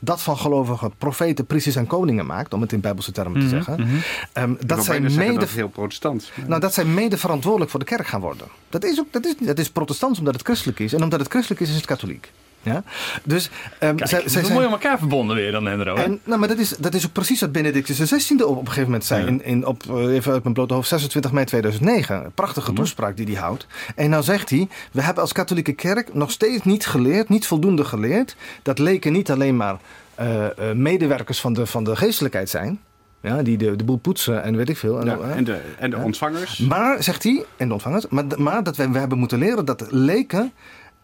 dat 0.00 0.22
van 0.22 0.36
gelovige 0.36 0.90
profeten, 0.98 1.46
priesters 1.46 1.76
en 1.76 1.86
koningen 1.86 2.26
maakt, 2.26 2.54
om 2.54 2.60
het 2.60 2.72
in 2.72 2.80
bijbelse 2.80 3.12
termen 3.12 3.40
te 3.40 3.46
mhm, 3.46 3.54
zeggen. 3.54 3.80
Mm 3.80 3.86
-hmm. 4.34 4.58
dat 4.66 4.84
zij 4.84 5.00
mede. 5.00 5.38
Dat 5.38 5.48
heel 5.48 5.68
protestant. 5.68 6.30
Nou, 6.46 6.60
dat 6.60 6.74
zij 6.74 6.84
mede 6.84 7.18
verantwoordelijk 7.18 7.70
voor 7.70 7.80
de 7.80 7.86
kerk 7.86 8.06
gaan 8.06 8.20
worden. 8.20 8.46
Dat 8.68 8.84
is, 8.84 8.98
ook, 8.98 9.06
dat 9.10 9.24
is, 9.24 9.34
dat 9.38 9.58
is 9.58 9.70
protestants 9.70 10.18
omdat 10.18 10.34
het 10.34 10.42
christelijk 10.42 10.78
is. 10.78 10.92
En 10.92 11.02
omdat 11.02 11.20
het 11.20 11.28
christelijk 11.28 11.60
is, 11.60 11.68
is 11.68 11.76
het 11.76 11.86
katholiek. 11.86 12.32
Ja? 12.64 12.82
Dus, 13.24 13.50
um, 13.80 13.96
Kijk, 13.96 14.08
zij, 14.08 14.20
zij 14.20 14.42
zijn 14.42 14.52
mooi 14.52 14.66
aan 14.66 14.72
elkaar 14.72 14.98
verbonden 14.98 15.36
weer 15.36 15.52
dan, 15.52 15.66
Hendro. 15.66 15.94
En, 15.94 16.20
nou, 16.24 16.38
maar 16.38 16.48
dat 16.48 16.58
is, 16.58 16.68
dat 16.68 16.94
is 16.94 17.06
ook 17.06 17.12
precies 17.12 17.40
wat 17.40 17.52
Benedictus 17.52 17.98
XVI 17.98 18.34
op, 18.34 18.48
op 18.48 18.58
een 18.58 18.66
gegeven 18.66 18.84
moment 18.84 19.04
zei. 19.04 19.26
In, 19.26 19.44
in, 19.44 19.66
op, 19.66 19.82
eh, 19.88 20.14
even 20.14 20.32
uit 20.32 20.42
mijn 20.42 20.54
blote 20.54 20.74
hoofd, 20.74 20.88
26 20.88 21.32
mei 21.32 21.46
2009. 21.46 22.24
Een 22.24 22.32
prachtige 22.32 22.72
toespraak 22.72 23.16
die 23.16 23.26
hij 23.26 23.34
houdt. 23.34 23.66
En 23.94 24.10
nou 24.10 24.22
zegt 24.22 24.50
hij, 24.50 24.68
we 24.92 25.02
hebben 25.02 25.22
als 25.22 25.32
katholieke 25.32 25.72
kerk 25.72 26.14
nog 26.14 26.30
steeds 26.30 26.64
niet 26.64 26.86
geleerd, 26.86 27.28
niet 27.28 27.46
voldoende 27.46 27.84
geleerd, 27.84 28.36
dat 28.62 28.78
leken 28.78 29.12
niet 29.12 29.30
alleen 29.30 29.56
maar 29.56 29.76
uh, 30.20 30.46
medewerkers 30.74 31.40
van 31.40 31.52
de, 31.52 31.66
van 31.66 31.84
de 31.84 31.96
geestelijkheid 31.96 32.50
zijn. 32.50 32.80
Ja, 33.20 33.42
die 33.42 33.56
de, 33.56 33.76
de 33.76 33.84
boel 33.84 33.96
poetsen 33.96 34.42
en 34.42 34.56
weet 34.56 34.68
ik 34.68 34.76
veel. 34.76 35.00
En, 35.00 35.06
ja, 35.06 35.18
en 35.18 35.44
de, 35.44 35.60
en 35.78 35.90
de 35.90 35.96
ontvangers. 35.96 36.58
Maar, 36.58 37.02
zegt 37.02 37.22
hij, 37.22 37.44
en 37.56 37.66
de 37.66 37.72
ontvangers, 37.72 38.06
maar, 38.08 38.24
maar 38.36 38.62
dat 38.62 38.76
we, 38.76 38.90
we 38.90 38.98
hebben 38.98 39.18
moeten 39.18 39.38
leren 39.38 39.64
dat 39.64 39.86
leken 39.90 40.52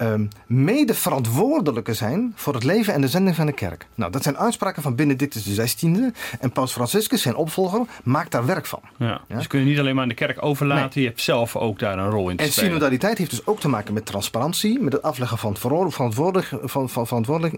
um, 0.03 0.28
mede 0.46 0.94
verantwoordelijke 0.94 1.94
zijn 1.94 2.32
voor 2.34 2.55
het 2.55 2.64
leven 2.64 2.94
en 2.94 3.01
de 3.01 3.09
zending 3.09 3.36
van 3.36 3.46
de 3.46 3.53
kerk. 3.53 3.86
Nou, 3.94 4.12
dat 4.12 4.22
zijn 4.22 4.38
uitspraken 4.38 4.82
van 4.82 4.94
Benedictus 4.94 5.42
XVI 5.42 6.11
en 6.40 6.53
Paus 6.53 6.72
Franciscus, 6.72 7.22
zijn 7.22 7.34
opvolger, 7.34 7.86
maakt 8.03 8.30
daar 8.30 8.46
werk 8.46 8.66
van. 8.66 8.80
Ja, 8.96 9.20
Dus 9.28 9.46
kun 9.46 9.61
je 9.61 9.66
niet 9.66 9.78
alleen 9.78 9.94
maar 9.94 10.03
aan 10.03 10.09
de 10.09 10.14
kerk 10.14 10.42
overlaten, 10.42 11.01
je 11.01 11.07
hebt 11.07 11.20
zelf 11.20 11.57
ook 11.57 11.78
daar 11.78 11.98
een 11.98 12.11
rol 12.11 12.30
in 12.30 12.36
te 12.36 12.42
en 12.42 12.51
spelen. 12.51 12.68
En 12.68 12.74
synodaliteit 12.74 13.18
heeft 13.18 13.30
dus 13.30 13.46
ook 13.46 13.61
te 13.61 13.68
maken 13.68 13.94
met 13.94 14.07
transparantie, 14.07 14.80
met 14.80 14.92
het 14.92 15.03
afleggen 15.03 15.38
van 15.38 15.57
verantwoordelijk, 15.57 16.48
van, 16.62 16.88
van, 16.88 17.07
verantwoordelijk 17.07 17.55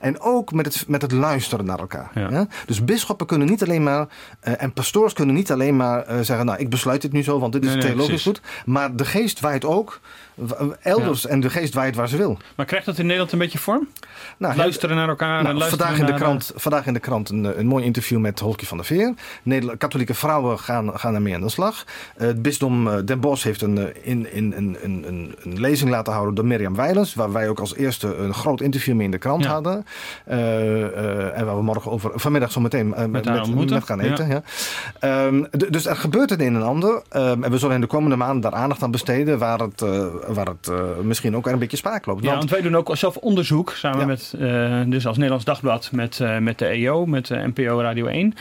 en 0.00 0.20
ook 0.20 0.52
met 0.52 0.66
het, 0.66 0.88
met 0.88 1.02
het 1.02 1.12
luisteren 1.12 1.64
naar 1.64 1.78
elkaar. 1.78 2.10
Ja. 2.14 2.46
Dus 2.66 2.84
bisschoppen 2.84 3.26
kunnen 3.26 3.48
niet 3.48 3.62
alleen 3.62 3.82
maar, 3.82 4.08
uh, 4.44 4.62
en 4.62 4.72
pastoors 4.72 5.12
kunnen 5.12 5.34
niet 5.34 5.52
alleen 5.52 5.76
maar 5.76 6.10
uh, 6.10 6.20
zeggen, 6.20 6.46
nou 6.46 6.58
ik 6.58 6.70
besluit 6.70 7.02
dit 7.02 7.12
nu 7.12 7.22
zo, 7.22 7.38
want 7.38 7.52
dit 7.52 7.64
is 7.64 7.72
nee, 7.72 7.80
theologisch 7.80 8.24
nee, 8.24 8.34
goed, 8.34 8.40
maar 8.64 8.96
de 8.96 9.04
geest 9.04 9.40
waait 9.40 9.64
ook 9.64 10.00
elders 10.80 11.26
en 11.26 11.40
de 11.40 11.50
geest 11.50 11.74
waait 11.74 11.96
waar 11.96 12.08
ze 12.08 12.16
wil. 12.16 12.38
Maar 12.54 12.66
krijgt 12.66 12.86
dat 12.86 12.98
in 12.98 13.04
Nederland 13.04 13.32
een 13.32 13.38
beetje 13.38 13.58
vorm? 13.58 13.88
Nou, 14.36 14.56
luisteren 14.56 14.96
naar 14.96 15.08
elkaar 15.08 15.42
nou, 15.42 15.48
en 15.48 15.58
luisteren 15.58 15.86
vandaag, 15.86 15.98
in 15.98 16.04
de 16.04 16.10
naar, 16.10 16.20
krant, 16.20 16.52
vandaag 16.54 16.86
in 16.86 16.92
de 16.92 17.00
krant 17.00 17.28
een, 17.28 17.58
een 17.58 17.66
mooi 17.66 17.84
interview 17.84 18.18
met 18.18 18.40
Holkie 18.40 18.68
van 18.68 18.76
der 18.76 18.86
Veer. 18.86 19.14
Nederland, 19.42 19.78
katholieke 19.78 20.14
vrouwen 20.14 20.58
gaan, 20.58 20.98
gaan 20.98 21.14
ermee 21.14 21.34
aan 21.34 21.40
de 21.40 21.48
slag. 21.48 21.84
Uh, 22.16 22.26
het 22.26 22.42
bisdom 22.42 23.04
Den 23.04 23.20
Bosch 23.20 23.44
heeft 23.44 23.62
een, 23.62 24.04
in, 24.04 24.32
in, 24.32 24.52
een, 24.56 24.76
een, 24.82 25.04
een, 25.42 25.60
lezing 25.60 25.90
laten 25.90 26.12
houden 26.12 26.34
door 26.34 26.46
Mirjam 26.46 26.74
Weilens. 26.74 27.14
Waar 27.14 27.32
wij 27.32 27.48
ook 27.48 27.60
als 27.60 27.74
eerste 27.74 28.16
een 28.16 28.34
groot 28.34 28.60
interview 28.60 28.94
mee 28.94 29.04
in 29.04 29.10
de 29.10 29.18
krant 29.18 29.44
ja. 29.44 29.50
hadden. 29.50 29.86
en 30.24 31.46
waar 31.46 31.56
we 31.56 31.62
morgen 31.62 31.90
over, 31.90 32.10
vanmiddag 32.14 32.52
zo 32.52 32.60
meteen 32.60 32.88
met, 32.88 33.10
met, 33.10 33.24
met, 33.24 33.70
met 33.70 33.84
gaan 33.84 34.00
eten. 34.00 34.28
Ja. 34.28 34.42
Ja. 35.00 35.26
Um, 35.26 35.46
dus 35.68 35.86
er 35.86 35.96
gebeurt 35.96 36.30
het 36.30 36.40
een 36.40 36.54
en 36.54 36.62
ander. 36.62 37.02
Um, 37.16 37.44
en 37.44 37.50
we 37.50 37.58
zullen 37.58 37.74
in 37.74 37.80
de 37.80 37.86
komende 37.86 38.16
maanden 38.16 38.50
daar 38.50 38.60
aandacht 38.60 38.82
aan 38.82 38.90
besteden. 38.90 39.38
Waar 39.38 39.58
het, 39.58 39.82
waar 40.28 40.46
het 40.46 40.70
misschien 41.02 41.36
ook 41.36 41.46
een 41.46 41.58
beetje 41.58 41.76
spaak 41.76 42.06
loopt. 42.06 42.22
Ja, 42.22 42.26
want, 42.26 42.38
want 42.38 42.50
wij 42.50 42.60
doen 42.60 42.76
ook 42.76 42.96
zelf 42.96 43.16
onderzoek 43.16 43.70
samen 43.70 44.00
ja. 44.00 44.06
met, 44.06 44.34
uh, 44.38 44.80
dus 44.86 45.06
als 45.06 45.16
Nederlands 45.16 45.44
Dagblad 45.44 45.92
met, 45.92 46.18
uh, 46.18 46.38
met 46.38 46.58
de 46.58 46.66
EO, 46.66 47.06
met 47.06 47.26
de 47.26 47.52
NPO 47.54 47.80
Radio 47.80 48.06
1. 48.06 48.34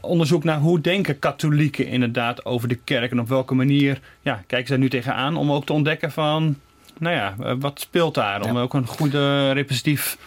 Onderzoek 0.00 0.44
naar 0.44 0.58
hoe 0.58 0.80
denken 0.80 1.18
katholieken 1.18 1.86
inderdaad 1.86 2.44
over 2.44 2.68
de 2.68 2.78
kerk 2.84 3.10
en 3.10 3.20
op 3.20 3.28
welke 3.28 3.54
manier 3.54 4.00
ja, 4.20 4.42
kijken 4.46 4.68
ze 4.68 4.72
er 4.72 4.78
nu 4.78 4.88
tegenaan 4.88 5.36
om 5.36 5.52
ook 5.52 5.66
te 5.66 5.72
ontdekken 5.72 6.12
van, 6.12 6.56
nou 6.98 7.14
ja, 7.14 7.56
wat 7.58 7.80
speelt 7.80 8.14
daar? 8.14 8.42
Om 8.42 8.58
ook 8.58 8.74
een 8.74 8.86
goede 8.86 9.52
representatief 9.52 10.18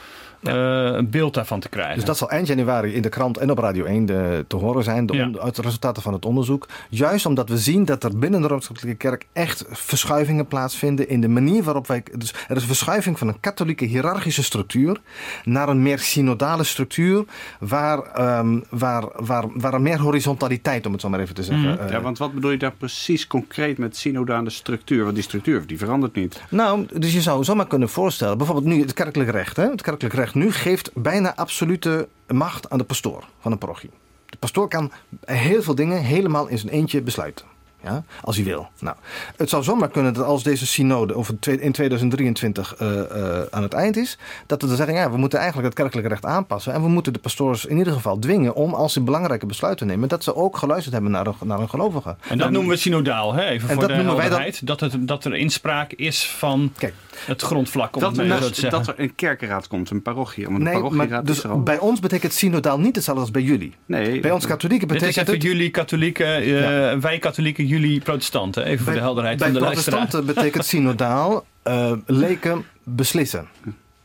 ja. 0.43 0.91
uh, 0.91 0.97
een 0.97 1.09
beeld 1.09 1.33
daarvan 1.33 1.59
te 1.59 1.69
krijgen. 1.69 1.95
Dus 1.95 2.05
dat 2.05 2.17
zal 2.17 2.29
eind 2.29 2.47
januari 2.47 2.93
in 2.93 3.01
de 3.01 3.09
krant 3.09 3.37
en 3.37 3.51
op 3.51 3.57
Radio 3.57 3.85
1 3.85 4.05
de, 4.05 4.45
te 4.47 4.55
horen 4.55 4.83
zijn, 4.83 5.05
de, 5.05 5.15
ja. 5.15 5.29
uit 5.39 5.55
de 5.55 5.61
resultaten 5.61 6.03
van 6.03 6.13
het 6.13 6.25
onderzoek. 6.25 6.67
Juist 6.89 7.25
omdat 7.25 7.49
we 7.49 7.57
zien 7.57 7.85
dat 7.85 8.03
er 8.03 8.17
binnen 8.17 8.41
de 8.41 8.47
Rooms-Katholieke 8.47 9.07
Kerk 9.09 9.25
echt 9.33 9.65
verschuivingen 9.69 10.47
plaatsvinden 10.47 11.09
in 11.09 11.21
de 11.21 11.27
manier 11.27 11.63
waarop 11.63 11.87
wij. 11.87 12.03
Dus 12.17 12.33
er 12.47 12.55
is 12.55 12.61
een 12.61 12.67
verschuiving 12.67 13.19
van 13.19 13.27
een 13.27 13.39
katholieke 13.39 13.85
hiërarchische 13.85 14.43
structuur 14.43 15.01
naar 15.43 15.69
een 15.69 15.81
meer 15.81 15.99
synodale 15.99 16.63
structuur, 16.63 17.25
waar, 17.59 18.37
um, 18.39 18.63
waar, 18.69 19.03
waar, 19.15 19.45
waar 19.53 19.73
er 19.73 19.81
meer 19.81 19.99
horizontaliteit, 19.99 20.85
om 20.85 20.91
het 20.91 21.01
zo 21.01 21.09
maar 21.09 21.19
even 21.19 21.35
te 21.35 21.43
zeggen. 21.43 21.69
Mm. 21.69 21.85
Uh, 21.85 21.91
ja, 21.91 22.01
want 22.01 22.17
wat 22.17 22.33
bedoel 22.33 22.51
je 22.51 22.57
daar 22.57 22.73
precies 22.77 23.27
concreet 23.27 23.77
met 23.77 23.97
synodale 23.97 24.49
structuur? 24.49 25.03
Want 25.03 25.15
die 25.15 25.23
structuur 25.23 25.67
die 25.67 25.77
verandert 25.77 26.15
niet. 26.15 26.41
Nou, 26.49 26.85
dus 26.99 27.13
je 27.13 27.21
zou 27.21 27.43
zomaar 27.43 27.67
kunnen 27.67 27.89
voorstellen, 27.89 28.37
bijvoorbeeld 28.37 28.67
nu 28.67 28.81
het 28.81 28.93
kerkelijk 28.93 29.29
recht. 29.29 29.55
Hè? 29.55 29.69
Het 29.69 29.81
kerkelijk 29.81 30.15
recht 30.15 30.32
nu 30.33 30.51
geeft 30.51 30.91
bijna 30.93 31.35
absolute 31.35 32.07
macht 32.27 32.69
aan 32.69 32.77
de 32.77 32.83
pastoor 32.83 33.23
van 33.39 33.51
een 33.51 33.57
parochie. 33.57 33.89
De 34.25 34.37
pastoor 34.37 34.67
kan 34.67 34.91
heel 35.25 35.63
veel 35.63 35.75
dingen 35.75 36.01
helemaal 36.01 36.47
in 36.47 36.57
zijn 36.57 36.71
eentje 36.71 37.01
besluiten. 37.01 37.45
Ja, 37.83 38.03
als 38.21 38.35
hij 38.35 38.45
wil. 38.45 38.67
Nou, 38.79 38.95
het 39.35 39.49
zou 39.49 39.63
zomaar 39.63 39.89
kunnen 39.89 40.13
dat 40.13 40.25
als 40.25 40.43
deze 40.43 40.65
synode 40.65 41.15
of 41.15 41.31
in 41.59 41.71
2023 41.71 42.81
uh, 42.81 42.89
uh, 42.89 43.41
aan 43.49 43.63
het 43.63 43.73
eind 43.73 43.97
is, 43.97 44.17
dat 44.45 44.61
we 44.61 44.67
dan 44.67 44.75
zeggen, 44.75 44.95
ja, 44.95 45.11
we 45.11 45.17
moeten 45.17 45.39
eigenlijk 45.39 45.67
het 45.67 45.77
kerkelijke 45.77 46.09
recht 46.09 46.25
aanpassen 46.25 46.73
en 46.73 46.81
we 46.81 46.87
moeten 46.87 47.13
de 47.13 47.19
pastoors 47.19 47.65
in 47.65 47.77
ieder 47.77 47.93
geval 47.93 48.19
dwingen 48.19 48.55
om 48.55 48.73
als 48.73 48.93
ze 48.93 49.01
belangrijke 49.01 49.45
besluiten 49.45 49.87
nemen, 49.87 50.09
dat 50.09 50.23
ze 50.23 50.35
ook 50.35 50.57
geluisterd 50.57 50.93
hebben 50.93 51.11
naar 51.11 51.27
een, 51.27 51.35
naar 51.43 51.59
een 51.59 51.69
gelovige. 51.69 52.15
En 52.29 52.37
dat 52.37 52.47
en, 52.47 52.53
noemen 52.53 52.71
we 52.71 52.77
synodaal, 52.77 53.33
hè? 53.33 53.45
even 53.45 53.69
voor 53.69 53.79
dat 53.79 53.89
de 53.89 53.95
noemen 53.95 54.15
wij 54.15 54.29
dat, 54.29 54.59
dat, 54.63 54.79
het, 54.79 55.07
dat 55.07 55.25
er 55.25 55.35
inspraak 55.35 55.91
is 55.91 56.27
van 56.27 56.71
Kijk, 56.77 56.93
het 57.25 57.41
grondvlak. 57.41 57.95
Om 57.95 58.01
dat, 58.01 58.15
het 58.17 58.57
er, 58.57 58.69
dat, 58.69 58.71
dat 58.71 58.87
er 58.87 58.93
een 58.97 59.15
kerkenraad 59.15 59.67
komt, 59.67 59.89
een 59.89 60.01
parochie. 60.01 60.47
Om 60.47 60.55
een 60.55 60.63
nee, 60.63 60.81
maar 60.81 61.23
dus 61.23 61.41
bij 61.63 61.79
ons 61.79 61.99
betekent 61.99 62.33
synodaal 62.33 62.79
niet 62.79 62.95
hetzelfde 62.95 63.21
als 63.23 63.31
bij 63.31 63.41
jullie. 63.41 63.73
Nee. 63.85 64.19
Bij 64.19 64.31
ons 64.31 64.45
katholieken 64.45 64.87
betekent 64.87 65.15
Dit 65.15 65.25
is 65.25 65.31
even 65.31 65.47
het... 65.47 65.51
jullie 65.53 65.69
katholieken, 65.69 66.47
uh, 66.47 66.61
ja. 66.61 66.99
wij 66.99 67.19
katholieken, 67.19 67.65
jullie 67.73 68.01
protestanten. 68.01 68.65
Even 68.65 68.85
voor 68.85 68.93
de 68.93 68.99
helderheid 68.99 69.37
bij 69.37 69.51
van 69.51 69.59
de 69.59 69.65
protestanten 69.65 70.25
betekent 70.33 70.65
synodaal 70.65 71.45
uh, 71.67 71.91
leken 72.05 72.65
beslissen. 72.83 73.47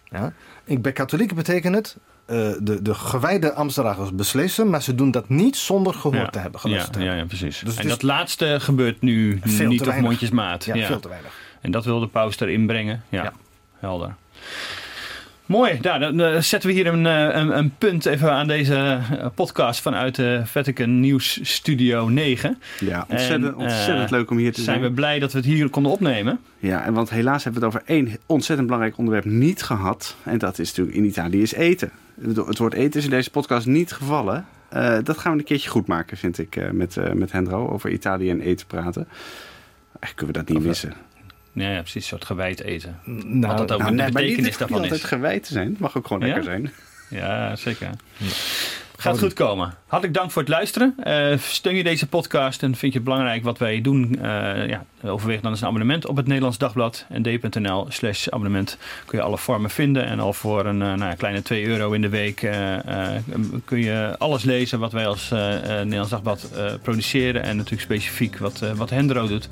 Ja? 0.05 0.33
Ik, 0.65 0.83
bij 0.83 0.93
katholieken 0.93 1.37
betekent 1.37 1.75
het 1.75 1.97
uh, 2.31 2.51
de, 2.61 2.83
de 2.83 2.95
gewijde 2.95 3.53
Amsterdammers 3.53 4.15
beslissen, 4.15 4.71
maar 4.71 4.83
ze 4.83 4.95
doen 4.95 5.11
dat 5.11 5.29
niet 5.29 5.57
zonder 5.57 5.95
gehoord 5.95 6.23
ja. 6.23 6.31
te 6.31 6.39
hebben. 6.39 6.61
Ja, 6.65 6.87
ja, 6.99 7.15
ja, 7.15 7.25
precies. 7.25 7.63
Dus 7.65 7.77
en 7.77 7.89
dat 7.89 8.03
laatste 8.03 8.57
gebeurt 8.61 9.01
nu 9.01 9.41
niet 9.45 9.87
op 9.87 9.97
mondjesmaat. 10.01 10.65
Ja, 10.65 10.87
veel 10.87 11.01
te 11.01 11.09
weinig. 11.09 11.33
En 11.61 11.71
dat 11.71 11.85
wil 11.85 12.01
de 12.01 12.07
paus 12.07 12.41
erin 12.41 12.67
brengen. 12.67 13.03
Ja. 13.09 13.33
helder. 13.79 14.15
Mooi, 15.49 15.79
nou, 15.83 15.99
dan 15.99 16.21
uh, 16.21 16.41
zetten 16.41 16.69
we 16.69 16.75
hier 16.75 16.87
een, 16.87 17.05
een, 17.05 17.59
een, 17.59 17.75
punt 17.79 18.07
even 18.07 18.33
aan 18.33 18.47
deze 18.47 18.99
podcast 19.35 19.81
vanuit 19.81 20.15
de 20.15 20.43
Vatican 20.45 21.01
Nieuws 21.01 21.39
Studio 21.43 22.09
9. 22.09 22.59
Ja, 22.81 23.07
ontzettend, 23.09 23.45
en, 23.45 23.57
ontzettend 23.57 24.05
uh, 24.05 24.19
leuk 24.19 24.31
om 24.31 24.37
hier 24.37 24.53
te 24.53 24.63
zijn. 24.63 24.79
zijn. 24.79 24.89
we 24.89 24.95
blij 24.95 25.19
dat 25.19 25.33
we 25.33 25.39
het 25.39 25.47
hier 25.47 25.69
konden 25.69 25.93
opnemen. 25.93 26.41
Ja, 26.59 26.85
en 26.85 26.93
want 26.93 27.11
helaas 27.11 27.45
hebben 27.45 27.61
we 27.61 27.67
het 27.67 27.77
over 27.77 27.89
één 27.89 28.17
ontzettend 28.27 28.67
belangrijk 28.67 28.99
onderwerp 28.99 29.25
niet 29.25 29.63
gehad. 29.63 30.17
En 30.23 30.39
dat 30.39 30.59
is 30.59 30.69
natuurlijk 30.69 30.97
in 30.97 31.05
Italië 31.05 31.43
is 31.43 31.53
eten. 31.53 31.91
Het 32.47 32.59
woord 32.59 32.75
eten 32.75 32.99
is 32.99 33.05
in 33.05 33.11
deze 33.11 33.31
podcast 33.31 33.67
niet 33.67 33.93
gevallen. 33.93 34.47
Uh, 34.73 34.99
dat 35.03 35.19
gaan 35.19 35.33
we 35.33 35.39
een 35.39 35.45
keertje 35.45 35.71
goed 35.71 35.87
maken, 35.87 36.17
vind 36.17 36.39
ik, 36.39 36.73
met, 36.73 36.97
met 37.15 37.33
Hendro, 37.33 37.69
over 37.69 37.91
Italië 37.91 38.31
en 38.31 38.41
eten 38.41 38.67
praten. 38.67 39.07
Eigenlijk 40.01 40.17
kunnen 40.17 40.27
we 40.27 40.41
dat 40.41 40.49
niet 40.49 40.59
Of, 40.59 40.65
missen. 40.65 41.08
Ja, 41.53 41.71
ja, 41.71 41.79
precies. 41.81 41.95
Een 41.95 42.09
soort 42.09 42.25
gewijd 42.25 42.61
eten. 42.63 42.99
Nou, 43.05 43.47
Wat 43.47 43.59
dat 43.59 43.73
ook 43.73 43.79
Nou, 43.79 43.91
een 43.91 43.97
nee, 43.97 44.05
maar 44.13 44.23
betekenis 44.23 44.45
niet, 44.45 44.59
daarvan 44.59 44.77
niet 44.81 44.87
is. 44.87 44.93
altijd 44.93 45.11
gewijd 45.13 45.45
te 45.45 45.53
zijn. 45.53 45.69
Het 45.69 45.79
mag 45.79 45.97
ook 45.97 46.07
gewoon 46.07 46.23
Ja? 46.29 46.35
lekker 46.35 46.45
zijn. 46.45 46.73
Ja, 47.11 47.57
zeker. 47.57 47.91
Gaat 48.97 49.19
goed 49.19 49.33
komen. 49.33 49.75
Hartelijk 49.87 50.19
dank 50.19 50.31
voor 50.31 50.43
het 50.43 50.51
luisteren. 50.51 50.95
Uh, 51.07 51.39
steun 51.39 51.75
je 51.77 51.83
deze 51.85 52.07
podcast 52.07 52.63
en 52.63 52.75
vind 52.77 52.93
je 52.93 52.99
het 52.99 53.09
belangrijk 53.09 53.43
wat 53.43 53.59
wij 53.59 53.81
doen? 53.81 54.17
Uh, 54.23 54.69
ja, 54.69 54.85
overweeg 55.05 55.41
dan 55.41 55.51
eens 55.51 55.61
een 55.61 55.67
abonnement 55.67 56.07
op 56.07 56.17
het 56.17 56.27
Nederlands 56.27 56.59
Dagblad. 56.59 57.07
nd.nl 57.09 57.87
slash 57.89 58.29
abonnement 58.29 58.79
kun 59.07 59.19
je 59.19 59.25
alle 59.25 59.39
vormen 59.39 59.71
vinden. 59.71 60.05
En 60.05 60.21
al 60.21 60.33
voor 60.33 60.67
een 60.67 60.81
uh, 60.81 60.95
nou, 60.95 61.15
kleine 61.15 61.43
2 61.43 61.65
euro 61.67 61.93
in 61.93 62.01
de 62.01 62.09
week 62.09 62.37
kun 63.65 63.79
je 63.83 64.15
alles 64.19 64.43
lezen 64.45 64.79
wat 64.79 64.93
wij 64.93 65.07
als 65.07 65.29
Nederlands 65.31 66.11
Dagblad 66.11 66.51
produceren. 66.83 67.43
En 67.43 67.57
natuurlijk 67.57 67.83
specifiek 67.83 68.39
wat, 68.39 68.59
wat 68.77 68.91
Hendro 68.91 69.27
doet. 69.27 69.49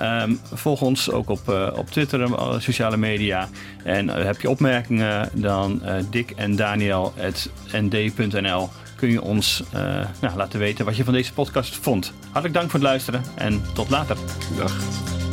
Um, 0.00 0.40
volg 0.52 0.80
ons 0.80 1.10
ook 1.10 1.28
op, 1.28 1.48
uh, 1.48 1.68
op 1.76 1.90
Twitter 1.90 2.22
en 2.22 2.38
alle 2.38 2.60
sociale 2.60 2.96
media. 2.96 3.48
En 3.84 4.06
uh, 4.06 4.14
heb 4.14 4.40
je 4.40 4.50
opmerkingen, 4.50 5.30
dan 5.32 5.82
Dick 6.10 6.30
en 6.30 6.56
Daniel 6.56 7.12
nd.nl 7.72 8.68
kun 8.96 9.10
je 9.10 9.22
ons 9.22 9.62
nou, 10.20 10.36
laten 10.36 10.58
weten 10.58 10.84
wat 10.84 10.96
je 10.96 11.04
van 11.04 11.12
deze 11.12 11.32
podcast 11.32 11.76
vond. 11.76 12.12
Hartelijk 12.22 12.54
dank 12.54 12.70
voor 12.70 12.80
het 12.80 12.88
luisteren 12.88 13.22
en 13.34 13.62
tot 13.74 13.90
later. 13.90 14.16
Dag. 14.56 15.23